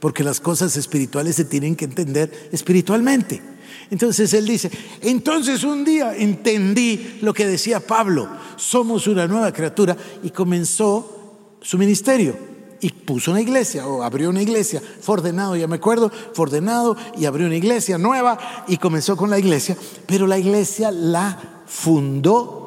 Porque 0.01 0.24
las 0.24 0.40
cosas 0.40 0.76
espirituales 0.76 1.36
se 1.36 1.44
tienen 1.44 1.76
que 1.76 1.86
entender 1.86 2.49
espiritualmente. 2.53 3.42
Entonces 3.90 4.32
él 4.34 4.47
dice, 4.47 4.70
entonces 5.03 5.62
un 5.64 5.84
día 5.84 6.14
entendí 6.16 7.18
lo 7.22 7.32
que 7.32 7.47
decía 7.47 7.80
Pablo, 7.80 8.28
somos 8.57 9.07
una 9.07 9.26
nueva 9.26 9.53
criatura 9.53 9.97
y 10.22 10.30
comenzó 10.30 11.59
su 11.61 11.78
ministerio 11.78 12.36
y 12.80 12.90
puso 12.90 13.30
una 13.30 13.40
iglesia 13.40 13.86
o 13.86 14.03
abrió 14.03 14.30
una 14.30 14.42
iglesia, 14.42 14.82
fue 15.01 15.14
ordenado, 15.14 15.57
ya 15.57 15.66
me 15.66 15.76
acuerdo, 15.76 16.11
fue 16.32 16.44
ordenado 16.44 16.97
y 17.16 17.24
abrió 17.24 17.47
una 17.47 17.57
iglesia 17.57 17.97
nueva 17.97 18.38
y 18.66 18.76
comenzó 18.76 19.16
con 19.16 19.30
la 19.30 19.38
iglesia, 19.38 19.76
pero 20.07 20.26
la 20.26 20.38
iglesia 20.38 20.90
la 20.90 21.62
fundó 21.66 22.65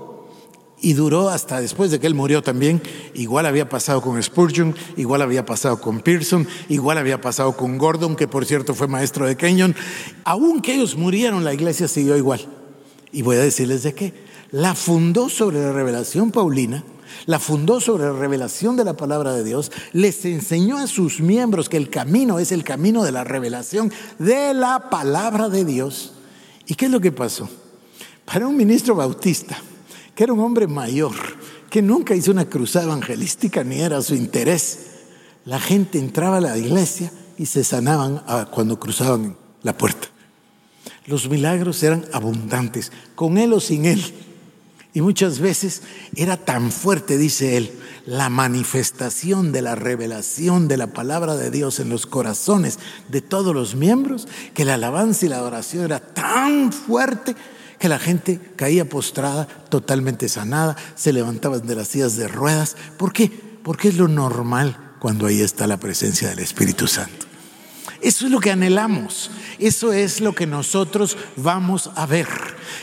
y 0.81 0.93
duró 0.93 1.29
hasta 1.29 1.61
después 1.61 1.91
de 1.91 1.99
que 1.99 2.07
él 2.07 2.15
murió 2.15 2.41
también. 2.41 2.81
Igual 3.13 3.45
había 3.45 3.69
pasado 3.69 4.01
con 4.01 4.21
Spurgeon, 4.21 4.75
igual 4.97 5.21
había 5.21 5.45
pasado 5.45 5.79
con 5.81 5.99
Pearson, 5.99 6.47
igual 6.69 6.97
había 6.97 7.21
pasado 7.21 7.55
con 7.55 7.77
Gordon, 7.77 8.15
que 8.15 8.27
por 8.27 8.45
cierto 8.45 8.73
fue 8.73 8.87
maestro 8.87 9.25
de 9.25 9.35
Kenyon. 9.35 9.75
Aunque 10.23 10.75
ellos 10.75 10.95
murieron, 10.95 11.43
la 11.43 11.53
iglesia 11.53 11.87
siguió 11.87 12.17
igual. 12.17 12.41
Y 13.11 13.21
voy 13.21 13.37
a 13.37 13.41
decirles 13.41 13.83
de 13.83 13.93
qué. 13.93 14.13
La 14.51 14.75
fundó 14.75 15.29
sobre 15.29 15.61
la 15.61 15.71
revelación 15.71 16.31
paulina, 16.31 16.83
la 17.25 17.39
fundó 17.39 17.79
sobre 17.79 18.05
la 18.05 18.13
revelación 18.13 18.75
de 18.75 18.83
la 18.83 18.95
palabra 18.95 19.33
de 19.33 19.43
Dios, 19.43 19.71
les 19.93 20.25
enseñó 20.25 20.77
a 20.77 20.87
sus 20.87 21.19
miembros 21.19 21.69
que 21.69 21.77
el 21.77 21.89
camino 21.89 22.39
es 22.39 22.51
el 22.51 22.63
camino 22.63 23.03
de 23.03 23.11
la 23.11 23.23
revelación 23.23 23.91
de 24.17 24.53
la 24.53 24.89
palabra 24.89 25.49
de 25.49 25.65
Dios. 25.65 26.13
¿Y 26.65 26.75
qué 26.75 26.85
es 26.85 26.91
lo 26.91 26.99
que 26.99 27.11
pasó? 27.11 27.49
Para 28.25 28.47
un 28.47 28.55
ministro 28.55 28.95
bautista, 28.95 29.57
que 30.19 30.25
era 30.25 30.33
un 30.33 30.41
hombre 30.41 30.67
mayor, 30.67 31.15
que 31.69 31.81
nunca 31.81 32.13
hizo 32.13 32.31
una 32.31 32.49
cruzada 32.49 32.87
evangelística 32.87 33.63
ni 33.63 33.79
era 33.79 34.01
su 34.01 34.15
interés. 34.15 34.79
La 35.45 35.61
gente 35.61 35.97
entraba 35.97 36.39
a 36.39 36.41
la 36.41 36.57
iglesia 36.57 37.09
y 37.37 37.45
se 37.45 37.63
sanaban 37.63 38.21
cuando 38.51 38.77
cruzaban 38.77 39.37
la 39.63 39.77
puerta. 39.77 40.09
Los 41.05 41.29
milagros 41.29 41.81
eran 41.83 42.03
abundantes, 42.11 42.91
con 43.15 43.37
él 43.37 43.53
o 43.53 43.61
sin 43.61 43.85
él. 43.85 44.03
Y 44.93 44.99
muchas 44.99 45.39
veces 45.39 45.83
era 46.13 46.35
tan 46.35 46.69
fuerte, 46.69 47.17
dice 47.17 47.55
él, 47.55 47.71
la 48.05 48.27
manifestación 48.27 49.53
de 49.53 49.61
la 49.61 49.75
revelación 49.75 50.67
de 50.67 50.75
la 50.75 50.87
palabra 50.87 51.37
de 51.37 51.49
Dios 51.49 51.79
en 51.79 51.87
los 51.87 52.05
corazones 52.05 52.77
de 53.07 53.21
todos 53.21 53.55
los 53.55 53.73
miembros, 53.73 54.27
que 54.53 54.65
la 54.65 54.73
alabanza 54.73 55.27
y 55.27 55.29
la 55.29 55.37
adoración 55.37 55.85
era 55.85 56.01
tan 56.01 56.73
fuerte 56.73 57.37
que 57.79 57.89
la 57.89 57.97
gente 57.97 58.39
caía 58.55 58.87
postrada, 58.87 59.47
totalmente 59.69 60.29
sanada, 60.29 60.75
se 60.95 61.13
levantaban 61.13 61.65
de 61.65 61.75
las 61.75 61.87
sillas 61.87 62.17
de 62.17 62.27
ruedas. 62.27 62.75
¿Por 62.97 63.13
qué? 63.13 63.31
Porque 63.63 63.87
es 63.87 63.97
lo 63.97 64.07
normal 64.07 64.77
cuando 64.99 65.25
ahí 65.25 65.41
está 65.41 65.65
la 65.65 65.77
presencia 65.77 66.29
del 66.29 66.39
Espíritu 66.39 66.87
Santo. 66.87 67.25
Eso 68.01 68.25
es 68.25 68.31
lo 68.31 68.39
que 68.39 68.51
anhelamos, 68.51 69.29
eso 69.59 69.91
es 69.91 70.21
lo 70.21 70.33
que 70.33 70.47
nosotros 70.47 71.17
vamos 71.35 71.89
a 71.95 72.05
ver. 72.05 72.27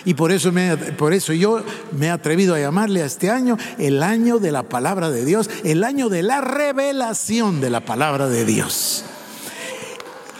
Y 0.04 0.12
por 0.12 0.30
eso, 0.30 0.52
me, 0.52 0.76
por 0.76 1.14
eso 1.14 1.32
yo 1.32 1.64
me 1.92 2.06
he 2.06 2.10
atrevido 2.10 2.54
a 2.54 2.60
llamarle 2.60 3.02
a 3.02 3.06
este 3.06 3.30
año 3.30 3.56
el 3.78 4.02
año 4.02 4.38
de 4.38 4.52
la 4.52 4.64
palabra 4.64 5.10
de 5.10 5.24
Dios, 5.24 5.48
el 5.64 5.84
año 5.84 6.10
de 6.10 6.22
la 6.22 6.42
revelación 6.42 7.62
de 7.62 7.70
la 7.70 7.80
palabra 7.80 8.28
de 8.28 8.44
Dios. 8.44 9.04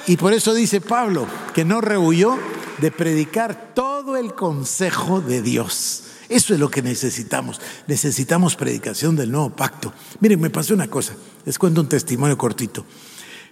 Y 0.07 0.19
por 0.19 0.35
eso 0.35 0.53
dice 0.53 0.81
Pablo 0.83 1.27
que 1.55 1.65
no 1.65 1.81
rehuyó 1.81 2.39
de 2.79 2.91
predicar 2.91 3.73
todo 3.75 3.96
el 4.15 4.35
consejo 4.35 5.21
de 5.21 5.43
Dios. 5.43 6.05
Eso 6.29 6.55
es 6.55 6.61
lo 6.61 6.71
que 6.71 6.83
necesitamos. 6.83 7.61
Necesitamos 7.89 8.55
predicación 8.55 9.17
del 9.17 9.33
nuevo 9.33 9.51
pacto. 9.51 9.93
Miren, 10.21 10.41
me 10.41 10.51
pasó 10.51 10.75
una 10.75 10.89
cosa. 10.89 11.15
Les 11.45 11.59
cuento 11.59 11.81
un 11.81 11.89
testimonio 11.89 12.39
cortito. 12.39 12.85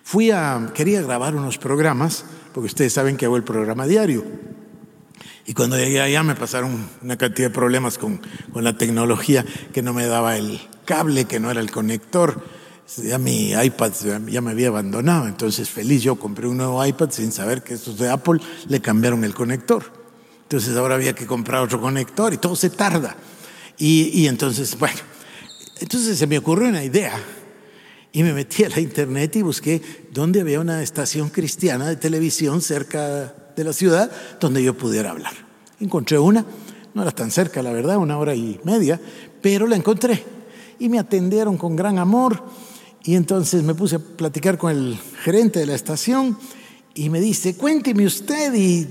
Fui 0.05 0.31
a, 0.31 0.71
quería 0.75 1.03
grabar 1.03 1.35
unos 1.35 1.59
programas, 1.59 2.25
porque 2.53 2.67
ustedes 2.67 2.93
saben 2.93 3.17
que 3.17 3.25
hago 3.25 3.37
el 3.37 3.43
programa 3.43 3.87
diario. 3.87 4.25
Y 5.47 5.55
cuando 5.55 5.77
llegué 5.77 6.01
allá 6.01 6.23
me 6.23 6.35
pasaron 6.35 6.89
una 7.03 7.17
cantidad 7.17 7.49
de 7.49 7.55
problemas 7.55 7.99
con, 7.99 8.21
con 8.53 8.65
la 8.65 8.77
tecnología, 8.77 9.45
que 9.73 9.83
no 9.83 9.93
me 9.93 10.07
daba 10.07 10.37
el 10.37 10.61
cable, 10.85 11.25
que 11.25 11.41
no 11.41 11.51
era 11.51 11.61
el 11.61 11.71
conector. 11.71 12.45
Ya 13.03 13.19
mi 13.19 13.53
iPad 13.53 13.93
ya 14.29 14.41
me 14.41 14.51
había 14.51 14.69
abandonado, 14.69 15.27
entonces 15.27 15.71
feliz 15.71 16.03
yo 16.03 16.17
compré 16.17 16.47
un 16.49 16.59
nuevo 16.59 16.85
iPad 16.85 17.11
sin 17.11 17.33
saber 17.33 17.63
que 17.63 17.73
estos 17.73 17.99
de 17.99 18.11
Apple 18.11 18.41
le 18.69 18.81
cambiaron 18.81 19.25
el 19.25 19.33
conector. 19.33 20.04
Entonces 20.45 20.77
ahora 20.77 20.95
había 20.95 21.15
que 21.15 21.27
comprar 21.27 21.63
otro 21.63 21.81
conector 21.81 22.33
y 22.33 22.39
todo 22.39 22.57
se 22.57 22.71
tarda. 22.71 23.17
Y, 23.77 24.11
y 24.21 24.29
entonces, 24.29 24.79
bueno, 24.79 25.01
entonces 25.81 26.17
se 26.17 26.27
me 26.27 26.39
ocurrió 26.39 26.69
una 26.69 26.85
idea 26.85 27.21
y 28.13 28.23
me 28.23 28.33
metí 28.33 28.63
a 28.63 28.69
la 28.69 28.81
internet 28.81 29.35
y 29.37 29.43
busqué 29.43 29.83
dónde 30.13 30.41
había 30.41 30.61
una 30.61 30.83
estación 30.83 31.31
cristiana 31.31 31.89
de 31.89 31.97
televisión 31.97 32.63
cerca 32.63 33.35
de 33.57 33.65
la 33.65 33.73
ciudad 33.73 34.11
donde 34.39 34.63
yo 34.63 34.75
pudiera 34.75 35.11
hablar. 35.11 35.33
Encontré 35.81 36.19
una, 36.19 36.47
no 36.95 37.03
era 37.03 37.11
tan 37.11 37.31
cerca, 37.31 37.63
la 37.63 37.73
verdad, 37.73 37.97
una 37.97 38.17
hora 38.17 38.35
y 38.35 38.61
media, 38.63 39.01
pero 39.43 39.67
la 39.67 39.77
encontré. 39.77 40.23
Y 40.79 40.89
me 40.89 40.99
atendieron 40.99 41.57
con 41.57 41.75
gran 41.75 41.99
amor. 41.99 42.43
Y 43.03 43.17
entonces 43.17 43.63
me 43.63 43.75
puse 43.75 43.97
a 43.97 43.99
platicar 43.99 44.59
con 44.59 44.71
el 44.71 44.99
gerente 45.23 45.59
de 45.59 45.67
la 45.67 45.75
estación 45.75 46.39
y 46.95 47.11
me 47.11 47.21
dice, 47.21 47.57
cuénteme 47.57 48.07
usted 48.07 48.55
y 48.55 48.87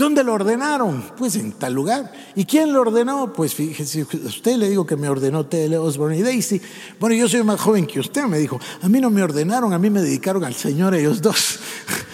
¿Dónde 0.00 0.24
lo 0.24 0.32
ordenaron? 0.32 1.04
Pues 1.18 1.36
en 1.36 1.52
tal 1.52 1.74
lugar. 1.74 2.10
¿Y 2.34 2.46
quién 2.46 2.72
lo 2.72 2.80
ordenó? 2.80 3.34
Pues 3.34 3.54
fíjese, 3.54 4.02
usted 4.02 4.56
le 4.56 4.70
digo 4.70 4.86
que 4.86 4.96
me 4.96 5.10
ordenó 5.10 5.44
T.L. 5.44 5.76
Osborne 5.76 6.16
y 6.16 6.22
Daisy. 6.22 6.58
Bueno, 6.98 7.14
yo 7.14 7.28
soy 7.28 7.42
más 7.42 7.60
joven 7.60 7.86
que 7.86 8.00
usted, 8.00 8.24
me 8.24 8.38
dijo. 8.38 8.58
A 8.80 8.88
mí 8.88 8.98
no 8.98 9.10
me 9.10 9.22
ordenaron, 9.22 9.74
a 9.74 9.78
mí 9.78 9.90
me 9.90 10.00
dedicaron 10.00 10.42
al 10.42 10.54
Señor 10.54 10.94
ellos 10.94 11.20
dos. 11.20 11.58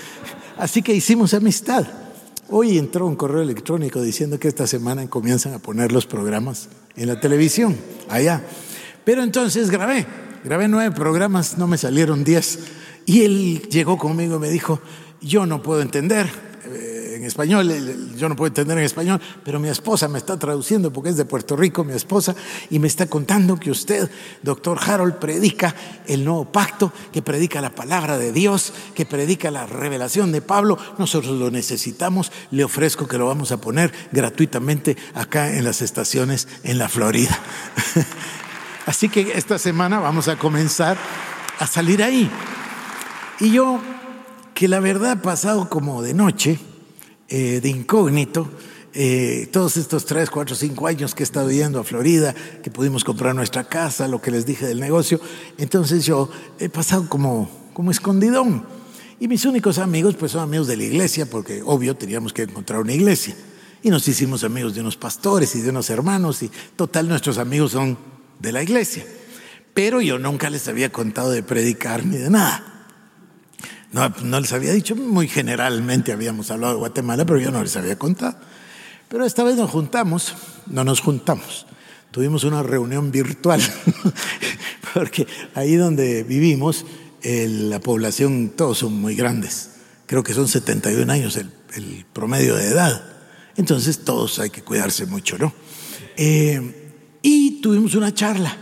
Así 0.59 0.82
que 0.82 0.95
hicimos 0.95 1.32
amistad. 1.32 1.87
Hoy 2.49 2.76
entró 2.76 3.07
un 3.07 3.14
correo 3.14 3.43
electrónico 3.43 4.03
diciendo 4.03 4.41
que 4.41 4.49
esta 4.49 4.66
semana 4.66 5.09
comienzan 5.09 5.55
a 5.55 5.61
poner 5.61 5.93
los 5.93 6.07
programas 6.07 6.68
en 6.97 7.07
la 7.07 7.20
televisión, 7.20 7.76
allá. 8.09 8.43
Pero 9.05 9.22
entonces 9.22 9.70
grabé, 9.70 10.05
grabé 10.43 10.66
nueve 10.66 10.93
programas, 10.93 11.57
no 11.57 11.68
me 11.68 11.78
salieron 11.78 12.24
diez. 12.24 12.59
Y 13.05 13.22
él 13.22 13.62
llegó 13.70 13.97
conmigo 13.97 14.39
y 14.39 14.41
me 14.41 14.51
dijo, 14.51 14.80
yo 15.20 15.47
no 15.47 15.62
puedo 15.62 15.82
entender, 15.82 16.28
en 16.28 16.55
español, 17.27 18.14
yo 18.16 18.29
no 18.29 18.37
puedo 18.37 18.49
entender 18.49 18.79
en 18.79 18.85
español, 18.85 19.20
pero 19.45 19.61
mi 19.61 19.68
esposa 19.68 20.09
me 20.09 20.18
está 20.18 20.39
traduciendo 20.39 20.93
porque 20.93 21.11
es 21.11 21.16
de 21.16 21.24
Puerto 21.24 21.57
Rico, 21.57 21.85
mi 21.85 21.93
esposa, 21.93 22.35
y 22.70 22.79
me 22.79 22.89
está 22.89 23.07
contando 23.07 23.59
que 23.59 23.70
usted, 23.70 24.11
doctor 24.43 24.79
Harold, 24.81 25.16
predica 25.16 25.74
el 26.07 26.24
nuevo 26.24 26.45
pacto, 26.47 26.93
que 27.12 27.22
predica 27.22 27.61
la 27.61 27.74
palabra 27.74 28.18
de 28.18 28.33
Dios, 28.33 28.72
que 28.95 29.07
predica 29.07 29.51
la 29.51 29.66
revelación 29.66 30.33
de 30.33 30.43
Pablo. 30.43 30.79
Nosotros 30.99 31.39
lo 31.39 31.51
necesitamos, 31.51 32.33
le 32.51 32.64
ofrezco 32.64 33.07
que 33.07 33.18
lo 33.18 33.27
vamos 33.27 33.53
a 33.53 33.61
poner 33.61 33.93
gratuitamente 34.12 34.97
acá 35.14 35.57
en 35.57 35.64
las 35.64 35.83
estaciones 35.83 36.49
en 36.62 36.79
la 36.79 36.89
Florida. 36.89 37.39
Así 38.87 39.09
que 39.09 39.33
esta 39.35 39.59
semana 39.59 39.99
vamos 39.99 40.29
a 40.29 40.37
comenzar 40.37 40.97
a 41.59 41.66
salir 41.66 42.03
ahí. 42.03 42.31
Y 43.41 43.51
yo, 43.51 43.81
que 44.55 44.68
la 44.68 44.81
verdad 44.81 45.11
ha 45.11 45.22
pasado 45.22 45.68
como 45.68 46.03
de 46.03 46.14
noche, 46.14 46.59
eh, 47.29 47.61
de 47.61 47.68
incógnito. 47.68 48.49
Eh, 48.99 49.49
todos 49.53 49.77
estos 49.77 50.07
tres, 50.07 50.31
cuatro, 50.31 50.57
cinco 50.57 50.87
años 50.87 51.14
que 51.14 51.22
he 51.22 51.24
estado 51.24 51.51
yendo 51.51 51.81
a 51.81 51.85
Florida, 51.85 52.35
que 52.62 52.70
pudimos 52.70 53.05
comprar 53.05 53.35
nuestra 53.35 53.64
casa, 53.64 54.09
lo 54.09 54.22
que 54.22 54.31
les 54.31 54.47
dije 54.47 54.66
del 54.66 54.81
negocio, 54.81 55.20
entonces 55.59 56.07
yo 56.07 56.31
he 56.59 56.70
pasado 56.70 57.07
como, 57.09 57.51
como 57.74 57.91
escondidón. 57.91 58.64
Y 59.20 59.29
mis 59.29 59.45
únicos 59.45 59.79
amigos, 59.79 60.14
pues 60.14 60.33
son 60.33 60.43
amigos 60.43 60.66
de 60.66 60.79
la 60.79 60.85
iglesia, 60.85 61.27
porque 61.27 61.62
obvio 61.62 61.95
teníamos 61.95 62.33
que 62.33 62.43
encontrar 62.43 62.81
una 62.81 62.95
iglesia. 62.95 63.35
Y 63.83 63.91
nos 63.91 64.09
hicimos 64.09 64.45
amigos 64.45 64.74
de 64.74 64.81
unos 64.81 64.97
pastores 64.97 65.55
y 65.57 65.61
de 65.61 65.70
unos 65.70 65.91
hermanos, 65.91 66.43
y 66.43 66.51
total 66.74 67.09
nuestros 67.09 67.39
amigos 67.39 67.72
son 67.72 67.99
de 68.39 68.53
la 68.53 68.62
iglesia. 68.62 69.05
Pero 69.74 70.01
yo 70.01 70.18
nunca 70.18 70.49
les 70.49 70.68
había 70.68 70.91
contado 70.91 71.31
de 71.31 71.43
predicar 71.43 72.05
ni 72.07 72.16
de 72.16 72.31
nada. 72.31 72.76
No, 73.93 74.41
les 74.41 74.53
había 74.53 74.72
dicho, 74.72 74.97
muy 74.97 75.28
generalmente 75.28 76.12
habíamos 76.12 76.51
hablado 76.51 76.74
de 76.74 76.78
Guatemala, 76.80 77.24
pero 77.24 77.39
yo 77.39 77.51
no 77.51 77.62
les 77.62 77.76
había 77.76 77.99
contado. 77.99 78.37
Pero 79.09 79.24
esta 79.24 79.45
vez 79.45 79.57
nos 79.57 79.70
juntamos, 79.70 80.34
no 80.66 80.84
nos 80.84 81.01
juntamos, 81.01 81.66
tuvimos 82.11 82.45
una 82.45 82.62
reunión 82.62 83.12
virtual, 83.12 83.62
porque 84.95 85.26
ahí 85.55 85.76
donde 85.76 86.24
vivimos, 86.24 86.84
la 87.22 87.80
población, 87.80 88.53
todos 88.57 88.78
son 88.78 89.01
muy 89.01 89.14
grandes, 89.14 89.70
creo 90.07 90.22
que 90.22 90.34
son 90.34 90.49
71 90.49 91.12
años 91.12 91.37
el, 91.37 91.51
promedio 92.12 92.57
de 92.57 92.68
edad, 92.68 93.03
entonces 93.57 94.05
todos 94.05 94.39
hay 94.39 94.51
que 94.51 94.62
cuidarse 94.62 95.07
mucho, 95.07 95.39
¿no? 95.39 95.53
Eh, 96.16 96.93
y 97.22 97.61
tuvimos 97.61 97.95
una 97.95 98.14
charla. 98.14 98.57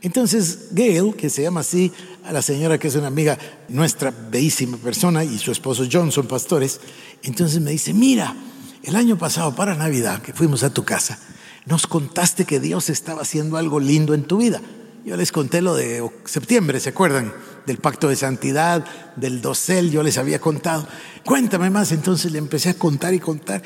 Entonces 0.00 0.68
Gail, 0.72 1.14
que 1.14 1.30
se 1.30 1.42
llama 1.42 1.60
así, 1.60 1.90
a 2.24 2.32
la 2.32 2.42
señora 2.42 2.78
que 2.78 2.88
es 2.88 2.94
una 2.96 3.08
amiga 3.08 3.38
nuestra, 3.68 4.10
bellísima 4.10 4.76
persona, 4.78 5.24
y 5.24 5.38
su 5.38 5.52
esposo 5.52 5.84
John 5.90 6.10
son 6.10 6.26
pastores, 6.26 6.80
entonces 7.22 7.60
me 7.60 7.70
dice, 7.70 7.92
mira, 7.92 8.34
el 8.82 8.96
año 8.96 9.18
pasado 9.18 9.54
para 9.54 9.74
Navidad, 9.74 10.22
que 10.22 10.32
fuimos 10.32 10.62
a 10.62 10.72
tu 10.72 10.84
casa, 10.84 11.18
nos 11.66 11.86
contaste 11.86 12.44
que 12.44 12.60
Dios 12.60 12.90
estaba 12.90 13.22
haciendo 13.22 13.56
algo 13.56 13.80
lindo 13.80 14.14
en 14.14 14.24
tu 14.24 14.38
vida. 14.38 14.60
Yo 15.04 15.16
les 15.16 15.32
conté 15.32 15.60
lo 15.60 15.74
de 15.74 16.10
septiembre, 16.24 16.80
¿se 16.80 16.90
acuerdan? 16.90 17.32
Del 17.66 17.78
pacto 17.78 18.08
de 18.08 18.16
santidad, 18.16 18.84
del 19.16 19.42
dosel, 19.42 19.90
yo 19.90 20.02
les 20.02 20.16
había 20.16 20.38
contado. 20.38 20.86
Cuéntame 21.24 21.68
más, 21.70 21.92
entonces 21.92 22.32
le 22.32 22.38
empecé 22.38 22.70
a 22.70 22.74
contar 22.74 23.12
y 23.12 23.20
contar. 23.20 23.62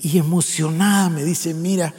Y 0.00 0.18
emocionada 0.18 1.08
me 1.08 1.24
dice, 1.24 1.54
mira, 1.54 1.92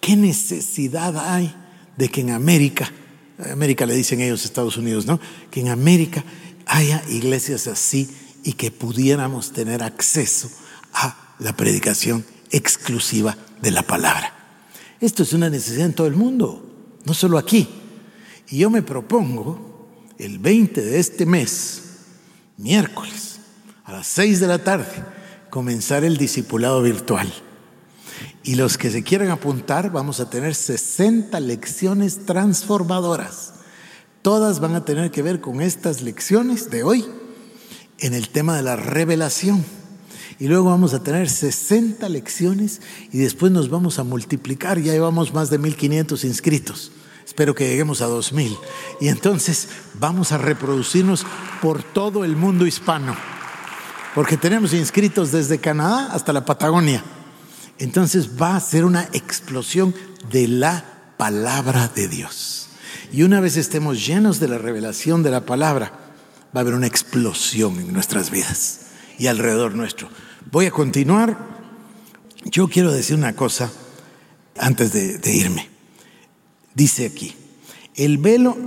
¿qué 0.00 0.16
necesidad 0.16 1.16
hay 1.16 1.54
de 1.96 2.08
que 2.10 2.20
en 2.22 2.30
América 2.30 2.90
América 3.50 3.86
le 3.86 3.94
dicen 3.94 4.20
ellos 4.20 4.44
Estados 4.44 4.76
Unidos, 4.76 5.06
¿no? 5.06 5.20
Que 5.50 5.60
en 5.60 5.68
América 5.68 6.24
haya 6.66 7.02
iglesias 7.08 7.66
así 7.66 8.08
y 8.44 8.54
que 8.54 8.70
pudiéramos 8.70 9.52
tener 9.52 9.82
acceso 9.82 10.50
a 10.92 11.34
la 11.38 11.56
predicación 11.56 12.24
exclusiva 12.50 13.36
de 13.62 13.70
la 13.70 13.82
palabra. 13.82 14.34
Esto 15.00 15.22
es 15.22 15.32
una 15.32 15.48
necesidad 15.48 15.86
en 15.86 15.94
todo 15.94 16.06
el 16.06 16.14
mundo, 16.14 16.62
no 17.04 17.14
solo 17.14 17.38
aquí. 17.38 17.68
Y 18.48 18.58
yo 18.58 18.70
me 18.70 18.82
propongo 18.82 19.88
el 20.18 20.38
20 20.38 20.82
de 20.82 20.98
este 20.98 21.24
mes, 21.24 21.82
miércoles, 22.56 23.38
a 23.84 23.92
las 23.92 24.06
6 24.08 24.40
de 24.40 24.46
la 24.46 24.62
tarde, 24.62 25.04
comenzar 25.48 26.04
el 26.04 26.16
discipulado 26.16 26.82
virtual. 26.82 27.32
Y 28.50 28.56
los 28.56 28.78
que 28.78 28.90
se 28.90 29.04
quieran 29.04 29.30
apuntar, 29.30 29.92
vamos 29.92 30.18
a 30.18 30.28
tener 30.28 30.56
60 30.56 31.38
lecciones 31.38 32.26
transformadoras. 32.26 33.52
Todas 34.22 34.58
van 34.58 34.74
a 34.74 34.84
tener 34.84 35.12
que 35.12 35.22
ver 35.22 35.40
con 35.40 35.60
estas 35.60 36.02
lecciones 36.02 36.68
de 36.68 36.82
hoy 36.82 37.06
en 38.00 38.12
el 38.12 38.28
tema 38.28 38.56
de 38.56 38.64
la 38.64 38.74
revelación. 38.74 39.64
Y 40.40 40.48
luego 40.48 40.64
vamos 40.64 40.94
a 40.94 41.02
tener 41.04 41.30
60 41.30 42.08
lecciones 42.08 42.80
y 43.12 43.18
después 43.18 43.52
nos 43.52 43.70
vamos 43.70 44.00
a 44.00 44.02
multiplicar. 44.02 44.80
Ya 44.80 44.94
llevamos 44.94 45.32
más 45.32 45.48
de 45.48 45.58
1500 45.58 46.24
inscritos. 46.24 46.90
Espero 47.24 47.54
que 47.54 47.68
lleguemos 47.68 48.02
a 48.02 48.06
2000. 48.06 48.56
Y 49.00 49.06
entonces 49.06 49.68
vamos 50.00 50.32
a 50.32 50.38
reproducirnos 50.38 51.24
por 51.62 51.84
todo 51.84 52.24
el 52.24 52.34
mundo 52.34 52.66
hispano. 52.66 53.14
porque 54.12 54.36
tenemos 54.36 54.74
inscritos 54.74 55.30
desde 55.30 55.60
Canadá 55.60 56.08
hasta 56.12 56.32
la 56.32 56.44
Patagonia. 56.44 57.04
Entonces 57.80 58.40
va 58.40 58.56
a 58.56 58.60
ser 58.60 58.84
una 58.84 59.08
explosión 59.14 59.94
de 60.30 60.46
la 60.46 60.84
palabra 61.16 61.88
de 61.88 62.08
Dios. 62.08 62.68
Y 63.10 63.22
una 63.22 63.40
vez 63.40 63.56
estemos 63.56 64.06
llenos 64.06 64.38
de 64.38 64.48
la 64.48 64.58
revelación 64.58 65.22
de 65.22 65.30
la 65.30 65.46
palabra, 65.46 65.92
va 66.54 66.60
a 66.60 66.60
haber 66.60 66.74
una 66.74 66.86
explosión 66.86 67.80
en 67.80 67.92
nuestras 67.92 68.30
vidas 68.30 68.80
y 69.18 69.28
alrededor 69.28 69.74
nuestro. 69.74 70.10
Voy 70.52 70.66
a 70.66 70.70
continuar. 70.70 71.38
Yo 72.44 72.68
quiero 72.68 72.92
decir 72.92 73.16
una 73.16 73.34
cosa 73.34 73.72
antes 74.58 74.92
de, 74.92 75.34
irme. 75.34 75.70
Dice 76.74 77.06
aquí, 77.06 77.34
el 77.94 78.18
velo 78.18 78.58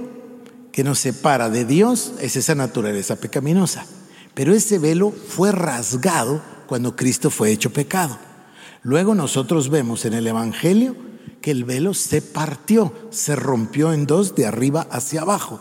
que 0.71 0.83
nos 0.83 0.97
separa 0.97 1.51
de 1.51 1.65
Dios 1.65 2.13
es 2.19 2.35
esa 2.35 2.55
naturaleza 2.55 3.17
pecaminosa. 3.17 3.85
Pero 4.33 4.55
ese 4.55 4.79
velo 4.79 5.11
fue 5.11 5.51
rasgado 5.51 6.41
cuando 6.65 6.95
Cristo 6.95 7.29
fue 7.29 7.51
hecho 7.51 7.71
pecado. 7.71 8.17
Luego 8.83 9.15
nosotros 9.15 9.69
vemos 9.69 10.05
en 10.05 10.13
el 10.13 10.27
Evangelio 10.27 10.95
que 11.41 11.51
el 11.51 11.63
velo 11.63 11.93
se 11.93 12.21
partió, 12.21 12.93
se 13.09 13.35
rompió 13.35 13.93
en 13.93 14.05
dos 14.05 14.35
de 14.35 14.45
arriba 14.45 14.87
hacia 14.91 15.21
abajo. 15.21 15.59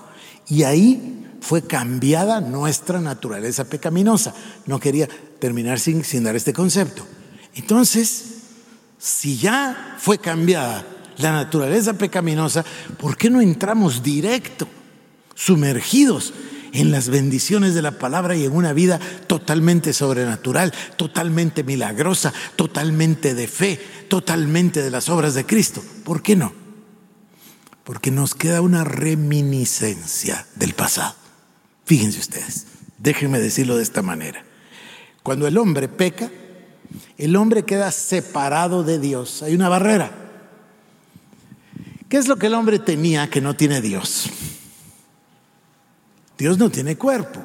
Y 0.48 0.64
ahí 0.64 1.26
fue 1.40 1.62
cambiada 1.62 2.40
nuestra 2.40 3.00
naturaleza 3.00 3.64
pecaminosa. 3.64 4.34
No 4.66 4.78
quería 4.78 5.08
terminar 5.38 5.78
sin, 5.80 6.02
dar 6.22 6.36
este 6.36 6.52
concepto. 6.52 7.04
Entonces, 7.54 8.24
si 8.98 9.36
ya 9.36 9.96
fue 9.98 10.18
cambiada 10.18 10.86
la 11.18 11.32
naturaleza 11.32 11.94
pecaminosa, 11.94 12.64
¿por 12.98 13.16
qué 13.16 13.30
no 13.30 13.40
entramos 13.40 14.02
directo, 14.02 14.66
sumergidos 15.34 16.32
en 16.72 16.90
las 16.90 17.08
bendiciones 17.08 17.74
de 17.74 17.82
la 17.82 17.98
palabra 17.98 18.34
y 18.34 18.44
en 18.44 18.52
una 18.52 18.72
vida 18.72 18.98
totalmente 19.26 19.92
sobrenatural, 19.92 20.72
totalmente 20.96 21.62
milagrosa, 21.64 22.32
totalmente 22.56 23.34
de 23.34 23.46
fe, 23.46 23.80
totalmente 24.08 24.82
de 24.82 24.90
las 24.90 25.08
obras 25.08 25.34
de 25.34 25.44
Cristo. 25.44 25.82
¿Por 26.04 26.22
qué 26.22 26.34
no? 26.34 26.52
Porque 27.84 28.10
nos 28.10 28.34
queda 28.34 28.62
una 28.62 28.84
reminiscencia 28.84 30.46
del 30.54 30.74
pasado. 30.74 31.14
Fíjense 31.84 32.20
ustedes, 32.20 32.66
déjenme 32.98 33.38
decirlo 33.38 33.76
de 33.76 33.82
esta 33.82 34.02
manera. 34.02 34.44
Cuando 35.22 35.46
el 35.46 35.58
hombre 35.58 35.88
peca, 35.88 36.30
el 37.18 37.36
hombre 37.36 37.64
queda 37.64 37.90
separado 37.92 38.82
de 38.82 38.98
Dios. 38.98 39.42
Hay 39.42 39.54
una 39.54 39.68
barrera. 39.68 40.10
¿Qué 42.08 42.16
es 42.18 42.28
lo 42.28 42.36
que 42.36 42.46
el 42.46 42.54
hombre 42.54 42.78
tenía 42.78 43.30
que 43.30 43.40
no 43.40 43.54
tiene 43.54 43.80
Dios? 43.80 44.30
Dios 46.38 46.58
no 46.58 46.70
tiene 46.70 46.96
cuerpo. 46.96 47.40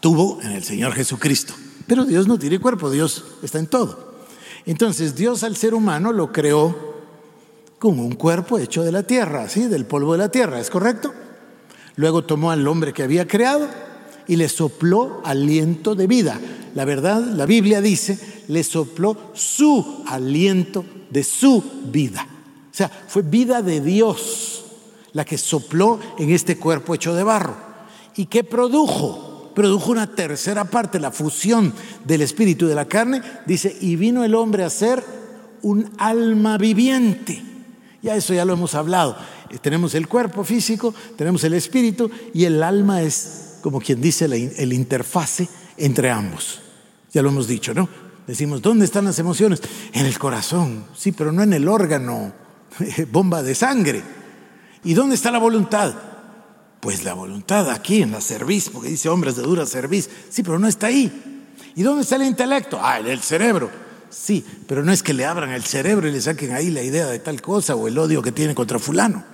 tuvo 0.00 0.40
en 0.42 0.50
el 0.50 0.64
Señor 0.64 0.94
Jesucristo, 0.94 1.54
pero 1.86 2.04
Dios 2.04 2.26
no 2.26 2.36
tiene 2.36 2.58
cuerpo, 2.58 2.90
Dios 2.90 3.24
está 3.42 3.60
en 3.60 3.68
todo. 3.68 4.14
Entonces 4.66 5.14
Dios 5.14 5.44
al 5.44 5.56
ser 5.56 5.74
humano 5.74 6.12
lo 6.12 6.32
creó 6.32 6.92
con 7.78 7.98
un 7.98 8.14
cuerpo 8.14 8.58
hecho 8.58 8.82
de 8.82 8.92
la 8.92 9.04
tierra, 9.04 9.48
¿sí? 9.48 9.66
del 9.66 9.86
polvo 9.86 10.12
de 10.12 10.18
la 10.18 10.28
tierra, 10.28 10.60
¿es 10.60 10.70
correcto? 10.70 11.12
Luego 11.96 12.24
tomó 12.24 12.50
al 12.50 12.66
hombre 12.66 12.92
que 12.92 13.02
había 13.02 13.26
creado 13.26 13.68
y 14.26 14.36
le 14.36 14.48
sopló 14.48 15.20
aliento 15.24 15.94
de 15.94 16.06
vida. 16.06 16.40
La 16.74 16.84
verdad, 16.84 17.20
la 17.20 17.46
Biblia 17.46 17.80
dice, 17.80 18.18
le 18.48 18.64
sopló 18.64 19.16
su 19.34 20.04
aliento 20.06 20.84
de 21.10 21.24
su 21.24 21.62
vida. 21.86 22.26
O 22.70 22.74
sea, 22.74 22.88
fue 22.88 23.22
vida 23.22 23.62
de 23.62 23.80
Dios 23.80 24.64
la 25.12 25.24
que 25.24 25.38
sopló 25.38 25.98
en 26.18 26.30
este 26.30 26.56
cuerpo 26.56 26.94
hecho 26.94 27.14
de 27.14 27.22
barro. 27.22 27.56
¿Y 28.16 28.26
qué 28.26 28.44
produjo? 28.44 29.52
Produjo 29.54 29.90
una 29.90 30.14
tercera 30.14 30.64
parte, 30.64 30.98
la 30.98 31.10
fusión 31.10 31.72
del 32.04 32.22
espíritu 32.22 32.64
y 32.64 32.68
de 32.68 32.74
la 32.74 32.86
carne. 32.86 33.22
Dice, 33.46 33.76
y 33.80 33.96
vino 33.96 34.24
el 34.24 34.34
hombre 34.34 34.64
a 34.64 34.70
ser 34.70 35.04
un 35.62 35.90
alma 35.98 36.58
viviente. 36.58 37.42
Ya 38.02 38.16
eso 38.16 38.34
ya 38.34 38.44
lo 38.44 38.54
hemos 38.54 38.74
hablado. 38.74 39.16
Eh, 39.50 39.58
tenemos 39.60 39.94
el 39.94 40.08
cuerpo 40.08 40.44
físico, 40.44 40.94
tenemos 41.16 41.44
el 41.44 41.54
espíritu 41.54 42.10
y 42.34 42.44
el 42.44 42.62
alma 42.62 43.02
es, 43.02 43.58
como 43.62 43.80
quien 43.80 44.00
dice, 44.00 44.24
el 44.24 44.72
interfase 44.72 45.48
entre 45.76 46.10
ambos. 46.10 46.60
Ya 47.12 47.22
lo 47.22 47.28
hemos 47.28 47.46
dicho, 47.46 47.74
¿no? 47.74 47.88
Decimos, 48.26 48.62
¿dónde 48.62 48.84
están 48.84 49.04
las 49.04 49.18
emociones? 49.18 49.60
En 49.92 50.06
el 50.06 50.18
corazón, 50.18 50.84
sí, 50.96 51.12
pero 51.12 51.32
no 51.32 51.42
en 51.42 51.52
el 51.52 51.68
órgano, 51.68 52.32
bomba 53.12 53.42
de 53.42 53.54
sangre. 53.54 54.02
¿Y 54.84 54.94
dónde 54.94 55.14
está 55.14 55.30
la 55.30 55.38
voluntad? 55.38 55.94
Pues 56.80 57.04
la 57.04 57.14
voluntad 57.14 57.70
aquí 57.70 58.02
en 58.02 58.10
la 58.10 58.20
cerviz, 58.20 58.68
porque 58.68 58.88
dice 58.88 59.08
hombres 59.08 59.36
de 59.36 59.42
dura 59.42 59.66
cerviz. 59.66 60.10
Sí, 60.28 60.42
pero 60.42 60.58
no 60.58 60.66
está 60.66 60.88
ahí. 60.88 61.12
¿Y 61.76 61.82
dónde 61.82 62.02
está 62.02 62.16
el 62.16 62.22
intelecto? 62.22 62.78
Ah, 62.82 62.98
en 62.98 63.06
el 63.06 63.20
cerebro. 63.20 63.70
Sí, 64.10 64.44
pero 64.66 64.84
no 64.84 64.92
es 64.92 65.02
que 65.02 65.14
le 65.14 65.24
abran 65.24 65.50
el 65.50 65.62
cerebro 65.62 66.06
y 66.08 66.12
le 66.12 66.20
saquen 66.20 66.52
ahí 66.52 66.70
la 66.70 66.82
idea 66.82 67.06
de 67.06 67.18
tal 67.18 67.40
cosa 67.40 67.76
o 67.76 67.88
el 67.88 67.96
odio 67.96 68.20
que 68.20 68.32
tiene 68.32 68.54
contra 68.54 68.78
fulano. 68.78 69.24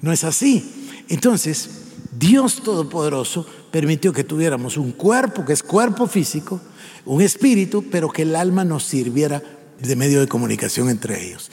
No 0.00 0.12
es 0.12 0.24
así. 0.24 1.04
Entonces, 1.08 1.70
Dios 2.18 2.62
Todopoderoso 2.62 3.46
permitió 3.70 4.12
que 4.12 4.24
tuviéramos 4.24 4.76
un 4.76 4.92
cuerpo, 4.92 5.44
que 5.44 5.52
es 5.52 5.62
cuerpo 5.62 6.06
físico, 6.06 6.60
un 7.04 7.22
espíritu, 7.22 7.84
pero 7.90 8.10
que 8.10 8.22
el 8.22 8.34
alma 8.34 8.64
nos 8.64 8.84
sirviera 8.84 9.42
de 9.78 9.96
medio 9.96 10.20
de 10.20 10.28
comunicación 10.28 10.88
entre 10.88 11.24
ellos. 11.24 11.50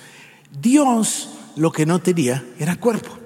Dios 0.59 1.29
lo 1.56 1.72
que 1.72 1.86
no 1.86 1.99
tenía 1.99 2.45
era 2.60 2.80
cuerpo. 2.80 3.18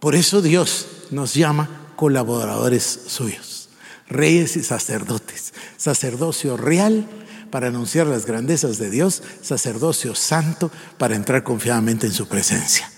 Por 0.00 0.14
eso 0.14 0.42
Dios 0.42 0.86
nos 1.10 1.34
llama 1.34 1.68
colaboradores 1.96 2.84
suyos, 3.06 3.70
reyes 4.08 4.56
y 4.56 4.62
sacerdotes, 4.62 5.52
sacerdocio 5.76 6.56
real 6.56 7.08
para 7.50 7.68
anunciar 7.68 8.06
las 8.06 8.26
grandezas 8.26 8.78
de 8.78 8.90
Dios, 8.90 9.22
sacerdocio 9.42 10.14
santo 10.14 10.70
para 10.98 11.16
entrar 11.16 11.42
confiadamente 11.42 12.06
en 12.06 12.12
su 12.12 12.28
presencia. 12.28 12.90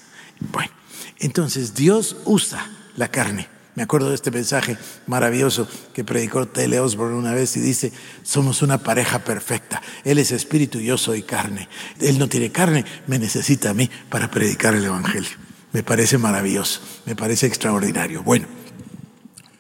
Bueno, 0.52 0.72
entonces 1.18 1.74
Dios 1.74 2.16
usa 2.24 2.70
la 2.96 3.08
carne 3.08 3.59
me 3.74 3.82
acuerdo 3.82 4.08
de 4.08 4.14
este 4.14 4.30
mensaje 4.30 4.76
maravilloso 5.06 5.68
que 5.94 6.04
predicó 6.04 6.46
Tele 6.46 6.80
Osborne 6.80 7.16
una 7.16 7.32
vez 7.32 7.56
y 7.56 7.60
dice, 7.60 7.92
somos 8.22 8.62
una 8.62 8.78
pareja 8.78 9.20
perfecta. 9.20 9.80
Él 10.04 10.18
es 10.18 10.32
espíritu 10.32 10.80
y 10.80 10.86
yo 10.86 10.98
soy 10.98 11.22
carne. 11.22 11.68
Él 12.00 12.18
no 12.18 12.28
tiene 12.28 12.50
carne, 12.50 12.84
me 13.06 13.18
necesita 13.18 13.70
a 13.70 13.74
mí 13.74 13.88
para 14.08 14.30
predicar 14.30 14.74
el 14.74 14.84
Evangelio. 14.84 15.30
Me 15.72 15.82
parece 15.82 16.18
maravilloso, 16.18 16.80
me 17.06 17.14
parece 17.14 17.46
extraordinario. 17.46 18.22
Bueno, 18.24 18.46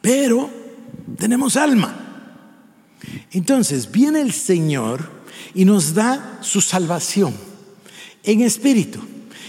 pero 0.00 0.50
tenemos 1.16 1.56
alma. 1.56 1.96
Entonces 3.30 3.90
viene 3.90 4.20
el 4.20 4.32
Señor 4.32 5.08
y 5.54 5.64
nos 5.64 5.94
da 5.94 6.38
su 6.40 6.60
salvación 6.60 7.34
en 8.24 8.40
espíritu 8.40 9.00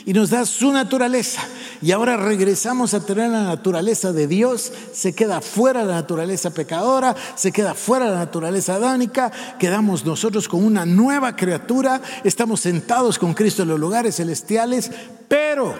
y 0.05 0.13
nos 0.13 0.29
da 0.29 0.45
su 0.45 0.71
naturaleza 0.71 1.41
y 1.81 1.91
ahora 1.91 2.17
regresamos 2.17 2.93
a 2.93 3.05
tener 3.05 3.29
la 3.29 3.43
naturaleza 3.43 4.13
de 4.13 4.27
Dios, 4.27 4.71
se 4.93 5.13
queda 5.13 5.41
fuera 5.41 5.83
la 5.83 5.95
naturaleza 5.95 6.51
pecadora, 6.51 7.15
se 7.35 7.51
queda 7.51 7.73
fuera 7.73 8.09
la 8.09 8.17
naturaleza 8.17 8.75
adánica, 8.75 9.31
quedamos 9.59 10.05
nosotros 10.05 10.47
con 10.47 10.63
una 10.63 10.85
nueva 10.85 11.35
criatura, 11.35 12.01
estamos 12.23 12.61
sentados 12.61 13.17
con 13.17 13.33
Cristo 13.33 13.63
en 13.63 13.69
los 13.69 13.79
lugares 13.79 14.17
celestiales, 14.17 14.91
pero 15.27 15.75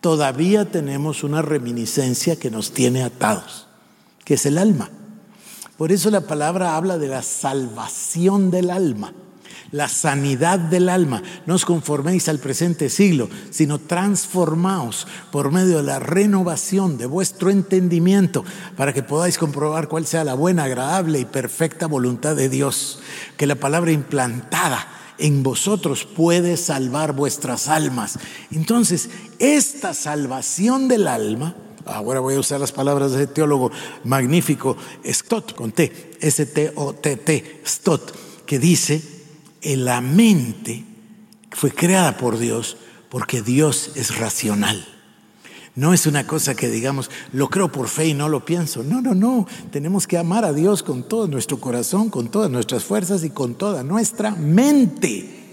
todavía 0.00 0.64
tenemos 0.64 1.22
una 1.22 1.42
reminiscencia 1.42 2.36
que 2.36 2.50
nos 2.50 2.72
tiene 2.72 3.02
atados, 3.02 3.66
que 4.24 4.34
es 4.34 4.46
el 4.46 4.58
alma. 4.58 4.90
Por 5.76 5.92
eso 5.92 6.10
la 6.10 6.22
palabra 6.22 6.76
habla 6.76 6.96
de 6.96 7.08
la 7.08 7.22
salvación 7.22 8.50
del 8.50 8.70
alma 8.70 9.12
la 9.70 9.88
sanidad 9.88 10.58
del 10.58 10.88
alma. 10.88 11.22
No 11.46 11.54
os 11.54 11.64
conforméis 11.64 12.28
al 12.28 12.38
presente 12.38 12.90
siglo, 12.90 13.28
sino 13.50 13.78
transformaos 13.78 15.06
por 15.30 15.52
medio 15.52 15.78
de 15.78 15.82
la 15.82 15.98
renovación 15.98 16.98
de 16.98 17.06
vuestro 17.06 17.50
entendimiento 17.50 18.44
para 18.76 18.92
que 18.92 19.02
podáis 19.02 19.38
comprobar 19.38 19.88
cuál 19.88 20.06
sea 20.06 20.24
la 20.24 20.34
buena, 20.34 20.64
agradable 20.64 21.20
y 21.20 21.24
perfecta 21.24 21.86
voluntad 21.86 22.36
de 22.36 22.48
Dios. 22.48 23.00
Que 23.36 23.46
la 23.46 23.56
palabra 23.56 23.92
implantada 23.92 24.86
en 25.18 25.42
vosotros 25.42 26.04
puede 26.04 26.56
salvar 26.56 27.12
vuestras 27.12 27.68
almas. 27.68 28.18
Entonces, 28.50 29.08
esta 29.38 29.94
salvación 29.94 30.88
del 30.88 31.08
alma, 31.08 31.54
ahora 31.86 32.20
voy 32.20 32.34
a 32.34 32.40
usar 32.40 32.60
las 32.60 32.72
palabras 32.72 33.12
de 33.12 33.22
ese 33.22 33.32
teólogo 33.32 33.70
magnífico, 34.04 34.76
Stott, 35.04 35.54
con 35.54 35.72
T, 35.72 36.16
S-T-O-T-T, 36.20 37.62
Stott, 37.64 38.12
que 38.44 38.58
dice 38.58 39.15
la 39.62 40.00
mente 40.00 40.84
fue 41.50 41.70
creada 41.70 42.16
por 42.16 42.38
Dios 42.38 42.76
porque 43.08 43.42
Dios 43.42 43.92
es 43.94 44.18
racional. 44.18 44.86
No 45.74 45.92
es 45.92 46.06
una 46.06 46.26
cosa 46.26 46.54
que 46.54 46.70
digamos, 46.70 47.10
lo 47.32 47.48
creo 47.48 47.70
por 47.70 47.88
fe 47.88 48.08
y 48.08 48.14
no 48.14 48.30
lo 48.30 48.44
pienso. 48.44 48.82
No, 48.82 49.02
no, 49.02 49.14
no. 49.14 49.46
Tenemos 49.70 50.06
que 50.06 50.16
amar 50.16 50.44
a 50.44 50.54
Dios 50.54 50.82
con 50.82 51.06
todo 51.06 51.28
nuestro 51.28 51.60
corazón, 51.60 52.08
con 52.08 52.28
todas 52.28 52.50
nuestras 52.50 52.84
fuerzas 52.84 53.24
y 53.24 53.30
con 53.30 53.54
toda 53.54 53.82
nuestra 53.82 54.30
mente. 54.30 55.44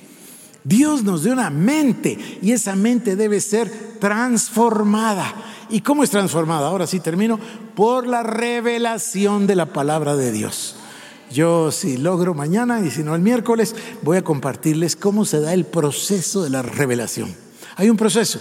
Dios 0.64 1.04
nos 1.04 1.24
dio 1.24 1.34
una 1.34 1.50
mente 1.50 2.18
y 2.42 2.54
esa 2.54 2.74
mente 2.76 3.18
debe 3.18 3.42
ser 3.42 3.70
transformada. 4.00 5.34
¿Y 5.70 5.82
cómo 5.82 6.04
es 6.04 6.10
transformada? 6.10 6.68
Ahora 6.68 6.88
sí 6.88 7.02
termino. 7.02 7.38
Por 7.76 8.08
la 8.08 8.24
revelación 8.24 9.46
de 9.46 9.56
la 9.56 9.74
palabra 9.74 10.16
de 10.16 10.32
Dios. 10.32 10.78
Yo 11.34 11.72
si 11.72 11.98
logro 11.98 12.36
mañana 12.36 12.82
y 12.82 12.92
si 12.92 13.02
no 13.02 13.16
el 13.16 13.22
miércoles 13.22 13.76
voy 14.04 14.18
a 14.18 14.24
compartirles 14.24 14.96
cómo 14.96 15.26
se 15.26 15.42
da 15.42 15.56
el 15.56 15.66
proceso 15.66 16.44
de 16.44 16.52
la 16.52 16.62
revelación. 16.62 17.34
Hay 17.76 17.90
un 17.90 17.98
proceso, 17.98 18.40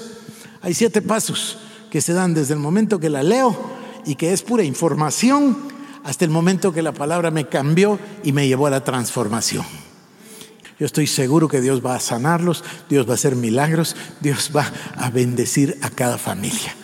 hay 0.61 0.75
siete 0.75 1.01
pasos 1.01 1.57
que 1.91 2.03
se 2.03 2.13
dan 2.13 2.35
desde 2.35 2.53
el 2.53 2.61
momento 2.61 3.01
que 3.01 3.09
la 3.09 3.23
leo 3.23 3.57
y 4.05 4.17
que 4.17 4.35
es 4.35 4.43
pura 4.43 4.63
información 4.63 5.57
hasta 6.05 6.27
el 6.27 6.31
momento 6.31 6.75
que 6.75 6.83
la 6.83 6.93
palabra 6.93 7.31
me 7.31 7.49
cambió 7.49 7.99
y 8.23 8.33
me 8.33 8.47
llevó 8.47 8.67
a 8.67 8.71
la 8.71 8.85
transformación. 8.85 9.65
Yo 10.79 10.85
estoy 10.85 11.07
seguro 11.07 11.49
que 11.49 11.63
Dios 11.63 11.85
va 11.85 11.95
a 11.95 12.01
sanarlos, 12.01 12.63
Dios 12.91 13.07
va 13.07 13.13
a 13.13 13.15
hacer 13.15 13.37
milagros, 13.37 13.97
Dios 14.21 14.51
va 14.55 14.71
a 14.97 15.09
bendecir 15.09 15.79
a 15.81 15.89
cada 15.89 16.19
familia. 16.19 16.75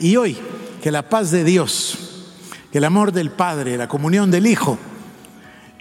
Y 0.00 0.16
hoy, 0.16 0.38
que 0.82 0.90
la 0.90 1.10
paz 1.10 1.30
de 1.30 1.44
Dios, 1.44 1.98
que 2.72 2.78
el 2.78 2.84
amor 2.84 3.12
del 3.12 3.30
Padre, 3.30 3.76
la 3.76 3.88
comunión 3.88 4.30
del 4.30 4.46
Hijo 4.46 4.78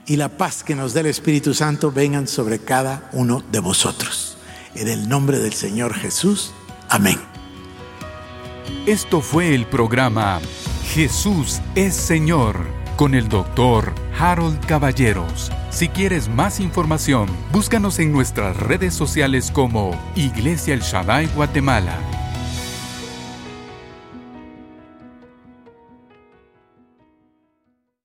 y 0.07 0.15
la 0.15 0.29
paz 0.29 0.63
que 0.63 0.73
nos 0.73 0.93
da 0.93 1.01
el 1.01 1.07
Espíritu 1.07 1.53
Santo 1.53 1.91
vengan 1.91 2.27
sobre 2.27 2.59
cada 2.59 3.09
uno 3.11 3.43
de 3.51 3.59
vosotros. 3.59 4.37
En 4.73 4.87
el 4.87 5.09
nombre 5.09 5.37
del 5.39 5.53
Señor 5.53 5.93
Jesús. 5.93 6.53
Amén. 6.89 7.19
Esto 8.85 9.21
fue 9.21 9.53
el 9.53 9.65
programa 9.65 10.39
Jesús 10.93 11.59
es 11.75 11.93
Señor 11.93 12.65
con 12.95 13.13
el 13.13 13.27
doctor 13.27 13.93
Harold 14.17 14.65
Caballeros. 14.65 15.51
Si 15.69 15.89
quieres 15.89 16.29
más 16.29 16.59
información, 16.59 17.29
búscanos 17.51 17.99
en 17.99 18.11
nuestras 18.11 18.57
redes 18.57 18.93
sociales 18.93 19.51
como 19.51 19.91
Iglesia 20.15 20.73
El 20.73 20.81
Shaddai 20.81 21.27
Guatemala 21.35 21.97